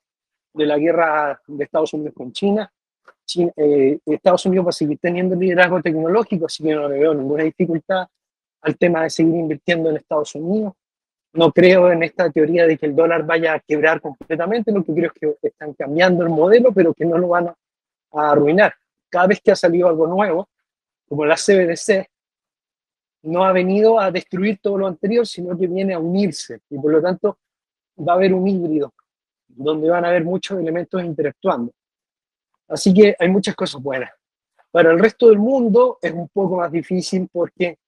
de 0.54 0.66
la 0.66 0.78
guerra 0.78 1.40
de 1.46 1.64
Estados 1.64 1.92
Unidos 1.94 2.14
con 2.14 2.32
China. 2.32 2.70
Eh, 3.56 3.98
Estados 4.06 4.46
Unidos 4.46 4.66
va 4.66 4.70
a 4.70 4.72
seguir 4.72 4.98
teniendo 4.98 5.36
liderazgo 5.36 5.82
tecnológico, 5.82 6.46
así 6.46 6.62
que 6.62 6.74
no 6.74 6.88
le 6.88 6.98
veo 6.98 7.14
ninguna 7.14 7.44
dificultad 7.44 8.06
al 8.62 8.76
tema 8.76 9.02
de 9.02 9.10
seguir 9.10 9.34
invirtiendo 9.34 9.90
en 9.90 9.96
Estados 9.96 10.34
Unidos. 10.34 10.72
No 11.32 11.52
creo 11.52 11.92
en 11.92 12.02
esta 12.02 12.30
teoría 12.30 12.66
de 12.66 12.78
que 12.78 12.86
el 12.86 12.96
dólar 12.96 13.26
vaya 13.26 13.54
a 13.54 13.60
quebrar 13.60 14.00
completamente, 14.00 14.72
lo 14.72 14.82
que 14.82 14.94
creo 14.94 15.12
es 15.12 15.38
que 15.40 15.48
están 15.48 15.74
cambiando 15.74 16.22
el 16.22 16.30
modelo, 16.30 16.72
pero 16.72 16.94
que 16.94 17.04
no 17.04 17.18
lo 17.18 17.28
van 17.28 17.48
a, 17.48 17.56
arruinar. 18.12 18.74
Cada 19.10 19.26
vez 19.26 19.40
que 19.40 19.50
ha 19.50 19.56
salido 19.56 19.88
algo 19.88 20.06
nuevo, 20.06 20.48
como 21.06 21.26
la 21.26 21.36
CBDC, 21.36 22.08
no 23.22 23.44
ha 23.44 23.52
venido 23.52 24.00
a 24.00 24.10
destruir 24.10 24.58
todo 24.62 24.78
lo 24.78 24.86
anterior, 24.86 25.26
sino 25.26 25.56
que 25.58 25.66
viene 25.66 25.94
a 25.94 25.98
unirse. 25.98 26.60
Y 26.70 26.78
por 26.78 26.92
lo 26.92 27.02
tanto 27.02 27.38
va 27.98 28.12
a 28.14 28.16
haber 28.16 28.32
un 28.32 28.48
híbrido, 28.48 28.94
donde 29.46 29.90
van 29.90 30.04
a 30.04 30.08
haber 30.08 30.24
muchos 30.24 30.58
elementos 30.58 31.02
interactuando. 31.02 31.72
Así 32.68 32.92
que 32.94 33.14
hay 33.18 33.28
muchas 33.28 33.54
cosas 33.54 33.82
buenas. 33.82 34.10
Para 34.70 34.90
el 34.92 34.98
resto 34.98 35.28
del 35.28 35.38
mundo 35.38 35.98
es 36.00 36.12
un 36.12 36.28
poco 36.28 36.56
más 36.56 36.70
difícil 36.70 37.28
porque, 37.32 37.78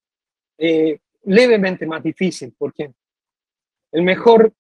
eh, 0.59 0.99
levemente 1.25 1.87
más 1.87 2.03
difícil, 2.03 2.55
porque 2.57 2.93
el 3.93 4.03
mejor 4.03 4.53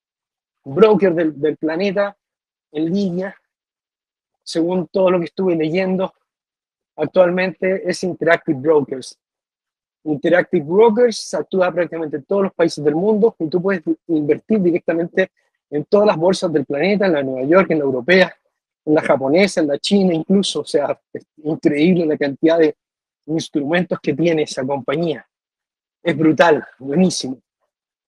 broker 0.64 1.14
del, 1.14 1.56
planeta 1.56 2.16
en 2.72 2.92
línea, 2.92 3.34
según 4.42 4.88
todo 4.88 5.10
lo 5.10 5.18
que 5.18 5.26
estuve 5.26 5.56
leyendo, 5.56 6.12
actualmente 6.96 7.88
es 7.88 8.02
Interactive 8.02 8.58
Brokers. 8.58 9.18
Interactive 10.04 10.64
Brokers 10.64 11.34
actúa 11.34 11.72
prácticamente 11.72 12.16
en 12.16 12.24
todos 12.24 12.44
los 12.44 12.54
países 12.54 12.82
del 12.84 12.94
mundo 12.94 13.34
y 13.38 13.48
tú 13.48 13.60
puedes 13.60 13.82
invertir 14.06 14.60
directamente 14.60 15.30
en 15.70 15.84
todas 15.84 16.06
las 16.06 16.16
bolsas 16.16 16.52
del 16.52 16.64
planeta, 16.64 17.06
en 17.06 17.12
la 17.12 17.22
Nueva 17.22 17.46
York, 17.46 17.70
en 17.70 17.78
la 17.78 17.84
europea, 17.84 18.34
en 18.84 18.94
la 18.94 19.02
japonesa, 19.02 19.60
en 19.60 19.68
la 19.68 19.78
china 19.78 20.14
incluso. 20.14 20.60
O 20.60 20.64
sea, 20.64 20.98
es 21.12 21.24
increíble 21.44 22.06
la 22.06 22.16
cantidad 22.16 22.58
de 22.58 22.76
instrumentos 23.26 24.00
que 24.00 24.14
tiene 24.14 24.42
esa 24.42 24.66
compañía. 24.66 25.26
Es 26.02 26.16
brutal, 26.16 26.64
buenísimo. 26.78 27.40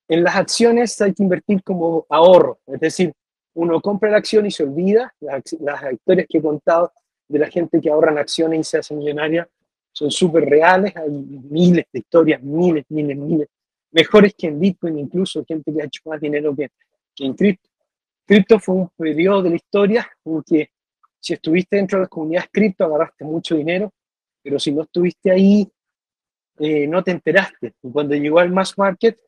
En 0.09 0.25
las 0.25 0.37
acciones 0.37 1.01
hay 1.01 1.15
que 1.15 1.23
invertir 1.23 1.63
como 1.63 2.07
ahorro, 2.09 2.59
es 2.67 2.81
decir, 2.81 3.13
uno 3.55 3.81
compra 3.81 4.11
la 4.11 4.17
acción 4.19 4.47
y 4.47 4.51
se 4.51 4.63
olvida. 4.63 5.15
Las, 5.21 5.43
las 5.61 5.93
historias 5.93 6.27
que 6.29 6.39
he 6.39 6.43
contado 6.43 6.93
de 7.29 7.39
la 7.39 7.49
gente 7.49 7.81
que 7.81 7.91
ahorra 7.91 8.13
en 8.13 8.19
acciones 8.19 8.61
y 8.61 8.65
se 8.65 8.79
hace 8.79 8.95
millonaria 8.95 9.49
son 9.93 10.11
súper 10.11 10.45
reales. 10.45 10.97
Hay 10.97 11.11
miles 11.11 11.85
de 11.93 11.99
historias, 11.99 12.43
miles, 12.43 12.85
miles, 12.89 13.17
miles. 13.17 13.49
Mejores 13.91 14.35
que 14.35 14.47
en 14.47 14.59
Bitcoin, 14.59 14.99
incluso 14.99 15.45
gente 15.45 15.73
que 15.73 15.83
ha 15.83 15.85
hecho 15.85 16.03
más 16.07 16.21
dinero 16.21 16.55
que, 16.57 16.71
que 17.15 17.27
en 17.27 17.35
cripto. 17.35 17.69
Cripto 18.25 18.59
fue 18.59 18.75
un 18.77 18.89
periodo 18.97 19.43
de 19.43 19.51
la 19.51 19.57
historia 19.57 20.11
en 20.25 20.43
que 20.43 20.71
si 21.21 21.35
estuviste 21.35 21.77
dentro 21.77 21.99
de 21.99 22.03
las 22.03 22.09
comunidades 22.09 22.49
cripto 22.51 22.85
agarraste 22.85 23.25
mucho 23.25 23.55
dinero, 23.55 23.93
pero 24.43 24.59
si 24.59 24.73
no 24.73 24.83
estuviste 24.83 25.31
ahí, 25.31 25.71
eh, 26.59 26.87
no 26.87 27.03
te 27.05 27.11
enteraste. 27.11 27.75
Y 27.83 27.91
cuando 27.91 28.15
llegó 28.15 28.39
al 28.39 28.51
mass 28.51 28.77
market, 28.77 29.19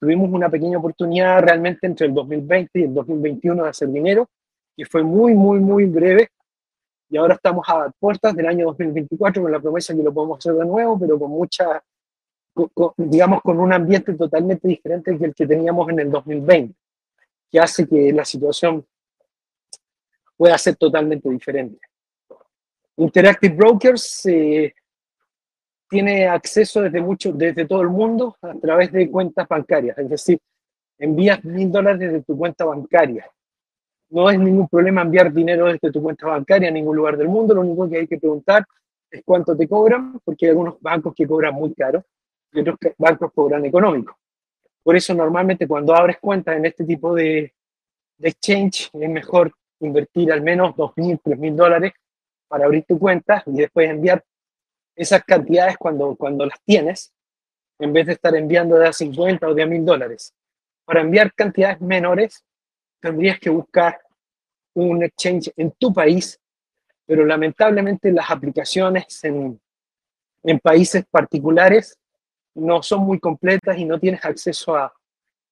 tuvimos 0.00 0.30
una 0.30 0.48
pequeña 0.48 0.78
oportunidad 0.78 1.40
realmente 1.42 1.86
entre 1.86 2.06
el 2.06 2.14
2020 2.14 2.78
y 2.78 2.82
el 2.84 2.94
2021 2.94 3.64
de 3.64 3.70
hacer 3.70 3.88
dinero, 3.88 4.28
que 4.76 4.84
fue 4.84 5.02
muy, 5.02 5.34
muy, 5.34 5.60
muy 5.60 5.84
breve. 5.86 6.28
Y 7.08 7.16
ahora 7.16 7.34
estamos 7.34 7.66
a 7.68 7.90
puertas 7.98 8.34
del 8.34 8.46
año 8.46 8.66
2024 8.66 9.42
con 9.42 9.52
la 9.52 9.60
promesa 9.60 9.94
que 9.94 10.02
lo 10.02 10.12
podemos 10.12 10.38
hacer 10.38 10.54
de 10.54 10.64
nuevo, 10.64 10.98
pero 10.98 11.18
con 11.18 11.30
mucha, 11.30 11.82
digamos, 12.96 13.42
con 13.42 13.60
un 13.60 13.72
ambiente 13.72 14.14
totalmente 14.14 14.66
diferente 14.68 15.16
que 15.16 15.24
el 15.24 15.34
que 15.34 15.46
teníamos 15.46 15.88
en 15.90 16.00
el 16.00 16.10
2020, 16.10 16.74
que 17.50 17.60
hace 17.60 17.88
que 17.88 18.12
la 18.12 18.24
situación 18.24 18.84
pueda 20.36 20.58
ser 20.58 20.76
totalmente 20.76 21.28
diferente. 21.30 21.78
Interactive 22.96 23.54
Brokers 23.54 24.26
eh, 24.26 24.74
tiene 25.88 26.26
acceso 26.26 26.82
desde, 26.82 27.00
mucho, 27.00 27.32
desde 27.32 27.66
todo 27.66 27.82
el 27.82 27.88
mundo 27.88 28.36
a 28.42 28.54
través 28.54 28.92
de 28.92 29.10
cuentas 29.10 29.46
bancarias, 29.48 29.96
es 29.98 30.08
decir, 30.08 30.38
envías 30.98 31.44
mil 31.44 31.70
dólares 31.70 32.00
desde 32.00 32.22
tu 32.22 32.36
cuenta 32.36 32.64
bancaria. 32.64 33.30
No 34.08 34.30
es 34.30 34.38
ningún 34.38 34.68
problema 34.68 35.02
enviar 35.02 35.32
dinero 35.32 35.66
desde 35.66 35.90
tu 35.90 36.02
cuenta 36.02 36.26
bancaria 36.26 36.68
a 36.68 36.72
ningún 36.72 36.96
lugar 36.96 37.16
del 37.16 37.28
mundo, 37.28 37.54
lo 37.54 37.60
único 37.60 37.88
que 37.88 37.98
hay 37.98 38.06
que 38.06 38.18
preguntar 38.18 38.64
es 39.10 39.22
cuánto 39.24 39.56
te 39.56 39.68
cobran, 39.68 40.18
porque 40.24 40.46
hay 40.46 40.50
algunos 40.50 40.80
bancos 40.80 41.14
que 41.14 41.26
cobran 41.26 41.54
muy 41.54 41.72
caro 41.74 42.04
y 42.52 42.60
otros 42.60 42.76
bancos 42.98 43.32
cobran 43.32 43.64
económico. 43.64 44.16
Por 44.82 44.96
eso 44.96 45.14
normalmente 45.14 45.66
cuando 45.66 45.94
abres 45.94 46.18
cuentas 46.20 46.56
en 46.56 46.66
este 46.66 46.84
tipo 46.84 47.14
de, 47.14 47.52
de 48.18 48.28
exchange 48.28 48.90
es 48.92 49.10
mejor 49.10 49.52
invertir 49.80 50.32
al 50.32 50.42
menos 50.42 50.74
2.000, 50.74 51.20
3.000 51.22 51.54
dólares 51.54 51.92
para 52.48 52.64
abrir 52.64 52.84
tu 52.84 52.98
cuenta 52.98 53.42
y 53.46 53.52
después 53.52 53.90
enviar 53.90 54.24
esas 54.96 55.22
cantidades 55.24 55.76
cuando, 55.76 56.16
cuando 56.16 56.46
las 56.46 56.58
tienes, 56.64 57.12
en 57.78 57.92
vez 57.92 58.06
de 58.06 58.14
estar 58.14 58.34
enviando 58.34 58.76
de 58.76 58.88
a 58.88 58.92
50 58.92 59.46
o 59.46 59.54
de 59.54 59.62
a 59.62 59.66
1000 59.66 59.84
dólares. 59.84 60.34
Para 60.84 61.02
enviar 61.02 61.32
cantidades 61.34 61.80
menores, 61.80 62.42
tendrías 63.00 63.38
que 63.38 63.50
buscar 63.50 64.00
un 64.74 65.02
exchange 65.02 65.52
en 65.56 65.72
tu 65.72 65.92
país, 65.92 66.40
pero 67.04 67.24
lamentablemente 67.24 68.10
las 68.10 68.30
aplicaciones 68.30 69.22
en, 69.24 69.60
en 70.42 70.58
países 70.58 71.04
particulares 71.10 71.98
no 72.54 72.82
son 72.82 73.00
muy 73.00 73.20
completas 73.20 73.76
y 73.78 73.84
no 73.84 74.00
tienes 74.00 74.24
acceso 74.24 74.74
a, 74.74 74.92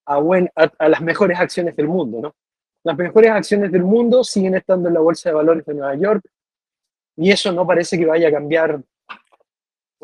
a, 0.07 0.18
buen, 0.18 0.51
a, 0.55 0.88
las 0.88 1.01
mejores 1.01 1.38
acciones 1.38 1.76
del 1.76 1.88
mundo. 1.88 2.20
¿no? 2.20 2.34
Las 2.82 2.97
mejores 2.97 3.30
acciones 3.30 3.70
del 3.72 3.82
mundo 3.82 4.24
siguen 4.24 4.55
estando 4.55 4.88
en 4.88 4.95
la 4.95 5.01
Bolsa 5.01 5.28
de 5.28 5.34
Valores 5.34 5.64
de 5.64 5.74
Nueva 5.74 5.95
York 5.95 6.24
y 7.16 7.30
eso 7.30 7.53
no 7.53 7.66
parece 7.66 7.99
que 7.99 8.07
vaya 8.07 8.28
a 8.28 8.32
cambiar 8.32 8.82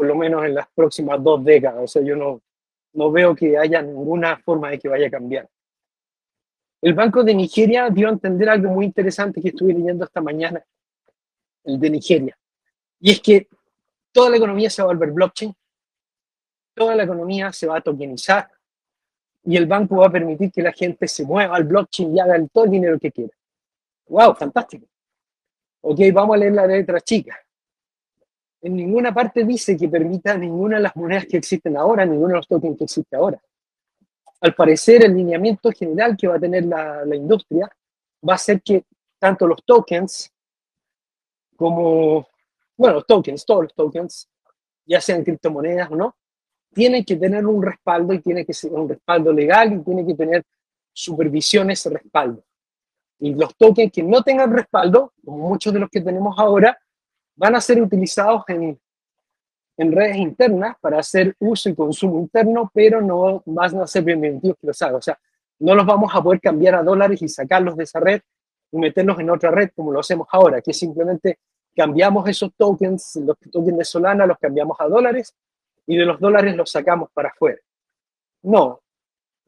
por 0.00 0.06
lo 0.06 0.14
menos 0.14 0.42
en 0.46 0.54
las 0.54 0.66
próximas 0.74 1.22
dos 1.22 1.44
décadas. 1.44 1.82
O 1.84 1.86
sea, 1.86 2.00
yo 2.00 2.16
no, 2.16 2.40
no 2.94 3.12
veo 3.12 3.34
que 3.34 3.58
haya 3.58 3.82
ninguna 3.82 4.38
forma 4.38 4.70
de 4.70 4.78
que 4.78 4.88
vaya 4.88 5.08
a 5.08 5.10
cambiar. 5.10 5.46
El 6.80 6.94
Banco 6.94 7.22
de 7.22 7.34
Nigeria 7.34 7.90
dio 7.90 8.08
a 8.08 8.12
entender 8.12 8.48
algo 8.48 8.70
muy 8.70 8.86
interesante 8.86 9.42
que 9.42 9.48
estuve 9.48 9.74
leyendo 9.74 10.06
esta 10.06 10.22
mañana, 10.22 10.64
el 11.64 11.78
de 11.78 11.90
Nigeria. 11.90 12.38
Y 12.98 13.10
es 13.10 13.20
que 13.20 13.46
toda 14.10 14.30
la 14.30 14.38
economía 14.38 14.70
se 14.70 14.80
va 14.80 14.88
a 14.88 14.94
volver 14.94 15.10
blockchain, 15.10 15.54
toda 16.72 16.96
la 16.96 17.02
economía 17.02 17.52
se 17.52 17.66
va 17.66 17.76
a 17.76 17.82
tokenizar 17.82 18.50
y 19.44 19.54
el 19.54 19.66
banco 19.66 19.96
va 19.96 20.06
a 20.06 20.10
permitir 20.10 20.50
que 20.50 20.62
la 20.62 20.72
gente 20.72 21.06
se 21.08 21.26
mueva 21.26 21.56
al 21.56 21.64
blockchain 21.64 22.16
y 22.16 22.20
haga 22.20 22.42
todo 22.50 22.64
el 22.64 22.70
dinero 22.70 22.98
que 22.98 23.12
quiera. 23.12 23.34
¡Wow! 24.06 24.34
Fantástico. 24.34 24.86
Ok, 25.82 25.98
vamos 26.10 26.36
a 26.36 26.38
leer 26.38 26.54
la 26.54 26.66
letra 26.66 27.02
chica 27.02 27.38
en 28.62 28.76
ninguna 28.76 29.12
parte 29.14 29.44
dice 29.44 29.76
que 29.76 29.88
permita 29.88 30.36
ninguna 30.36 30.76
de 30.76 30.82
las 30.82 30.96
monedas 30.96 31.26
que 31.26 31.38
existen 31.38 31.76
ahora, 31.76 32.04
ninguno 32.04 32.28
de 32.28 32.34
los 32.34 32.48
tokens 32.48 32.76
que 32.76 32.84
existe 32.84 33.16
ahora. 33.16 33.40
Al 34.40 34.54
parecer, 34.54 35.04
el 35.04 35.14
lineamiento 35.14 35.70
general 35.72 36.16
que 36.16 36.28
va 36.28 36.36
a 36.36 36.40
tener 36.40 36.64
la, 36.64 37.04
la 37.04 37.16
industria 37.16 37.70
va 38.26 38.34
a 38.34 38.38
ser 38.38 38.62
que 38.62 38.84
tanto 39.18 39.46
los 39.46 39.62
tokens 39.64 40.32
como, 41.56 42.26
bueno, 42.76 42.94
los 42.94 43.06
tokens, 43.06 43.44
todos 43.44 43.64
los 43.64 43.74
tokens, 43.74 44.28
ya 44.86 45.00
sean 45.00 45.22
criptomonedas 45.22 45.90
o 45.90 45.96
no, 45.96 46.16
tienen 46.72 47.04
que 47.04 47.16
tener 47.16 47.46
un 47.46 47.62
respaldo 47.62 48.14
y 48.14 48.20
tiene 48.20 48.46
que 48.46 48.54
ser 48.54 48.72
un 48.72 48.88
respaldo 48.88 49.32
legal 49.32 49.72
y 49.72 49.80
tiene 49.80 50.06
que 50.06 50.14
tener 50.14 50.44
supervisión 50.92 51.70
ese 51.70 51.90
respaldo. 51.90 52.42
Y 53.18 53.34
los 53.34 53.54
tokens 53.56 53.92
que 53.92 54.02
no 54.02 54.22
tengan 54.22 54.52
respaldo, 54.52 55.12
como 55.24 55.48
muchos 55.48 55.72
de 55.72 55.80
los 55.80 55.90
que 55.90 56.00
tenemos 56.00 56.38
ahora, 56.38 56.78
van 57.36 57.54
a 57.54 57.60
ser 57.60 57.80
utilizados 57.82 58.44
en, 58.48 58.78
en 59.76 59.92
redes 59.92 60.16
internas 60.16 60.76
para 60.80 60.98
hacer 60.98 61.34
uso 61.38 61.68
y 61.68 61.74
consumo 61.74 62.20
interno, 62.20 62.70
pero 62.74 63.00
no 63.00 63.42
van 63.46 63.80
a 63.80 63.86
ser 63.86 64.04
bienvenidos 64.04 64.56
que 64.60 64.66
los 64.66 64.82
hagan. 64.82 64.96
O 64.96 65.02
sea, 65.02 65.18
no 65.60 65.74
los 65.74 65.86
vamos 65.86 66.10
a 66.14 66.22
poder 66.22 66.40
cambiar 66.40 66.74
a 66.74 66.82
dólares 66.82 67.22
y 67.22 67.28
sacarlos 67.28 67.76
de 67.76 67.84
esa 67.84 68.00
red 68.00 68.20
y 68.72 68.78
meterlos 68.78 69.18
en 69.18 69.30
otra 69.30 69.50
red 69.50 69.70
como 69.74 69.92
lo 69.92 70.00
hacemos 70.00 70.28
ahora, 70.30 70.60
que 70.60 70.72
simplemente 70.72 71.38
cambiamos 71.74 72.28
esos 72.28 72.52
tokens, 72.56 73.16
los 73.16 73.38
tokens 73.50 73.78
de 73.78 73.84
Solana 73.84 74.26
los 74.26 74.38
cambiamos 74.38 74.76
a 74.80 74.86
dólares 74.86 75.34
y 75.86 75.96
de 75.96 76.04
los 76.04 76.20
dólares 76.20 76.54
los 76.56 76.70
sacamos 76.70 77.10
para 77.12 77.30
afuera. 77.30 77.60
No, 78.42 78.82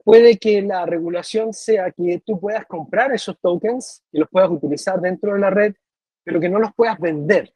puede 0.04 0.38
que 0.38 0.62
la 0.62 0.86
regulación 0.86 1.52
sea 1.52 1.90
que 1.90 2.22
tú 2.24 2.40
puedas 2.40 2.66
comprar 2.66 3.12
esos 3.12 3.38
tokens 3.38 4.02
y 4.12 4.18
los 4.18 4.28
puedas 4.28 4.50
utilizar 4.50 5.00
dentro 5.00 5.34
de 5.34 5.40
la 5.40 5.50
red, 5.50 5.74
pero 6.24 6.40
que 6.40 6.48
no 6.48 6.58
los 6.58 6.74
puedas 6.74 6.98
vender 6.98 7.52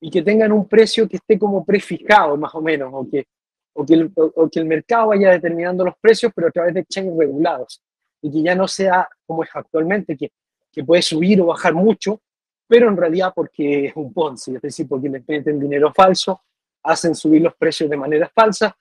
y 0.00 0.10
que 0.10 0.22
tengan 0.22 0.52
un 0.52 0.68
precio 0.68 1.08
que 1.08 1.16
esté 1.16 1.38
como 1.38 1.64
prefijado 1.64 2.36
más 2.36 2.54
o 2.54 2.60
menos, 2.60 2.90
o 2.92 3.08
que, 3.08 3.26
o 3.74 3.84
que, 3.84 3.94
el, 3.94 4.12
o 4.14 4.48
que 4.48 4.60
el 4.60 4.66
mercado 4.66 5.08
vaya 5.08 5.30
determinando 5.30 5.84
los 5.84 5.96
precios, 6.00 6.32
pero 6.34 6.48
a 6.48 6.50
través 6.50 6.74
de 6.74 6.80
exchanges 6.80 7.16
regulados, 7.16 7.82
y 8.22 8.30
que 8.30 8.42
ya 8.42 8.54
no 8.54 8.68
sea 8.68 9.08
como 9.26 9.42
es 9.42 9.50
actualmente, 9.54 10.16
que, 10.16 10.30
que 10.72 10.84
puede 10.84 11.02
subir 11.02 11.40
o 11.40 11.46
bajar 11.46 11.74
mucho, 11.74 12.20
pero 12.66 12.88
en 12.88 12.96
realidad 12.96 13.32
porque 13.34 13.86
es 13.86 13.96
un 13.96 14.12
Ponzi, 14.12 14.54
es 14.54 14.62
decir, 14.62 14.86
porque 14.86 15.08
les 15.08 15.26
meten 15.26 15.58
dinero 15.58 15.92
falso, 15.94 16.42
hacen 16.82 17.14
subir 17.14 17.42
los 17.42 17.54
precios 17.56 17.88
de 17.90 17.96
manera 17.96 18.30
falsa 18.32 18.76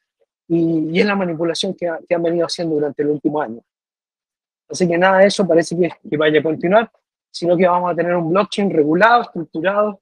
y, 0.48 1.00
es 1.00 1.06
la 1.06 1.16
manipulación 1.16 1.74
que, 1.74 1.88
han 1.88 2.24
venido 2.24 2.46
haciendo 2.46 2.76
durante 2.76 3.02
el 3.02 3.10
último 3.10 3.42
año. 3.42 3.62
Así 4.70 4.88
que 4.88 4.98
nada 4.98 5.20
de 5.20 5.28
eso 5.28 5.48
parece 5.48 5.78
que, 5.78 5.90
que 6.10 6.18
vaya 6.18 6.40
a 6.40 6.44
continuar, 6.44 6.92
sino 7.32 7.56
que 7.56 7.68
vamos 7.68 7.92
a 7.92 7.96
tener 7.96 8.16
un 8.16 8.30
blockchain 8.30 8.70
regulado, 8.70 9.22
estructurado, 9.24 10.02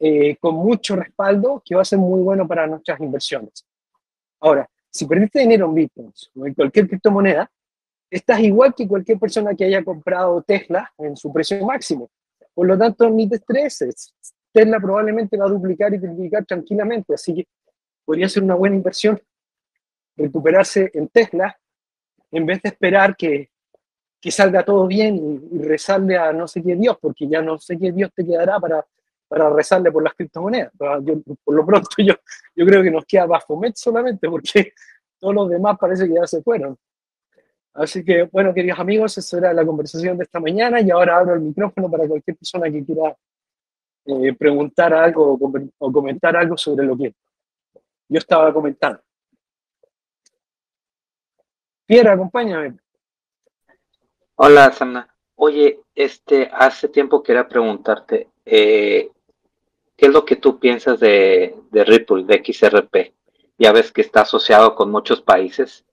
eh, 0.00 0.36
con 0.36 0.54
mucho 0.54 0.96
respaldo, 0.96 1.62
que 1.64 1.74
va 1.74 1.82
a 1.82 1.84
ser 1.84 1.98
muy 1.98 2.20
bueno 2.20 2.46
para 2.46 2.66
nuestras 2.66 3.00
inversiones. 3.00 3.64
Ahora, 4.40 4.68
si 4.90 5.06
perdiste 5.06 5.40
dinero 5.40 5.66
en 5.66 5.74
Bitcoin 5.74 6.12
o 6.36 6.46
en 6.46 6.54
cualquier 6.54 6.88
criptomoneda, 6.88 7.50
estás 8.10 8.40
igual 8.40 8.74
que 8.74 8.86
cualquier 8.88 9.18
persona 9.18 9.54
que 9.54 9.64
haya 9.64 9.84
comprado 9.84 10.42
Tesla 10.42 10.92
en 10.98 11.16
su 11.16 11.32
precio 11.32 11.64
máximo. 11.64 12.10
Por 12.54 12.66
lo 12.66 12.78
tanto, 12.78 13.10
ni 13.10 13.28
te. 13.28 13.40
Tesla 14.50 14.80
probablemente 14.80 15.36
va 15.36 15.46
a 15.46 15.50
duplicar 15.50 15.92
y 15.94 16.00
triplicar 16.00 16.44
tranquilamente, 16.46 17.14
así 17.14 17.34
que 17.34 17.46
podría 18.04 18.28
ser 18.28 18.42
una 18.42 18.54
buena 18.54 18.76
inversión 18.76 19.20
recuperarse 20.16 20.90
en 20.94 21.08
Tesla 21.08 21.56
en 22.32 22.44
vez 22.44 22.60
de 22.62 22.70
esperar 22.70 23.16
que, 23.16 23.50
que 24.20 24.30
salga 24.30 24.64
todo 24.64 24.86
bien 24.86 25.16
y, 25.16 25.56
y, 25.56 26.14
a 26.14 26.32
no 26.32 26.48
sé 26.48 26.62
qué 26.62 26.74
Dios, 26.76 26.98
porque 27.00 27.28
ya 27.28 27.40
no 27.40 27.58
sé 27.58 27.78
qué 27.78 27.92
Dios 27.92 28.10
te 28.14 28.26
quedará 28.26 28.58
para, 28.58 28.84
para 29.28 29.50
rezarle 29.50 29.92
por 29.92 30.02
las 30.02 30.14
criptomonedas. 30.14 30.72
Por 31.44 31.54
lo 31.54 31.64
pronto 31.66 31.88
yo, 31.98 32.14
yo 32.56 32.66
creo 32.66 32.82
que 32.82 32.90
nos 32.90 33.04
queda 33.04 33.26
Baphomet 33.26 33.76
solamente, 33.76 34.28
porque 34.28 34.72
todos 35.18 35.34
los 35.34 35.50
demás 35.50 35.76
parece 35.78 36.08
que 36.08 36.14
ya 36.14 36.26
se 36.26 36.42
fueron. 36.42 36.76
Así 37.74 38.04
que, 38.04 38.24
bueno, 38.24 38.52
queridos 38.52 38.80
amigos, 38.80 39.16
esa 39.18 39.38
era 39.38 39.52
la 39.52 39.64
conversación 39.64 40.16
de 40.18 40.24
esta 40.24 40.40
mañana 40.40 40.80
y 40.80 40.90
ahora 40.90 41.18
abro 41.18 41.34
el 41.34 41.40
micrófono 41.40 41.88
para 41.90 42.08
cualquier 42.08 42.36
persona 42.36 42.70
que 42.70 42.84
quiera 42.84 43.16
eh, 44.06 44.32
preguntar 44.32 44.92
algo 44.94 45.38
o, 45.78 45.92
comentar 45.92 46.36
algo 46.36 46.56
sobre 46.56 46.86
lo 46.86 46.96
que 46.96 47.14
yo 48.08 48.18
estaba 48.18 48.52
comentando. 48.52 49.00
Pierre, 51.86 52.10
acompáñame. 52.10 52.78
Hola, 54.36 54.72
Sana. 54.72 55.14
Oye, 55.36 55.80
este, 55.94 56.50
hace 56.52 56.88
tiempo 56.88 57.22
quería 57.22 57.46
preguntarte, 57.46 58.30
eh, 58.44 59.10
¿qué 59.98 60.06
es 60.06 60.12
lo 60.12 60.24
que 60.24 60.36
tú 60.36 60.58
piensas 60.58 60.98
de, 60.98 61.54
Ripple, 61.72 62.24
de 62.24 62.42
XRP? 62.42 63.12
Ya 63.58 63.72
ves 63.72 63.92
que 63.92 64.00
está 64.00 64.22
asociado 64.22 64.74
con 64.74 64.90
muchos 64.90 65.20
países 65.20 65.84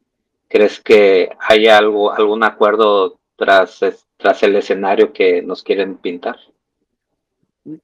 ¿Crees 0.47 0.79
que 0.79 1.29
hay 1.39 1.67
algo, 1.67 2.11
algún 2.11 2.43
acuerdo 2.43 3.19
tras, 3.35 3.79
tras 4.17 4.43
el 4.43 4.55
escenario 4.55 5.11
que 5.11 5.41
nos 5.41 5.63
quieren 5.63 5.97
pintar? 5.97 6.37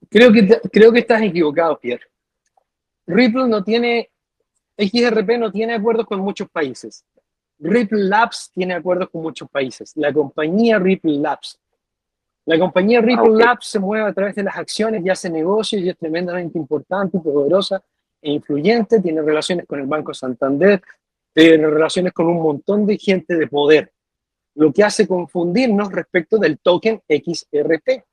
Creo 0.08 0.32
que, 0.32 0.60
creo 0.72 0.92
que 0.92 1.00
estás 1.00 1.22
equivocado, 1.22 1.78
Pierre. 1.78 2.04
Ripple 3.06 3.48
no 3.48 3.64
tiene, 3.64 4.10
XRP 4.78 5.38
no 5.38 5.50
tiene 5.50 5.74
acuerdos 5.74 6.06
con 6.06 6.20
muchos 6.20 6.48
países. 6.48 7.04
Ripple 7.58 8.04
Labs 8.04 8.50
tiene 8.54 8.74
acuerdos 8.74 9.10
con 9.10 9.22
muchos 9.22 9.48
países. 9.50 9.92
La 9.96 10.12
compañía 10.12 10.78
Ripple 10.78 11.18
Labs. 11.18 11.58
La 12.44 12.58
compañía 12.58 12.98
ah, 12.98 13.02
Ripple 13.02 13.36
Labs 13.36 13.66
se 13.66 13.78
mueve 13.78 14.08
a 14.08 14.12
través 14.12 14.34
de 14.34 14.42
las 14.42 14.56
acciones 14.56 15.04
y 15.04 15.10
hace 15.10 15.30
negocios 15.30 15.80
y 15.82 15.88
es 15.88 15.96
tremendamente 15.96 16.58
importante 16.58 17.16
y 17.16 17.20
poderosa 17.20 17.82
e 18.20 18.32
influyente. 18.32 19.00
Tiene 19.00 19.22
relaciones 19.22 19.66
con 19.66 19.78
el 19.78 19.86
Banco 19.86 20.12
Santander, 20.12 20.82
tiene 21.32 21.68
relaciones 21.68 22.12
con 22.12 22.26
un 22.26 22.42
montón 22.42 22.84
de 22.84 22.98
gente 22.98 23.36
de 23.36 23.46
poder, 23.46 23.92
lo 24.56 24.72
que 24.72 24.82
hace 24.82 25.06
confundirnos 25.06 25.92
respecto 25.92 26.36
del 26.38 26.58
token 26.58 27.00
XRP. 27.08 28.04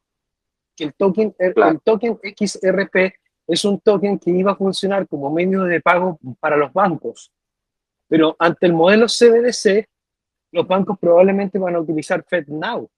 Que 0.76 0.84
el 0.86 0.94
token, 0.94 1.36
el 1.40 1.82
token 1.84 2.20
XRP 2.24 3.14
es 3.48 3.66
un 3.66 3.80
token 3.80 4.20
que 4.20 4.30
iba 4.30 4.52
a 4.52 4.56
funcionar 4.56 5.08
como 5.08 5.32
medio 5.32 5.64
de 5.64 5.82
pago 5.82 6.20
para 6.40 6.56
los 6.56 6.72
bancos. 6.72 7.32
Pero 8.08 8.36
ante 8.38 8.68
el 8.68 8.74
modelo 8.74 9.08
CBDC, 9.08 9.90
los 10.52 10.68
bancos 10.68 10.98
probablemente 11.00 11.58
van 11.58 11.76
a 11.76 11.80
utilizar 11.80 12.24
FedNow, 12.24 12.90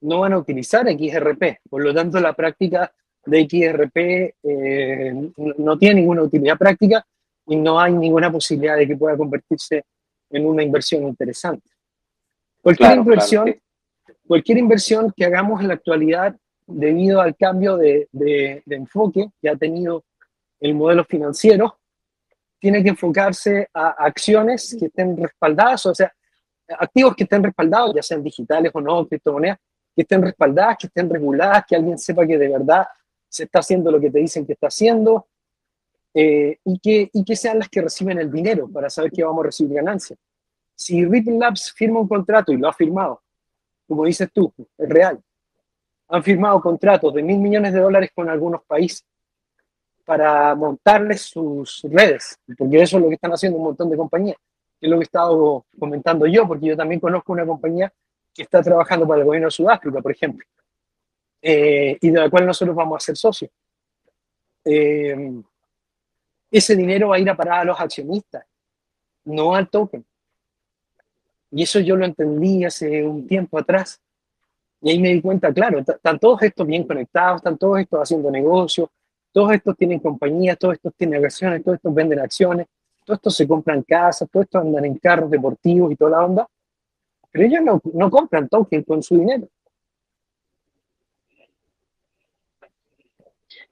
no 0.00 0.20
van 0.20 0.32
a 0.32 0.38
utilizar 0.38 0.86
XRP. 0.86 1.60
Por 1.68 1.82
lo 1.82 1.94
tanto, 1.94 2.20
la 2.20 2.32
práctica 2.32 2.92
de 3.24 3.46
XRP 3.48 3.96
eh, 4.42 5.30
no 5.58 5.78
tiene 5.78 6.00
ninguna 6.00 6.22
utilidad 6.22 6.56
práctica 6.56 7.04
y 7.46 7.56
no 7.56 7.80
hay 7.80 7.92
ninguna 7.92 8.30
posibilidad 8.30 8.76
de 8.76 8.86
que 8.86 8.96
pueda 8.96 9.16
convertirse 9.16 9.84
en 10.30 10.46
una 10.46 10.62
inversión 10.62 11.04
interesante. 11.04 11.68
Cualquier 12.62 12.98
inversión, 12.98 13.56
cualquier 14.26 14.58
inversión 14.58 15.12
que 15.16 15.24
hagamos 15.24 15.60
en 15.60 15.68
la 15.68 15.74
actualidad 15.74 16.36
debido 16.66 17.20
al 17.20 17.34
cambio 17.34 17.76
de, 17.76 18.08
de, 18.12 18.62
enfoque 18.66 19.30
que 19.40 19.48
ha 19.48 19.56
tenido 19.56 20.04
el 20.60 20.74
modelo 20.74 21.04
financiero, 21.04 21.78
tiene 22.58 22.82
que 22.82 22.90
enfocarse 22.90 23.68
a 23.72 23.88
acciones 24.04 24.76
que 24.78 24.86
estén 24.86 25.16
respaldadas, 25.16 25.86
o 25.86 25.94
sea, 25.94 26.12
activos 26.68 27.16
que 27.16 27.22
estén 27.22 27.42
respaldados, 27.42 27.94
ya 27.94 28.02
sean 28.02 28.22
digitales 28.22 28.70
o 28.74 28.80
no, 28.80 29.06
criptomonedas, 29.06 29.58
que 29.98 30.02
estén 30.02 30.22
respaldadas, 30.22 30.76
que 30.78 30.86
estén 30.86 31.10
reguladas, 31.10 31.64
que 31.66 31.74
alguien 31.74 31.98
sepa 31.98 32.24
que 32.24 32.38
de 32.38 32.48
verdad 32.48 32.86
se 33.28 33.42
está 33.42 33.58
haciendo 33.58 33.90
lo 33.90 33.98
que 33.98 34.12
te 34.12 34.20
dicen 34.20 34.46
que 34.46 34.52
está 34.52 34.68
haciendo, 34.68 35.26
eh, 36.14 36.56
y, 36.64 36.78
que, 36.78 37.10
y 37.12 37.24
que 37.24 37.34
sean 37.34 37.58
las 37.58 37.68
que 37.68 37.82
reciben 37.82 38.16
el 38.20 38.30
dinero 38.30 38.68
para 38.68 38.88
saber 38.90 39.10
que 39.10 39.24
vamos 39.24 39.42
a 39.42 39.46
recibir 39.46 39.74
ganancia. 39.74 40.14
Si 40.76 41.04
Ripple 41.04 41.38
Labs 41.38 41.72
firma 41.72 41.98
un 41.98 42.06
contrato 42.06 42.52
y 42.52 42.58
lo 42.58 42.68
ha 42.68 42.72
firmado, 42.72 43.20
como 43.88 44.04
dices 44.04 44.30
tú, 44.32 44.52
es 44.56 44.88
real, 44.88 45.20
han 46.06 46.22
firmado 46.22 46.60
contratos 46.60 47.12
de 47.12 47.20
mil 47.24 47.38
millones 47.38 47.72
de 47.72 47.80
dólares 47.80 48.10
con 48.14 48.28
algunos 48.28 48.62
países 48.62 49.04
para 50.04 50.54
montarles 50.54 51.22
sus 51.22 51.82
redes, 51.90 52.38
porque 52.56 52.82
eso 52.82 52.98
es 52.98 53.02
lo 53.02 53.08
que 53.08 53.16
están 53.16 53.32
haciendo 53.32 53.58
un 53.58 53.64
montón 53.64 53.90
de 53.90 53.96
compañías, 53.96 54.36
que 54.78 54.86
es 54.86 54.90
lo 54.90 54.98
que 54.98 55.02
he 55.02 55.10
estado 55.10 55.66
comentando 55.76 56.24
yo, 56.28 56.46
porque 56.46 56.66
yo 56.66 56.76
también 56.76 57.00
conozco 57.00 57.32
una 57.32 57.44
compañía 57.44 57.92
que 58.38 58.44
está 58.44 58.62
trabajando 58.62 59.04
para 59.04 59.20
el 59.20 59.26
gobierno 59.26 59.48
de 59.48 59.50
Sudáfrica, 59.50 60.00
por 60.00 60.12
ejemplo, 60.12 60.46
eh, 61.42 61.98
y 62.00 62.10
de 62.10 62.20
la 62.20 62.30
cual 62.30 62.46
nosotros 62.46 62.76
vamos 62.76 63.02
a 63.02 63.04
ser 63.04 63.16
socios. 63.16 63.50
Eh, 64.64 65.42
ese 66.48 66.76
dinero 66.76 67.08
va 67.08 67.16
a 67.16 67.18
ir 67.18 67.28
a 67.28 67.36
parar 67.36 67.62
a 67.62 67.64
los 67.64 67.80
accionistas, 67.80 68.46
no 69.24 69.56
al 69.56 69.68
token. 69.68 70.06
Y 71.50 71.64
eso 71.64 71.80
yo 71.80 71.96
lo 71.96 72.04
entendí 72.04 72.64
hace 72.64 73.04
un 73.04 73.26
tiempo 73.26 73.58
atrás. 73.58 74.00
Y 74.82 74.90
ahí 74.90 75.00
me 75.00 75.12
di 75.12 75.20
cuenta, 75.20 75.52
claro, 75.52 75.80
están 75.80 76.20
todos 76.20 76.40
estos 76.42 76.64
bien 76.64 76.86
conectados, 76.86 77.38
están 77.38 77.58
todos 77.58 77.80
estos 77.80 78.00
haciendo 78.00 78.30
negocios, 78.30 78.88
todos 79.32 79.52
estos 79.52 79.76
tienen 79.76 79.98
compañías, 79.98 80.56
todos 80.56 80.74
estos 80.74 80.94
tienen 80.94 81.24
acciones, 81.24 81.64
todos 81.64 81.76
estos 81.76 81.92
venden 81.92 82.20
acciones, 82.20 82.68
todos 83.04 83.18
estos 83.18 83.34
se 83.34 83.48
compran 83.48 83.82
casas, 83.82 84.28
todos 84.30 84.44
estos 84.44 84.62
andan 84.62 84.84
en 84.84 84.96
carros 84.98 85.28
deportivos 85.28 85.90
y 85.90 85.96
toda 85.96 86.12
la 86.12 86.24
onda. 86.24 86.48
Pero 87.38 87.46
ellos 87.46 87.62
no, 87.62 87.80
no 87.94 88.10
compran 88.10 88.48
token 88.48 88.82
con 88.82 89.00
su 89.00 89.16
dinero. 89.16 89.46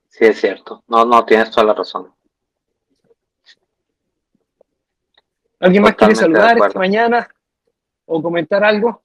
Sí, 0.08 0.24
es 0.24 0.40
cierto. 0.40 0.84
No, 0.86 1.04
no, 1.04 1.24
tienes 1.24 1.50
toda 1.50 1.66
la 1.66 1.74
razón. 1.74 2.12
¿Alguien 5.58 5.82
más 5.82 5.96
quiere 5.96 6.14
saludar 6.14 6.56
esta 6.56 6.78
mañana 6.78 7.28
o 8.04 8.22
comentar 8.22 8.62
algo? 8.62 9.02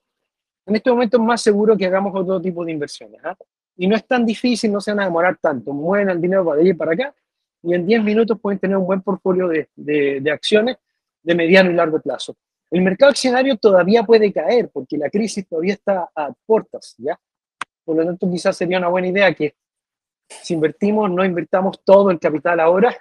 En 0.64 0.76
este 0.76 0.92
momento 0.92 1.16
es 1.16 1.22
más 1.24 1.42
seguro 1.42 1.76
que 1.76 1.86
hagamos 1.86 2.14
otro 2.14 2.40
tipo 2.40 2.64
de 2.64 2.70
inversiones. 2.70 3.20
¿ah? 3.24 3.36
Y 3.76 3.88
no 3.88 3.96
es 3.96 4.06
tan 4.06 4.24
difícil, 4.24 4.70
no 4.70 4.80
se 4.80 4.92
van 4.92 5.00
a 5.00 5.04
demorar 5.06 5.38
tanto. 5.38 5.72
Mueven 5.72 6.08
el 6.08 6.20
dinero 6.20 6.44
para 6.44 6.60
allí 6.60 6.70
y 6.70 6.74
para 6.74 6.92
acá 6.92 7.12
y 7.64 7.74
en 7.74 7.84
10 7.84 8.04
minutos 8.04 8.38
pueden 8.40 8.60
tener 8.60 8.76
un 8.76 8.86
buen 8.86 9.02
portfolio 9.02 9.48
de, 9.48 9.68
de, 9.74 10.30
acciones 10.30 10.76
de 11.20 11.34
mediano 11.34 11.68
y 11.68 11.74
largo 11.74 12.00
plazo. 12.00 12.36
El 12.72 12.80
mercado 12.80 13.10
accionario 13.10 13.58
todavía 13.58 14.02
puede 14.02 14.32
caer 14.32 14.70
porque 14.72 14.96
la 14.96 15.10
crisis 15.10 15.46
todavía 15.46 15.74
está 15.74 16.08
a 16.16 16.32
puertas, 16.46 16.94
¿ya? 16.96 17.20
Por 17.84 17.96
lo 17.96 18.06
tanto, 18.06 18.30
quizás 18.30 18.56
sería 18.56 18.78
una 18.78 18.88
buena 18.88 19.08
idea 19.08 19.34
que 19.34 19.54
si 20.26 20.54
invertimos, 20.54 21.10
no 21.10 21.22
invertamos 21.22 21.84
todo 21.84 22.10
el 22.10 22.18
capital 22.18 22.60
ahora, 22.60 22.96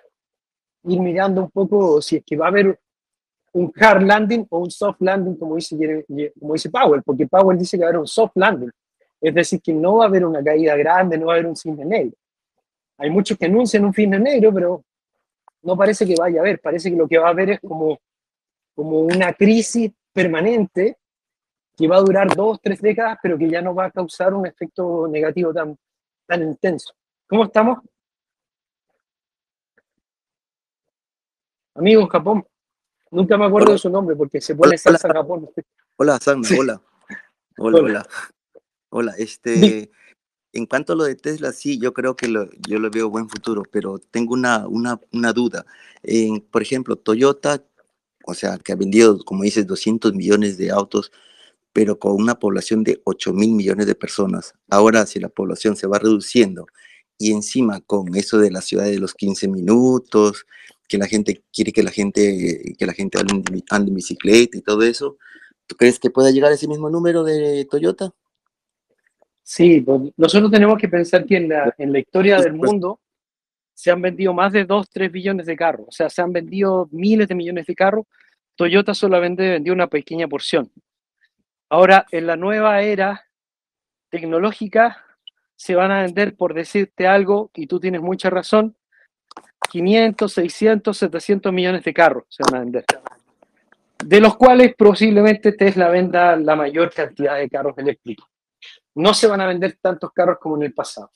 ir 0.83 0.99
mirando 0.99 1.43
un 1.43 1.51
poco 1.51 2.01
si 2.01 2.17
es 2.17 2.23
que 2.25 2.35
va 2.35 2.47
a 2.47 2.49
haber 2.49 2.77
un 3.53 3.71
hard 3.73 4.03
landing 4.03 4.45
o 4.49 4.59
un 4.59 4.69
soft 4.69 4.99
landing, 4.99 5.35
como 5.35 5.55
dice, 5.55 6.05
como 6.37 6.53
dice 6.53 6.69
Powell, 6.69 7.01
porque 7.03 7.25
Powell 7.27 7.57
dice 7.57 7.77
que 7.77 7.83
va 7.83 7.87
a 7.87 7.89
haber 7.91 8.01
un 8.01 8.07
soft 8.07 8.33
landing, 8.35 8.71
es 9.21 9.33
decir, 9.33 9.61
que 9.61 9.73
no 9.73 9.97
va 9.97 10.05
a 10.05 10.07
haber 10.09 10.25
una 10.25 10.43
caída 10.43 10.75
grande, 10.75 11.17
no 11.17 11.27
va 11.27 11.33
a 11.33 11.35
haber 11.35 11.47
un 11.47 11.55
cisne 11.55 11.85
negro. 11.85 12.17
Hay 12.97 13.09
muchos 13.09 13.37
que 13.37 13.45
anuncian 13.45 13.85
un 13.85 13.93
cisne 13.93 14.19
negro, 14.19 14.53
pero 14.53 14.83
no 15.61 15.77
parece 15.77 16.05
que 16.05 16.15
vaya 16.19 16.39
a 16.39 16.41
haber, 16.41 16.59
parece 16.59 16.91
que 16.91 16.97
lo 16.97 17.07
que 17.07 17.17
va 17.17 17.27
a 17.27 17.31
haber 17.31 17.51
es 17.51 17.61
como, 17.61 17.97
como 18.75 18.99
una 19.01 19.33
crisis 19.33 19.91
permanente 20.13 20.97
que 21.75 21.87
va 21.87 21.97
a 21.97 22.01
durar 22.01 22.35
dos, 22.35 22.59
tres 22.61 22.81
décadas, 22.81 23.17
pero 23.21 23.37
que 23.37 23.49
ya 23.49 23.61
no 23.61 23.73
va 23.73 23.85
a 23.85 23.91
causar 23.91 24.33
un 24.33 24.45
efecto 24.45 25.07
negativo 25.07 25.53
tan, 25.53 25.77
tan 26.25 26.43
intenso. 26.43 26.93
¿Cómo 27.27 27.45
estamos? 27.45 27.79
Amigos, 31.75 32.09
Japón. 32.09 32.45
Nunca 33.09 33.37
me 33.37 33.45
acuerdo 33.45 33.73
de 33.73 33.77
su 33.77 33.89
nombre 33.89 34.15
porque 34.15 34.39
se 34.41 34.55
pone 34.55 34.77
salsa 34.77 35.07
hola. 35.07 35.19
Japón. 35.21 35.49
Hola, 35.97 36.19
Sandra, 36.19 36.55
hola. 36.57 36.81
hola. 37.57 37.79
Hola, 37.79 38.07
hola. 38.89 39.13
este. 39.17 39.91
en 40.53 40.65
cuanto 40.65 40.93
a 40.93 40.95
lo 40.95 41.03
de 41.05 41.15
Tesla, 41.15 41.51
sí, 41.51 41.79
yo 41.79 41.93
creo 41.93 42.15
que 42.15 42.27
yo 42.67 42.79
lo 42.79 42.89
veo 42.89 43.09
buen 43.09 43.29
futuro, 43.29 43.63
pero 43.71 43.99
tengo 43.99 44.33
una, 44.33 44.67
una, 44.67 44.99
una 45.11 45.33
duda. 45.33 45.65
En, 46.03 46.41
por 46.41 46.61
ejemplo, 46.61 46.95
Toyota, 46.95 47.63
o 48.25 48.33
sea, 48.33 48.57
que 48.57 48.71
ha 48.71 48.75
vendido, 48.75 49.19
como 49.23 49.43
dices, 49.43 49.67
200 49.67 50.13
millones 50.13 50.57
de 50.57 50.71
autos, 50.71 51.11
pero 51.73 51.99
con 51.99 52.13
una 52.13 52.35
población 52.35 52.83
de 52.83 53.01
8 53.05 53.33
mil 53.33 53.53
millones 53.53 53.85
de 53.85 53.95
personas. 53.95 54.53
Ahora, 54.69 55.05
si 55.05 55.19
la 55.19 55.29
población 55.29 55.75
se 55.75 55.87
va 55.87 55.99
reduciendo 55.99 56.67
y 57.17 57.31
encima 57.31 57.81
con 57.81 58.15
eso 58.15 58.37
de 58.39 58.51
la 58.51 58.61
ciudad 58.61 58.85
de 58.85 58.99
los 58.99 59.13
15 59.13 59.47
minutos, 59.47 60.45
que 60.87 60.97
la 60.97 61.07
gente 61.07 61.43
quiere 61.53 61.71
que 61.71 61.83
la 61.83 61.91
gente, 61.91 62.75
que 62.77 62.85
la 62.85 62.93
gente 62.93 63.19
ande, 63.19 63.89
en 63.89 63.95
bicicleta 63.95 64.57
y 64.57 64.61
todo 64.61 64.83
eso, 64.83 65.17
¿tú 65.67 65.75
crees 65.75 65.99
que 65.99 66.09
pueda 66.09 66.31
llegar 66.31 66.51
a 66.51 66.55
ese 66.55 66.67
mismo 66.67 66.89
número 66.89 67.23
de 67.23 67.65
Toyota? 67.69 68.13
Sí, 69.43 69.81
pues, 69.81 70.11
nosotros 70.17 70.51
tenemos 70.51 70.77
que 70.77 70.89
pensar 70.89 71.25
que 71.25 71.37
en 71.37 71.49
la, 71.49 71.73
en 71.77 71.93
la 71.93 71.99
historia 71.99 72.41
del 72.41 72.53
mundo 72.53 72.99
se 73.73 73.91
han 73.91 74.01
vendido 74.01 74.33
más 74.33 74.53
de 74.53 74.65
2, 74.65 74.89
3 74.89 75.11
billones 75.11 75.45
de 75.45 75.55
carros, 75.55 75.87
o 75.87 75.91
sea, 75.91 76.09
se 76.09 76.21
han 76.21 76.31
vendido 76.31 76.87
miles 76.91 77.27
de 77.27 77.35
millones 77.35 77.65
de 77.65 77.75
carros, 77.75 78.05
Toyota 78.55 78.93
solamente 78.93 79.49
vendió 79.49 79.73
una 79.73 79.87
pequeña 79.87 80.27
porción. 80.27 80.71
Ahora, 81.69 82.05
en 82.11 82.27
la 82.27 82.35
nueva 82.35 82.81
era 82.81 83.25
tecnológica, 84.09 85.03
se 85.55 85.75
van 85.75 85.91
a 85.91 86.01
vender, 86.01 86.35
por 86.35 86.53
decirte 86.53 87.07
algo, 87.07 87.49
y 87.53 87.67
tú 87.67 87.79
tienes 87.79 88.01
mucha 88.01 88.29
razón, 88.29 88.75
500, 89.69 90.31
600, 90.31 90.97
700 90.97 91.53
millones 91.53 91.83
de 91.83 91.93
carros 91.93 92.25
se 92.29 92.43
van 92.43 92.55
a 92.55 92.63
vender, 92.63 92.85
de 94.03 94.19
los 94.19 94.35
cuales 94.35 94.75
posiblemente 94.75 95.53
Tesla 95.53 95.89
venda 95.89 96.35
la 96.35 96.55
mayor 96.55 96.93
cantidad 96.93 97.37
de 97.37 97.49
carros 97.49 97.77
eléctricos 97.77 98.31
no 98.95 99.13
se 99.13 99.27
van 99.27 99.41
a 99.41 99.47
vender 99.47 99.77
tantos 99.81 100.11
carros 100.11 100.37
como 100.39 100.57
en 100.57 100.63
el 100.63 100.73
pasado. 100.73 101.11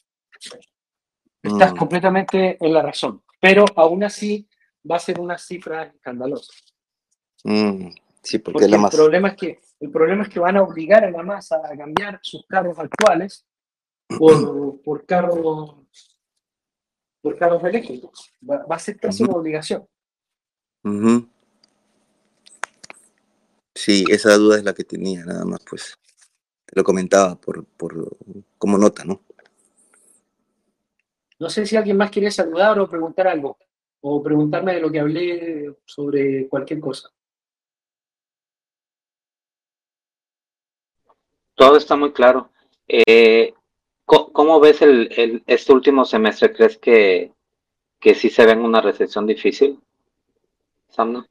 Estás 1.45 1.73
mm. 1.73 1.77
completamente 1.77 2.57
en 2.59 2.73
la 2.73 2.81
razón, 2.81 3.21
pero 3.39 3.65
aún 3.75 4.03
así 4.03 4.47
va 4.89 4.97
a 4.97 4.99
ser 4.99 5.19
una 5.19 5.37
cifra 5.37 5.83
escandalosa. 5.83 6.53
Mm, 7.43 7.89
sí, 8.21 8.39
porque, 8.39 8.65
el, 8.65 8.71
problema 8.91 9.29
es 9.29 9.35
que, 9.35 9.59
el 9.79 9.91
problema 9.91 10.23
es 10.23 10.29
que 10.29 10.39
van 10.39 10.57
a 10.57 10.63
obligar 10.63 11.03
a 11.03 11.11
la 11.11 11.23
masa 11.23 11.61
a 11.63 11.77
cambiar 11.77 12.19
sus 12.21 12.45
carros 12.47 12.77
actuales 12.79 13.45
por, 14.17 14.81
por 14.83 15.05
carros 15.05 15.75
por 17.21 17.37
carros 17.39 17.63
eléctricos. 17.63 18.31
Va, 18.47 18.63
a 18.69 18.79
ser 18.79 18.99
casi 18.99 19.23
una 19.23 19.33
obligación. 19.33 19.87
Sí, 23.73 24.05
esa 24.11 24.35
duda 24.35 24.57
es 24.57 24.63
la 24.63 24.75
que 24.75 24.83
tenía, 24.83 25.25
nada 25.25 25.43
más, 25.43 25.59
pues 25.67 25.97
lo 26.73 26.83
comentaba 26.83 27.35
por, 27.35 27.65
por, 27.65 28.15
como 28.59 28.77
nota, 28.77 29.03
¿no? 29.05 29.24
No 31.39 31.49
sé 31.49 31.65
si 31.65 31.75
alguien 31.75 31.97
más 31.97 32.11
quiere 32.11 32.31
saludar 32.31 32.79
o 32.79 32.89
preguntar 32.89 33.27
algo, 33.27 33.57
o 34.01 34.23
preguntarme 34.23 34.73
de 34.73 34.79
lo 34.79 34.91
que 34.91 34.99
hablé 34.99 35.75
sobre 35.85 36.47
cualquier 36.47 36.79
cosa. 36.79 37.09
Todo 41.55 41.77
está 41.77 41.95
muy 41.95 42.11
claro. 42.11 42.49
Eh, 42.87 43.53
¿cómo, 44.05 44.59
ves 44.59 44.81
el, 44.81 45.43
este 45.47 45.73
último 45.73 46.05
semestre? 46.05 46.53
¿Crees 46.53 46.77
que, 46.77 47.33
que 47.99 48.13
sí 48.13 48.29
se 48.29 48.45
ve 48.45 48.51
en 48.51 48.59
una 48.59 48.81
recesión 48.81 49.25
difícil? 49.25 49.79
Samno. 50.89 51.25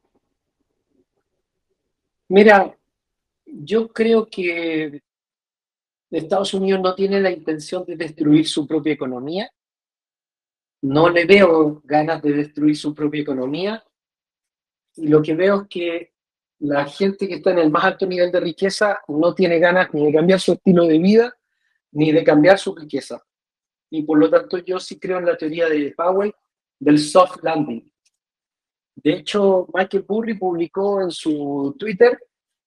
Mira, 2.28 2.76
yo 3.46 3.88
creo 3.88 4.26
que 4.26 5.02
Estados 6.10 6.54
Unidos 6.54 6.80
no 6.80 6.94
tiene 6.94 7.20
la 7.20 7.30
intención 7.30 7.84
de 7.84 7.96
destruir 7.96 8.48
su 8.48 8.66
propia 8.66 8.92
economía. 8.92 9.50
No 10.84 11.08
le 11.08 11.24
veo 11.24 11.80
ganas 11.82 12.20
de 12.20 12.34
destruir 12.34 12.76
su 12.76 12.94
propia 12.94 13.22
economía. 13.22 13.82
Y 14.96 15.08
lo 15.08 15.22
que 15.22 15.34
veo 15.34 15.62
es 15.62 15.68
que 15.68 16.12
la 16.58 16.84
gente 16.84 17.26
que 17.26 17.36
está 17.36 17.52
en 17.52 17.60
el 17.60 17.70
más 17.70 17.84
alto 17.84 18.06
nivel 18.06 18.30
de 18.30 18.40
riqueza 18.40 19.00
no 19.08 19.34
tiene 19.34 19.58
ganas 19.58 19.88
ni 19.94 20.04
de 20.04 20.12
cambiar 20.12 20.38
su 20.40 20.52
estilo 20.52 20.84
de 20.84 20.98
vida, 20.98 21.34
ni 21.92 22.12
de 22.12 22.22
cambiar 22.22 22.58
su 22.58 22.74
riqueza. 22.74 23.24
Y 23.88 24.02
por 24.02 24.18
lo 24.18 24.28
tanto 24.28 24.58
yo 24.58 24.78
sí 24.78 24.98
creo 24.98 25.16
en 25.16 25.24
la 25.24 25.38
teoría 25.38 25.70
de 25.70 25.94
Powell 25.96 26.34
del 26.78 26.98
soft 26.98 27.42
landing. 27.42 27.90
De 28.96 29.14
hecho, 29.14 29.66
Michael 29.72 30.04
Burry 30.06 30.34
publicó 30.34 31.00
en 31.00 31.10
su 31.10 31.74
Twitter 31.78 32.18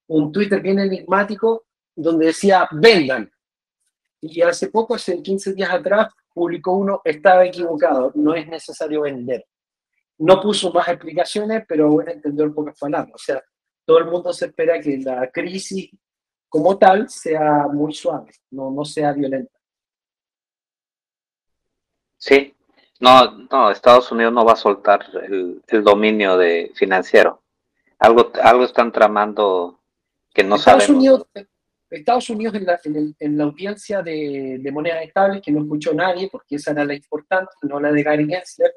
un 0.07 0.32
Twitter 0.32 0.59
bien 0.59 0.80
enigmático 0.80 1.68
donde 1.95 2.28
decía, 2.28 2.68
vendan, 2.72 3.32
y 4.22 4.41
hace 4.41 4.70
poco, 4.70 4.95
hace 4.95 5.22
15 5.22 5.53
días 5.53 5.70
atrás, 5.70 6.11
publicó 6.38 6.73
uno, 6.73 7.01
estaba 7.03 7.45
equivocado, 7.45 8.11
no 8.13 8.35
es 8.35 8.47
necesario 8.47 9.01
vender. 9.01 9.43
No 10.19 10.39
puso 10.39 10.71
más 10.71 10.88
explicaciones, 10.88 11.63
pero 11.67 11.89
bueno, 11.89 12.11
entendió 12.11 12.53
pocas 12.53 12.77
palabras. 12.79 13.15
O 13.15 13.17
sea, 13.17 13.43
todo 13.83 13.97
el 13.97 14.05
mundo 14.05 14.31
se 14.31 14.45
espera 14.45 14.79
que 14.79 14.99
la 14.99 15.31
crisis 15.31 15.89
como 16.47 16.77
tal 16.77 17.09
sea 17.09 17.65
muy 17.73 17.91
suave, 17.93 18.31
no, 18.51 18.69
no 18.69 18.85
sea 18.85 19.13
violenta. 19.13 19.59
Sí, 22.17 22.55
no, 22.99 23.31
no, 23.51 23.71
Estados 23.71 24.11
Unidos 24.11 24.33
no 24.33 24.45
va 24.45 24.53
a 24.53 24.57
soltar 24.57 25.05
el, 25.23 25.83
dominio 25.83 26.38
de 26.38 26.71
financiero. 26.75 27.41
Algo, 27.97 28.31
algo 28.43 28.63
están 28.63 28.91
tramando 28.91 29.79
que 30.33 30.43
no 30.43 30.57
Estados 30.57 30.88
Unidos, 30.89 31.25
Estados 31.89 32.29
Unidos 32.29 32.55
en 32.55 32.65
la, 32.65 32.79
en, 33.19 33.38
la 33.38 33.43
audiencia 33.45 34.01
de, 34.01 34.69
monedas 34.71 35.03
estables, 35.03 35.41
que 35.41 35.51
no 35.51 35.61
escuchó 35.61 35.93
nadie, 35.93 36.29
porque 36.31 36.55
esa 36.55 36.71
era 36.71 36.83
la 36.83 36.93
importante, 36.93 37.51
no 37.63 37.79
la 37.79 37.91
de 37.91 38.03
Gary 38.03 38.27
Gensler, 38.27 38.73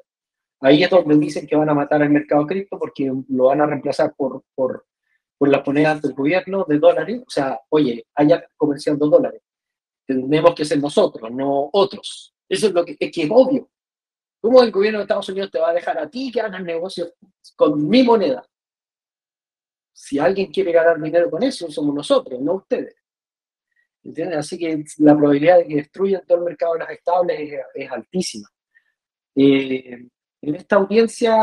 ahí 0.61 0.83
es 0.83 0.89
donde 0.89 1.17
dicen 1.17 1.45
que 1.45 1.55
van 1.55 1.69
a 1.69 1.73
matar 1.73 2.01
al 2.01 2.09
mercado 2.09 2.45
cripto 2.45 2.79
porque 2.79 3.11
lo 3.29 3.45
van 3.45 3.61
a 3.61 3.65
reemplazar 3.65 4.13
por, 4.15 4.43
por, 4.55 4.85
por 5.37 5.49
las 5.49 5.65
monedas 5.65 6.01
del 6.01 6.13
gobierno 6.13 6.65
de 6.67 6.79
dólares. 6.79 7.21
O 7.25 7.29
sea, 7.29 7.59
oye, 7.69 8.05
haya 8.15 8.43
comerciando 8.55 9.07
dólares. 9.07 9.41
Tenemos 10.05 10.55
que 10.55 10.65
ser 10.65 10.79
nosotros, 10.79 11.31
no 11.31 11.69
otros. 11.73 12.33
Eso 12.47 12.67
es 12.67 12.73
lo 12.73 12.85
que 12.85 12.95
es, 12.99 13.11
que 13.11 13.23
es 13.23 13.29
obvio. 13.31 13.69
¿Cómo 14.39 14.63
el 14.63 14.71
gobierno 14.71 14.99
de 14.99 15.03
Estados 15.03 15.29
Unidos 15.29 15.51
te 15.51 15.59
va 15.59 15.69
a 15.69 15.73
dejar 15.73 15.97
a 15.97 16.09
ti 16.09 16.31
que 16.31 16.41
hagas 16.41 16.63
negocios 16.63 17.13
con 17.55 17.87
mi 17.87 18.03
moneda? 18.03 18.43
Si 19.93 20.17
alguien 20.17 20.51
quiere 20.51 20.71
ganar 20.71 20.99
dinero 20.99 21.29
con 21.29 21.43
eso, 21.43 21.69
somos 21.69 21.93
nosotros, 21.93 22.39
no 22.39 22.55
ustedes. 22.55 23.00
Así 24.35 24.57
que 24.57 24.83
la 24.97 25.15
probabilidad 25.15 25.59
de 25.59 25.67
que 25.67 25.75
destruyan 25.75 26.25
todo 26.25 26.39
el 26.39 26.45
mercado 26.45 26.73
de 26.73 26.79
las 26.79 26.89
estables 26.89 27.53
es, 27.75 27.91
altísima. 27.91 28.49
Eh, 29.35 30.07
en 30.41 30.55
esta 30.55 30.77
audiencia 30.77 31.33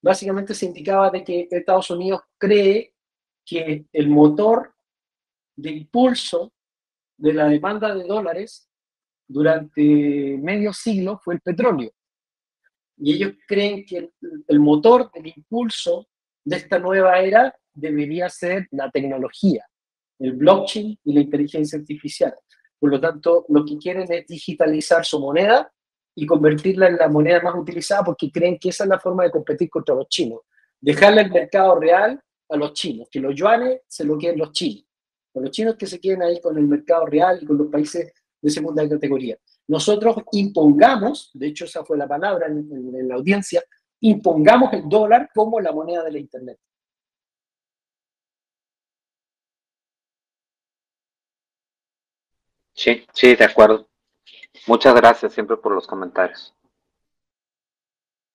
básicamente 0.00 0.54
se 0.54 0.66
indicaba 0.66 1.10
de 1.10 1.24
que 1.24 1.48
Estados 1.50 1.90
Unidos 1.90 2.20
cree 2.38 2.94
que 3.44 3.86
el 3.92 4.08
motor 4.08 4.72
de 5.56 5.70
impulso 5.70 6.52
de 7.16 7.32
la 7.32 7.48
demanda 7.48 7.92
de 7.92 8.04
dólares 8.04 8.70
durante 9.26 10.38
medio 10.40 10.72
siglo 10.72 11.18
fue 11.18 11.34
el 11.34 11.40
petróleo. 11.40 11.90
Y 12.96 13.14
ellos 13.14 13.32
creen 13.46 13.84
que 13.84 13.98
el, 13.98 14.12
el 14.46 14.60
motor 14.60 15.10
del 15.12 15.26
impulso 15.26 16.08
de 16.44 16.56
esta 16.56 16.78
nueva 16.78 17.18
era 17.18 17.54
debería 17.74 18.28
ser 18.28 18.68
la 18.70 18.90
tecnología 18.90 19.67
el 20.18 20.32
blockchain 20.32 20.98
y 21.04 21.12
la 21.12 21.20
inteligencia 21.20 21.78
artificial. 21.78 22.34
Por 22.78 22.90
lo 22.90 23.00
tanto, 23.00 23.44
lo 23.48 23.64
que 23.64 23.76
quieren 23.76 24.10
es 24.10 24.26
digitalizar 24.26 25.04
su 25.04 25.20
moneda 25.20 25.72
y 26.14 26.26
convertirla 26.26 26.88
en 26.88 26.96
la 26.96 27.08
moneda 27.08 27.40
más 27.42 27.54
utilizada 27.54 28.04
porque 28.04 28.30
creen 28.30 28.58
que 28.58 28.70
esa 28.70 28.84
es 28.84 28.90
la 28.90 28.98
forma 28.98 29.24
de 29.24 29.30
competir 29.30 29.68
contra 29.70 29.94
los 29.94 30.08
chinos. 30.08 30.40
Dejarle 30.80 31.22
el 31.22 31.30
mercado 31.30 31.78
real 31.78 32.20
a 32.48 32.56
los 32.56 32.72
chinos, 32.72 33.08
que 33.10 33.20
los 33.20 33.34
yuanes 33.34 33.82
se 33.86 34.04
lo 34.04 34.18
queden 34.18 34.38
los 34.38 34.52
chinos. 34.52 34.84
los 35.34 35.50
chinos 35.52 35.76
que 35.76 35.86
se 35.86 36.00
queden 36.00 36.22
ahí 36.22 36.40
con 36.40 36.58
el 36.58 36.66
mercado 36.66 37.06
real 37.06 37.38
y 37.40 37.46
con 37.46 37.58
los 37.58 37.68
países 37.68 38.12
de 38.40 38.50
segunda 38.50 38.88
categoría. 38.88 39.36
Nosotros 39.68 40.16
impongamos, 40.32 41.30
de 41.34 41.48
hecho 41.48 41.64
esa 41.64 41.84
fue 41.84 41.96
la 41.96 42.08
palabra 42.08 42.46
en 42.46 43.08
la 43.08 43.14
audiencia, 43.14 43.62
impongamos 44.00 44.72
el 44.72 44.88
dólar 44.88 45.30
como 45.34 45.60
la 45.60 45.72
moneda 45.72 46.02
de 46.04 46.12
la 46.12 46.18
Internet. 46.18 46.58
Sí, 52.78 53.04
sí, 53.12 53.34
de 53.34 53.44
acuerdo. 53.44 53.88
Muchas 54.68 54.94
gracias 54.94 55.32
siempre 55.32 55.56
por 55.56 55.72
los 55.72 55.84
comentarios. 55.84 56.54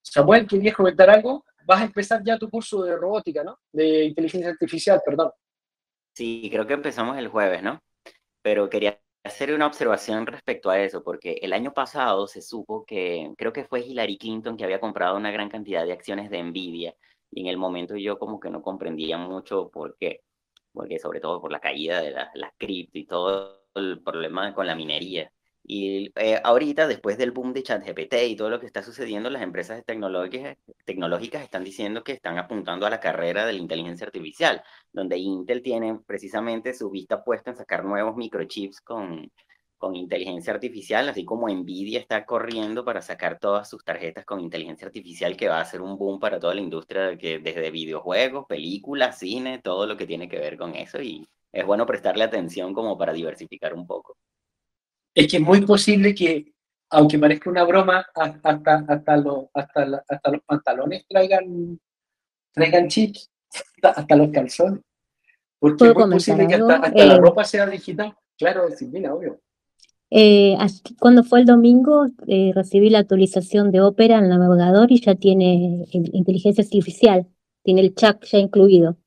Samuel, 0.02 0.46
¿querías 0.46 0.76
comentar 0.76 1.10
algo? 1.10 1.46
Vas 1.66 1.80
a 1.80 1.86
empezar 1.86 2.22
ya 2.26 2.38
tu 2.38 2.50
curso 2.50 2.84
de 2.84 2.98
robótica, 2.98 3.42
¿no? 3.42 3.58
De 3.72 4.04
inteligencia 4.04 4.50
artificial, 4.50 5.02
perdón. 5.06 5.32
Sí, 6.14 6.50
creo 6.52 6.68
que 6.68 6.74
empezamos 6.74 7.18
el 7.18 7.30
jueves, 7.30 7.64
¿no? 7.64 7.82
Pero 8.42 8.70
quería 8.70 9.00
hacer 9.24 9.54
una 9.54 9.66
observación 9.66 10.28
respecto 10.28 10.70
a 10.70 10.82
eso, 10.82 11.06
porque 11.06 11.40
el 11.42 11.54
año 11.54 11.74
pasado 11.74 12.28
se 12.28 12.42
supo 12.42 12.84
que, 12.86 13.34
creo 13.38 13.54
que 13.54 13.64
fue 13.64 13.80
Hillary 13.80 14.18
Clinton 14.18 14.58
que 14.58 14.66
había 14.66 14.82
comprado 14.82 15.16
una 15.16 15.32
gran 15.32 15.48
cantidad 15.48 15.86
de 15.86 15.94
acciones 15.94 16.30
de 16.30 16.44
Nvidia, 16.44 16.94
y 17.32 17.40
en 17.40 17.48
el 17.48 17.56
momento 17.56 17.96
yo 17.96 18.20
como 18.20 18.42
que 18.42 18.50
no 18.50 18.62
comprendía 18.62 19.18
mucho 19.18 19.70
por 19.70 19.96
qué, 19.98 20.20
porque 20.74 21.00
sobre 21.00 21.22
todo 21.22 21.40
por 21.40 21.50
la 21.50 21.62
caída 21.62 22.02
de 22.02 22.12
las 22.12 22.36
la 22.36 22.54
cripto 22.58 22.98
y 22.98 23.06
todo 23.06 23.63
el 23.76 24.02
problema 24.02 24.54
con 24.54 24.68
la 24.68 24.76
minería. 24.76 25.32
Y 25.66 26.12
eh, 26.16 26.42
ahorita, 26.44 26.88
después 26.88 27.18
del 27.18 27.32
boom 27.32 27.54
de 27.54 27.64
ChatGPT 27.64 28.14
y 28.28 28.36
todo 28.36 28.50
lo 28.50 28.60
que 28.60 28.66
está 28.66 28.84
sucediendo, 28.84 29.30
las 29.30 29.42
empresas 29.42 29.84
tecnológicas, 29.86 30.58
tecnológicas 30.86 31.42
están 31.42 31.64
diciendo 31.64 32.04
que 32.04 32.12
están 32.12 32.38
apuntando 32.38 32.86
a 32.86 32.90
la 32.90 33.00
carrera 33.00 33.46
de 33.46 33.54
la 33.54 33.60
inteligencia 33.60 34.06
artificial, 34.06 34.62
donde 34.92 35.18
Intel 35.18 35.62
tiene 35.62 36.00
precisamente 36.06 36.74
su 36.74 36.90
vista 36.90 37.24
puesta 37.24 37.52
en 37.52 37.58
sacar 37.58 37.86
nuevos 37.86 38.18
microchips 38.18 38.82
con, 38.82 39.32
con 39.78 39.96
inteligencia 39.96 40.54
artificial, 40.54 41.10
así 41.10 41.26
como 41.26 41.50
Nvidia 41.50 42.00
está 42.00 42.26
corriendo 42.26 42.86
para 42.86 43.02
sacar 43.02 43.40
todas 43.40 43.70
sus 43.70 43.84
tarjetas 43.86 44.26
con 44.26 44.42
inteligencia 44.42 44.88
artificial, 44.88 45.38
que 45.38 45.50
va 45.50 45.62
a 45.62 45.66
ser 45.66 45.82
un 45.82 45.98
boom 45.98 46.20
para 46.20 46.40
toda 46.40 46.56
la 46.56 46.62
industria, 46.62 47.18
que 47.18 47.40
desde 47.40 47.72
videojuegos, 47.72 48.46
películas, 48.48 49.20
cine, 49.20 49.60
todo 49.60 49.86
lo 49.86 49.96
que 49.98 50.08
tiene 50.08 50.28
que 50.28 50.40
ver 50.40 50.58
con 50.58 50.76
eso. 50.76 51.02
Y 51.02 51.28
es 51.54 51.66
bueno 51.66 51.86
prestarle 51.86 52.26
atención 52.26 52.74
como 52.74 52.98
para 52.98 53.14
diversificar 53.14 53.74
un 53.74 53.88
poco 53.88 54.18
es 55.14 55.28
que 55.28 55.38
es 55.38 55.44
muy 55.44 55.62
posible 55.62 56.16
que, 56.16 56.54
aunque 56.90 57.20
parezca 57.20 57.50
una 57.50 57.64
broma, 57.64 58.06
hasta, 58.16 58.62
hasta, 58.88 59.18
los, 59.18 59.46
hasta, 59.54 59.86
los 59.86 60.42
pantalones 60.46 61.06
traigan, 61.08 61.80
traigan 62.52 62.88
chips, 62.88 63.32
hasta, 63.82 64.16
los 64.16 64.30
calzones. 64.30 64.82
Porque 65.60 65.88
es 65.88 65.96
muy 65.96 66.12
posible 66.12 66.48
que 66.48 66.56
hasta, 66.56 66.90
la 66.90 67.16
eh, 67.16 67.18
ropa 67.18 67.44
sea 67.44 67.66
digital. 67.68 68.16
Claro, 68.38 68.70
Silvina, 68.72 69.14
obvio. 69.14 69.40
Eh, 70.10 70.58
cuando 71.00 71.24
fue 71.24 71.40
el 71.40 71.46
domingo, 71.46 72.06
eh, 72.28 72.52
recibí 72.54 72.90
la 72.90 73.00
actualización 73.00 73.72
de 73.72 73.82
Opera 73.82 74.18
en 74.18 74.26
el 74.26 74.30
navegador 74.30 74.92
y 74.92 75.02
ya 75.02 75.16
tiene 75.16 75.88
inteligencia 75.92 76.64
artificial, 76.64 77.28
tiene 77.64 77.82
el 77.82 77.96
chat 77.96 78.24
ya 78.26 78.38
incluido 78.38 78.98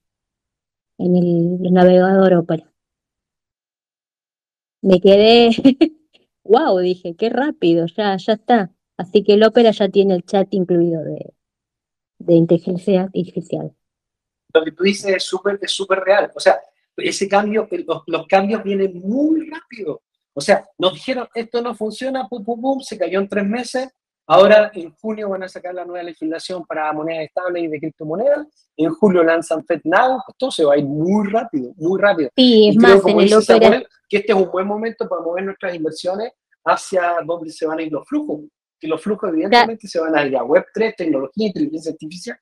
en 0.98 1.16
el 1.16 1.72
navegador 1.72 2.34
Opera. 2.34 2.72
Me 4.82 5.00
quedé 5.00 5.50
wow, 6.44 6.78
dije, 6.78 7.16
qué 7.16 7.28
rápido, 7.28 7.86
ya, 7.86 8.16
ya 8.16 8.34
está. 8.34 8.72
Así 8.96 9.22
que 9.22 9.34
el 9.34 9.44
Opera 9.44 9.70
ya 9.70 9.88
tiene 9.88 10.14
el 10.14 10.24
chat 10.24 10.48
incluido 10.52 11.02
de, 11.04 11.34
de 12.18 12.34
inteligencia 12.34 13.02
artificial. 13.02 13.74
Lo 14.54 14.64
que 14.64 14.72
tú 14.72 14.84
dices 14.84 15.14
es 15.14 15.24
súper 15.24 15.58
es 15.60 15.70
súper 15.70 16.00
real. 16.00 16.30
O 16.34 16.40
sea, 16.40 16.58
ese 16.96 17.28
cambio, 17.28 17.68
los, 17.70 18.02
los, 18.06 18.26
cambios 18.26 18.62
vienen 18.62 19.00
muy 19.00 19.50
rápido. 19.50 20.02
O 20.32 20.40
sea, 20.40 20.66
nos 20.78 20.94
dijeron, 20.94 21.28
esto 21.34 21.60
no 21.62 21.74
funciona, 21.74 22.28
pum, 22.28 22.44
pum, 22.44 22.60
pum, 22.60 22.80
se 22.80 22.98
cayó 22.98 23.20
en 23.20 23.28
tres 23.28 23.46
meses. 23.46 23.88
Ahora 24.28 24.72
en 24.74 24.92
junio 24.92 25.28
van 25.28 25.44
a 25.44 25.48
sacar 25.48 25.72
la 25.72 25.84
nueva 25.84 26.02
legislación 26.02 26.64
para 26.66 26.92
monedas 26.92 27.24
estables 27.24 27.62
y 27.62 27.68
de 27.68 27.78
criptomonedas. 27.78 28.46
En 28.76 28.90
julio 28.90 29.22
lanzan 29.22 29.64
FedNow. 29.64 30.20
Esto 30.28 30.50
se 30.50 30.64
va 30.64 30.74
a 30.74 30.78
ir 30.78 30.84
muy 30.84 31.28
rápido, 31.28 31.72
muy 31.76 32.00
rápido. 32.00 32.30
Sí, 32.34 32.70
es 32.70 32.76
más, 32.76 33.06
en 33.06 33.20
el 33.20 33.34
Opera 33.34 33.82
que 34.08 34.18
este 34.18 34.32
es 34.32 34.38
un 34.38 34.50
buen 34.50 34.66
momento 34.66 35.08
para 35.08 35.22
mover 35.22 35.44
nuestras 35.44 35.74
inversiones 35.74 36.32
hacia 36.64 37.16
donde 37.24 37.50
se 37.50 37.66
van 37.66 37.78
a 37.78 37.82
ir 37.82 37.92
los 37.92 38.06
flujos. 38.06 38.40
Que 38.78 38.88
los 38.88 39.00
flujos 39.00 39.30
evidentemente 39.30 39.86
se 39.88 40.00
van 40.00 40.16
a 40.16 40.26
ir 40.26 40.36
a 40.36 40.42
Web3, 40.42 40.94
tecnología, 40.96 41.46
inteligencia 41.46 41.92
artificial. 41.92 42.38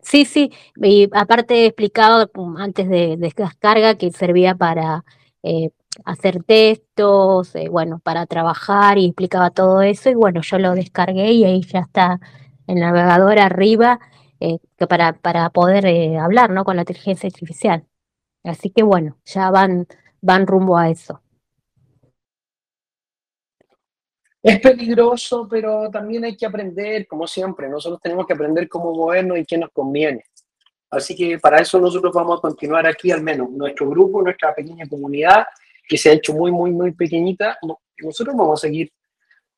Sí, 0.00 0.24
sí, 0.24 0.52
y 0.76 1.08
aparte 1.12 1.54
he 1.54 1.66
explicado 1.66 2.30
antes 2.58 2.88
de, 2.88 3.16
descarga 3.16 3.96
que 3.96 4.12
servía 4.12 4.54
para 4.54 5.04
eh, 5.48 5.70
hacer 6.04 6.44
textos, 6.44 7.54
eh, 7.56 7.68
bueno, 7.68 8.00
para 8.00 8.26
trabajar 8.26 8.98
y 8.98 9.06
explicaba 9.06 9.50
todo 9.50 9.82
eso 9.82 10.10
y 10.10 10.14
bueno, 10.14 10.42
yo 10.42 10.58
lo 10.58 10.74
descargué 10.74 11.32
y 11.32 11.44
ahí 11.44 11.62
ya 11.62 11.80
está 11.80 12.20
el 12.66 12.76
navegador 12.80 13.38
arriba 13.38 13.98
eh, 14.40 14.58
para, 14.88 15.14
para 15.14 15.50
poder 15.50 16.18
hablar 16.18 16.50
¿no? 16.50 16.64
con 16.64 16.76
la 16.76 16.82
inteligencia 16.82 17.28
artificial. 17.28 17.86
Así 18.44 18.70
que 18.70 18.82
bueno, 18.82 19.18
ya 19.24 19.50
van 19.50 19.86
van 20.20 20.46
rumbo 20.46 20.76
a 20.76 20.90
eso. 20.90 21.22
Es 24.42 24.60
peligroso, 24.60 25.48
pero 25.48 25.90
también 25.90 26.24
hay 26.24 26.36
que 26.36 26.46
aprender, 26.46 27.06
como 27.06 27.26
siempre. 27.26 27.68
Nosotros 27.68 28.00
tenemos 28.00 28.26
que 28.26 28.34
aprender 28.34 28.68
cómo 28.68 28.94
movernos 28.94 29.38
y 29.38 29.44
qué 29.44 29.58
nos 29.58 29.70
conviene. 29.70 30.24
Así 30.90 31.14
que 31.14 31.38
para 31.38 31.60
eso 31.60 31.78
nosotros 31.78 32.12
vamos 32.14 32.38
a 32.38 32.42
continuar 32.42 32.86
aquí, 32.86 33.10
al 33.10 33.22
menos 33.22 33.50
nuestro 33.50 33.88
grupo, 33.90 34.22
nuestra 34.22 34.54
pequeña 34.54 34.88
comunidad, 34.88 35.46
que 35.86 35.98
se 35.98 36.10
ha 36.10 36.12
hecho 36.14 36.32
muy, 36.32 36.50
muy, 36.50 36.70
muy 36.70 36.92
pequeñita. 36.92 37.58
Nosotros 37.98 38.34
vamos 38.36 38.60
a 38.60 38.66
seguir 38.68 38.90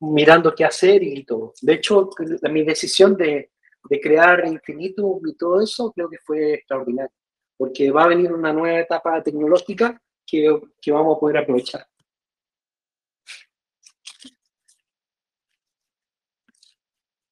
mirando 0.01 0.55
qué 0.55 0.65
hacer 0.65 1.03
y 1.03 1.25
todo. 1.25 1.53
De 1.61 1.75
hecho, 1.75 2.11
mi 2.51 2.65
decisión 2.65 3.17
de, 3.17 3.51
crear 4.03 4.47
Infinito 4.47 5.21
y 5.27 5.35
todo 5.37 5.61
eso 5.61 5.93
creo 5.93 6.09
que 6.09 6.19
fue 6.19 6.55
extraordinario, 6.55 7.13
porque 7.57 7.91
va 7.91 8.05
a 8.05 8.09
venir 8.09 8.33
una 8.33 8.53
nueva 8.53 8.81
etapa 8.81 9.23
tecnológica 9.23 10.01
que, 10.27 10.49
vamos 10.93 11.17
a 11.17 11.21
poder 11.21 11.39
aprovechar. 11.39 11.87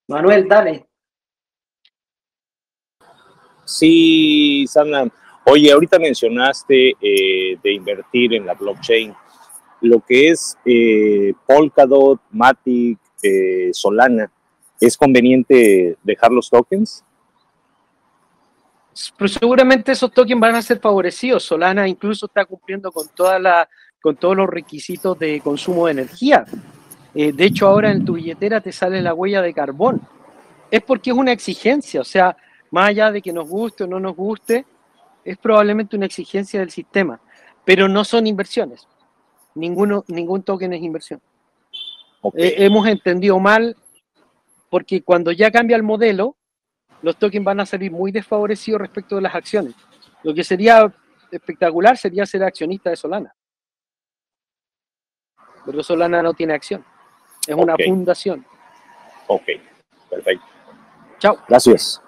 Manuel, 0.08 0.48
dale. 0.48 0.87
Sí, 3.68 4.64
Sana. 4.66 5.06
Oye, 5.44 5.70
ahorita 5.70 5.98
mencionaste 5.98 6.96
eh, 7.02 7.58
de 7.62 7.72
invertir 7.72 8.32
en 8.32 8.46
la 8.46 8.54
blockchain. 8.54 9.14
Lo 9.82 10.00
que 10.00 10.30
es 10.30 10.56
eh, 10.64 11.34
Polkadot, 11.46 12.18
Matic, 12.30 12.98
eh, 13.22 13.68
Solana, 13.72 14.32
¿es 14.80 14.96
conveniente 14.96 15.98
dejar 16.02 16.32
los 16.32 16.48
tokens? 16.48 17.04
Pero 19.18 19.28
seguramente 19.28 19.92
esos 19.92 20.12
tokens 20.12 20.40
van 20.40 20.54
a 20.54 20.62
ser 20.62 20.80
favorecidos. 20.80 21.42
Solana 21.44 21.86
incluso 21.86 22.24
está 22.24 22.46
cumpliendo 22.46 22.90
con, 22.90 23.06
con 24.00 24.16
todos 24.16 24.36
los 24.36 24.48
requisitos 24.48 25.18
de 25.18 25.42
consumo 25.42 25.86
de 25.86 25.92
energía. 25.92 26.46
De 27.12 27.44
hecho, 27.44 27.66
ahora 27.66 27.90
en 27.90 28.04
tu 28.04 28.14
billetera 28.14 28.62
te 28.62 28.72
sale 28.72 29.02
la 29.02 29.12
huella 29.12 29.42
de 29.42 29.52
carbón. 29.52 30.00
Es 30.70 30.82
porque 30.82 31.10
es 31.10 31.16
una 31.16 31.32
exigencia, 31.32 32.00
o 32.00 32.04
sea, 32.04 32.36
más 32.70 32.88
allá 32.88 33.10
de 33.10 33.22
que 33.22 33.32
nos 33.32 33.48
guste 33.48 33.84
o 33.84 33.86
no 33.86 34.00
nos 34.00 34.14
guste, 34.14 34.66
es 35.24 35.36
probablemente 35.38 35.96
una 35.96 36.06
exigencia 36.06 36.60
del 36.60 36.70
sistema, 36.70 37.20
pero 37.64 37.88
no 37.88 38.04
son 38.04 38.26
inversiones. 38.26 38.86
Ninguno, 39.54 40.04
ningún 40.08 40.42
token 40.42 40.72
es 40.72 40.82
inversión. 40.82 41.20
Eh, 42.34 42.54
hemos 42.58 42.86
entendido 42.86 43.38
mal 43.38 43.76
porque 44.70 45.02
cuando 45.02 45.32
ya 45.32 45.50
cambia 45.50 45.76
el 45.76 45.82
modelo, 45.82 46.36
los 47.02 47.16
tokens 47.16 47.44
van 47.44 47.60
a 47.60 47.66
salir 47.66 47.92
muy 47.92 48.12
desfavorecidos 48.12 48.80
respecto 48.80 49.16
de 49.16 49.22
las 49.22 49.34
acciones. 49.34 49.74
Lo 50.22 50.34
que 50.34 50.44
sería 50.44 50.92
espectacular 51.30 51.96
sería 51.96 52.26
ser 52.26 52.42
accionista 52.42 52.90
de 52.90 52.96
Solana. 52.96 53.34
Pero 55.64 55.82
Solana 55.82 56.22
no 56.22 56.34
tiene 56.34 56.54
acción. 56.54 56.84
Es 57.46 57.54
una 57.54 57.76
fundación. 57.76 58.44
Ok, 59.26 59.44
perfecto. 60.10 60.46
Chao. 61.18 61.38
Gracias. 61.48 62.02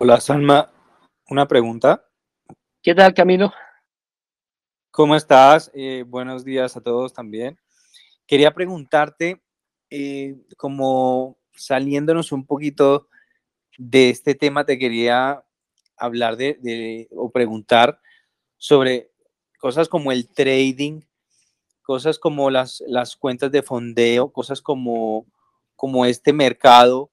Hola, 0.00 0.20
Salma. 0.20 0.70
Una 1.28 1.48
pregunta. 1.48 2.08
¿Qué 2.80 2.94
tal, 2.94 3.12
Camilo? 3.14 3.52
¿Cómo 4.92 5.16
estás? 5.16 5.72
Eh, 5.74 6.04
buenos 6.06 6.44
días 6.44 6.76
a 6.76 6.80
todos 6.80 7.12
también. 7.12 7.58
Quería 8.24 8.54
preguntarte, 8.54 9.42
eh, 9.90 10.36
como 10.56 11.36
saliéndonos 11.52 12.30
un 12.30 12.46
poquito 12.46 13.08
de 13.76 14.10
este 14.10 14.36
tema, 14.36 14.64
te 14.64 14.78
quería 14.78 15.44
hablar 15.96 16.36
de, 16.36 17.08
o 17.10 17.32
preguntar 17.32 18.00
sobre 18.56 19.10
cosas 19.58 19.88
como 19.88 20.12
el 20.12 20.28
trading, 20.28 21.00
cosas 21.82 22.20
como 22.20 22.50
las, 22.50 22.84
las 22.86 23.16
cuentas 23.16 23.50
de 23.50 23.64
fondeo, 23.64 24.32
cosas 24.32 24.62
como, 24.62 25.26
como 25.74 26.06
este 26.06 26.32
mercado 26.32 27.10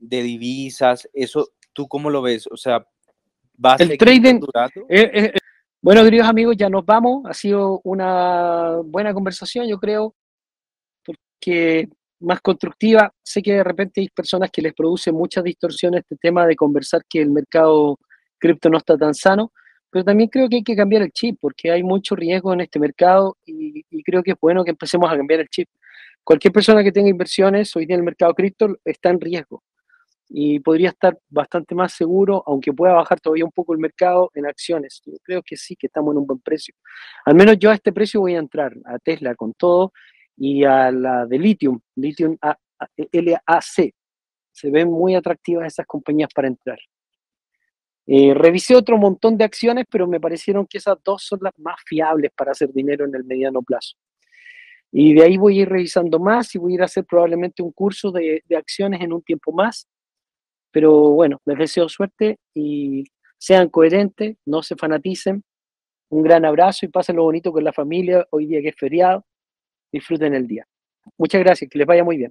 de 0.00 0.24
divisas, 0.24 1.08
eso, 1.14 1.52
¿tú 1.76 1.86
cómo 1.86 2.10
lo 2.10 2.22
ves? 2.22 2.48
O 2.50 2.56
sea, 2.56 2.84
¿va 3.64 3.76
el 3.78 3.96
trading, 3.98 4.40
eh, 4.88 5.10
eh, 5.12 5.32
bueno, 5.82 6.02
queridos 6.02 6.26
amigos, 6.26 6.56
ya 6.56 6.68
nos 6.68 6.84
vamos. 6.84 7.24
Ha 7.26 7.34
sido 7.34 7.80
una 7.84 8.78
buena 8.82 9.12
conversación, 9.12 9.68
yo 9.68 9.78
creo, 9.78 10.14
porque 11.04 11.88
más 12.20 12.40
constructiva. 12.40 13.12
Sé 13.22 13.42
que 13.42 13.52
de 13.52 13.62
repente 13.62 14.00
hay 14.00 14.08
personas 14.08 14.50
que 14.50 14.62
les 14.62 14.72
produce 14.74 15.12
muchas 15.12 15.44
distorsiones 15.44 16.00
este 16.00 16.16
tema 16.16 16.46
de 16.46 16.56
conversar 16.56 17.02
que 17.08 17.20
el 17.20 17.30
mercado 17.30 17.98
cripto 18.38 18.70
no 18.70 18.78
está 18.78 18.96
tan 18.96 19.14
sano, 19.14 19.52
pero 19.90 20.04
también 20.04 20.30
creo 20.30 20.48
que 20.48 20.56
hay 20.56 20.64
que 20.64 20.74
cambiar 20.74 21.02
el 21.02 21.12
chip 21.12 21.38
porque 21.40 21.70
hay 21.70 21.82
mucho 21.82 22.16
riesgo 22.16 22.52
en 22.54 22.62
este 22.62 22.78
mercado 22.78 23.36
y, 23.44 23.84
creo 24.02 24.22
que 24.22 24.32
es 24.32 24.36
bueno 24.40 24.64
que 24.64 24.70
empecemos 24.70 25.12
a 25.12 25.16
cambiar 25.16 25.40
el 25.40 25.48
chip. 25.48 25.68
Cualquier 26.24 26.52
persona 26.52 26.82
que 26.82 26.90
tenga 26.90 27.10
inversiones 27.10 27.76
hoy 27.76 27.86
día 27.86 27.94
en 27.94 28.00
el 28.00 28.04
mercado 28.06 28.34
cripto 28.34 28.76
está 28.84 29.10
en 29.10 29.20
riesgo 29.20 29.62
y 30.28 30.58
podría 30.60 30.90
estar 30.90 31.18
bastante 31.28 31.74
más 31.74 31.92
seguro, 31.92 32.42
aunque 32.46 32.72
pueda 32.72 32.94
bajar 32.94 33.20
todavía 33.20 33.44
un 33.44 33.52
poco 33.52 33.72
el 33.72 33.78
mercado 33.78 34.30
en 34.34 34.46
acciones. 34.46 35.00
Yo 35.04 35.12
creo 35.22 35.42
que 35.42 35.56
sí, 35.56 35.76
que 35.76 35.86
estamos 35.86 36.12
en 36.12 36.18
un 36.18 36.26
buen 36.26 36.40
precio. 36.40 36.74
Al 37.24 37.34
menos 37.34 37.58
yo 37.58 37.70
a 37.70 37.74
este 37.74 37.92
precio 37.92 38.20
voy 38.20 38.34
a 38.34 38.38
entrar, 38.38 38.74
a 38.84 38.98
Tesla 38.98 39.34
con 39.34 39.52
todo 39.54 39.92
y 40.36 40.64
a 40.64 40.90
la 40.90 41.26
de 41.26 41.38
Lithium, 41.38 41.80
Lithium 41.94 42.36
LAC. 42.42 43.94
Se 44.52 44.70
ven 44.70 44.90
muy 44.90 45.14
atractivas 45.14 45.66
esas 45.66 45.86
compañías 45.86 46.30
para 46.34 46.48
entrar. 46.48 46.78
Eh, 48.06 48.34
revisé 48.34 48.74
otro 48.74 48.96
montón 48.98 49.36
de 49.36 49.44
acciones, 49.44 49.84
pero 49.90 50.06
me 50.06 50.20
parecieron 50.20 50.66
que 50.66 50.78
esas 50.78 50.96
dos 51.04 51.24
son 51.24 51.40
las 51.42 51.52
más 51.58 51.76
fiables 51.84 52.30
para 52.36 52.52
hacer 52.52 52.72
dinero 52.72 53.04
en 53.04 53.14
el 53.14 53.24
mediano 53.24 53.62
plazo. 53.62 53.96
Y 54.92 55.14
de 55.14 55.24
ahí 55.24 55.36
voy 55.36 55.58
a 55.58 55.62
ir 55.62 55.68
revisando 55.68 56.18
más 56.18 56.54
y 56.54 56.58
voy 56.58 56.72
a 56.72 56.74
ir 56.76 56.82
a 56.82 56.84
hacer 56.86 57.04
probablemente 57.04 57.62
un 57.62 57.72
curso 57.72 58.12
de, 58.12 58.42
de 58.46 58.56
acciones 58.56 59.00
en 59.00 59.12
un 59.12 59.22
tiempo 59.22 59.52
más. 59.52 59.88
Pero 60.76 60.92
bueno, 61.12 61.40
les 61.46 61.56
deseo 61.56 61.88
suerte 61.88 62.38
y 62.52 63.04
sean 63.38 63.70
coherentes, 63.70 64.36
no 64.44 64.62
se 64.62 64.76
fanaticen. 64.76 65.42
Un 66.10 66.22
gran 66.22 66.44
abrazo 66.44 66.84
y 66.84 66.90
pasen 66.90 67.16
lo 67.16 67.22
bonito 67.22 67.50
con 67.50 67.64
la 67.64 67.72
familia 67.72 68.26
hoy 68.30 68.44
día 68.44 68.60
que 68.60 68.68
es 68.68 68.76
feriado. 68.76 69.24
Disfruten 69.90 70.34
el 70.34 70.46
día. 70.46 70.68
Muchas 71.16 71.40
gracias, 71.40 71.70
que 71.70 71.78
les 71.78 71.86
vaya 71.86 72.04
muy 72.04 72.18
bien. 72.18 72.30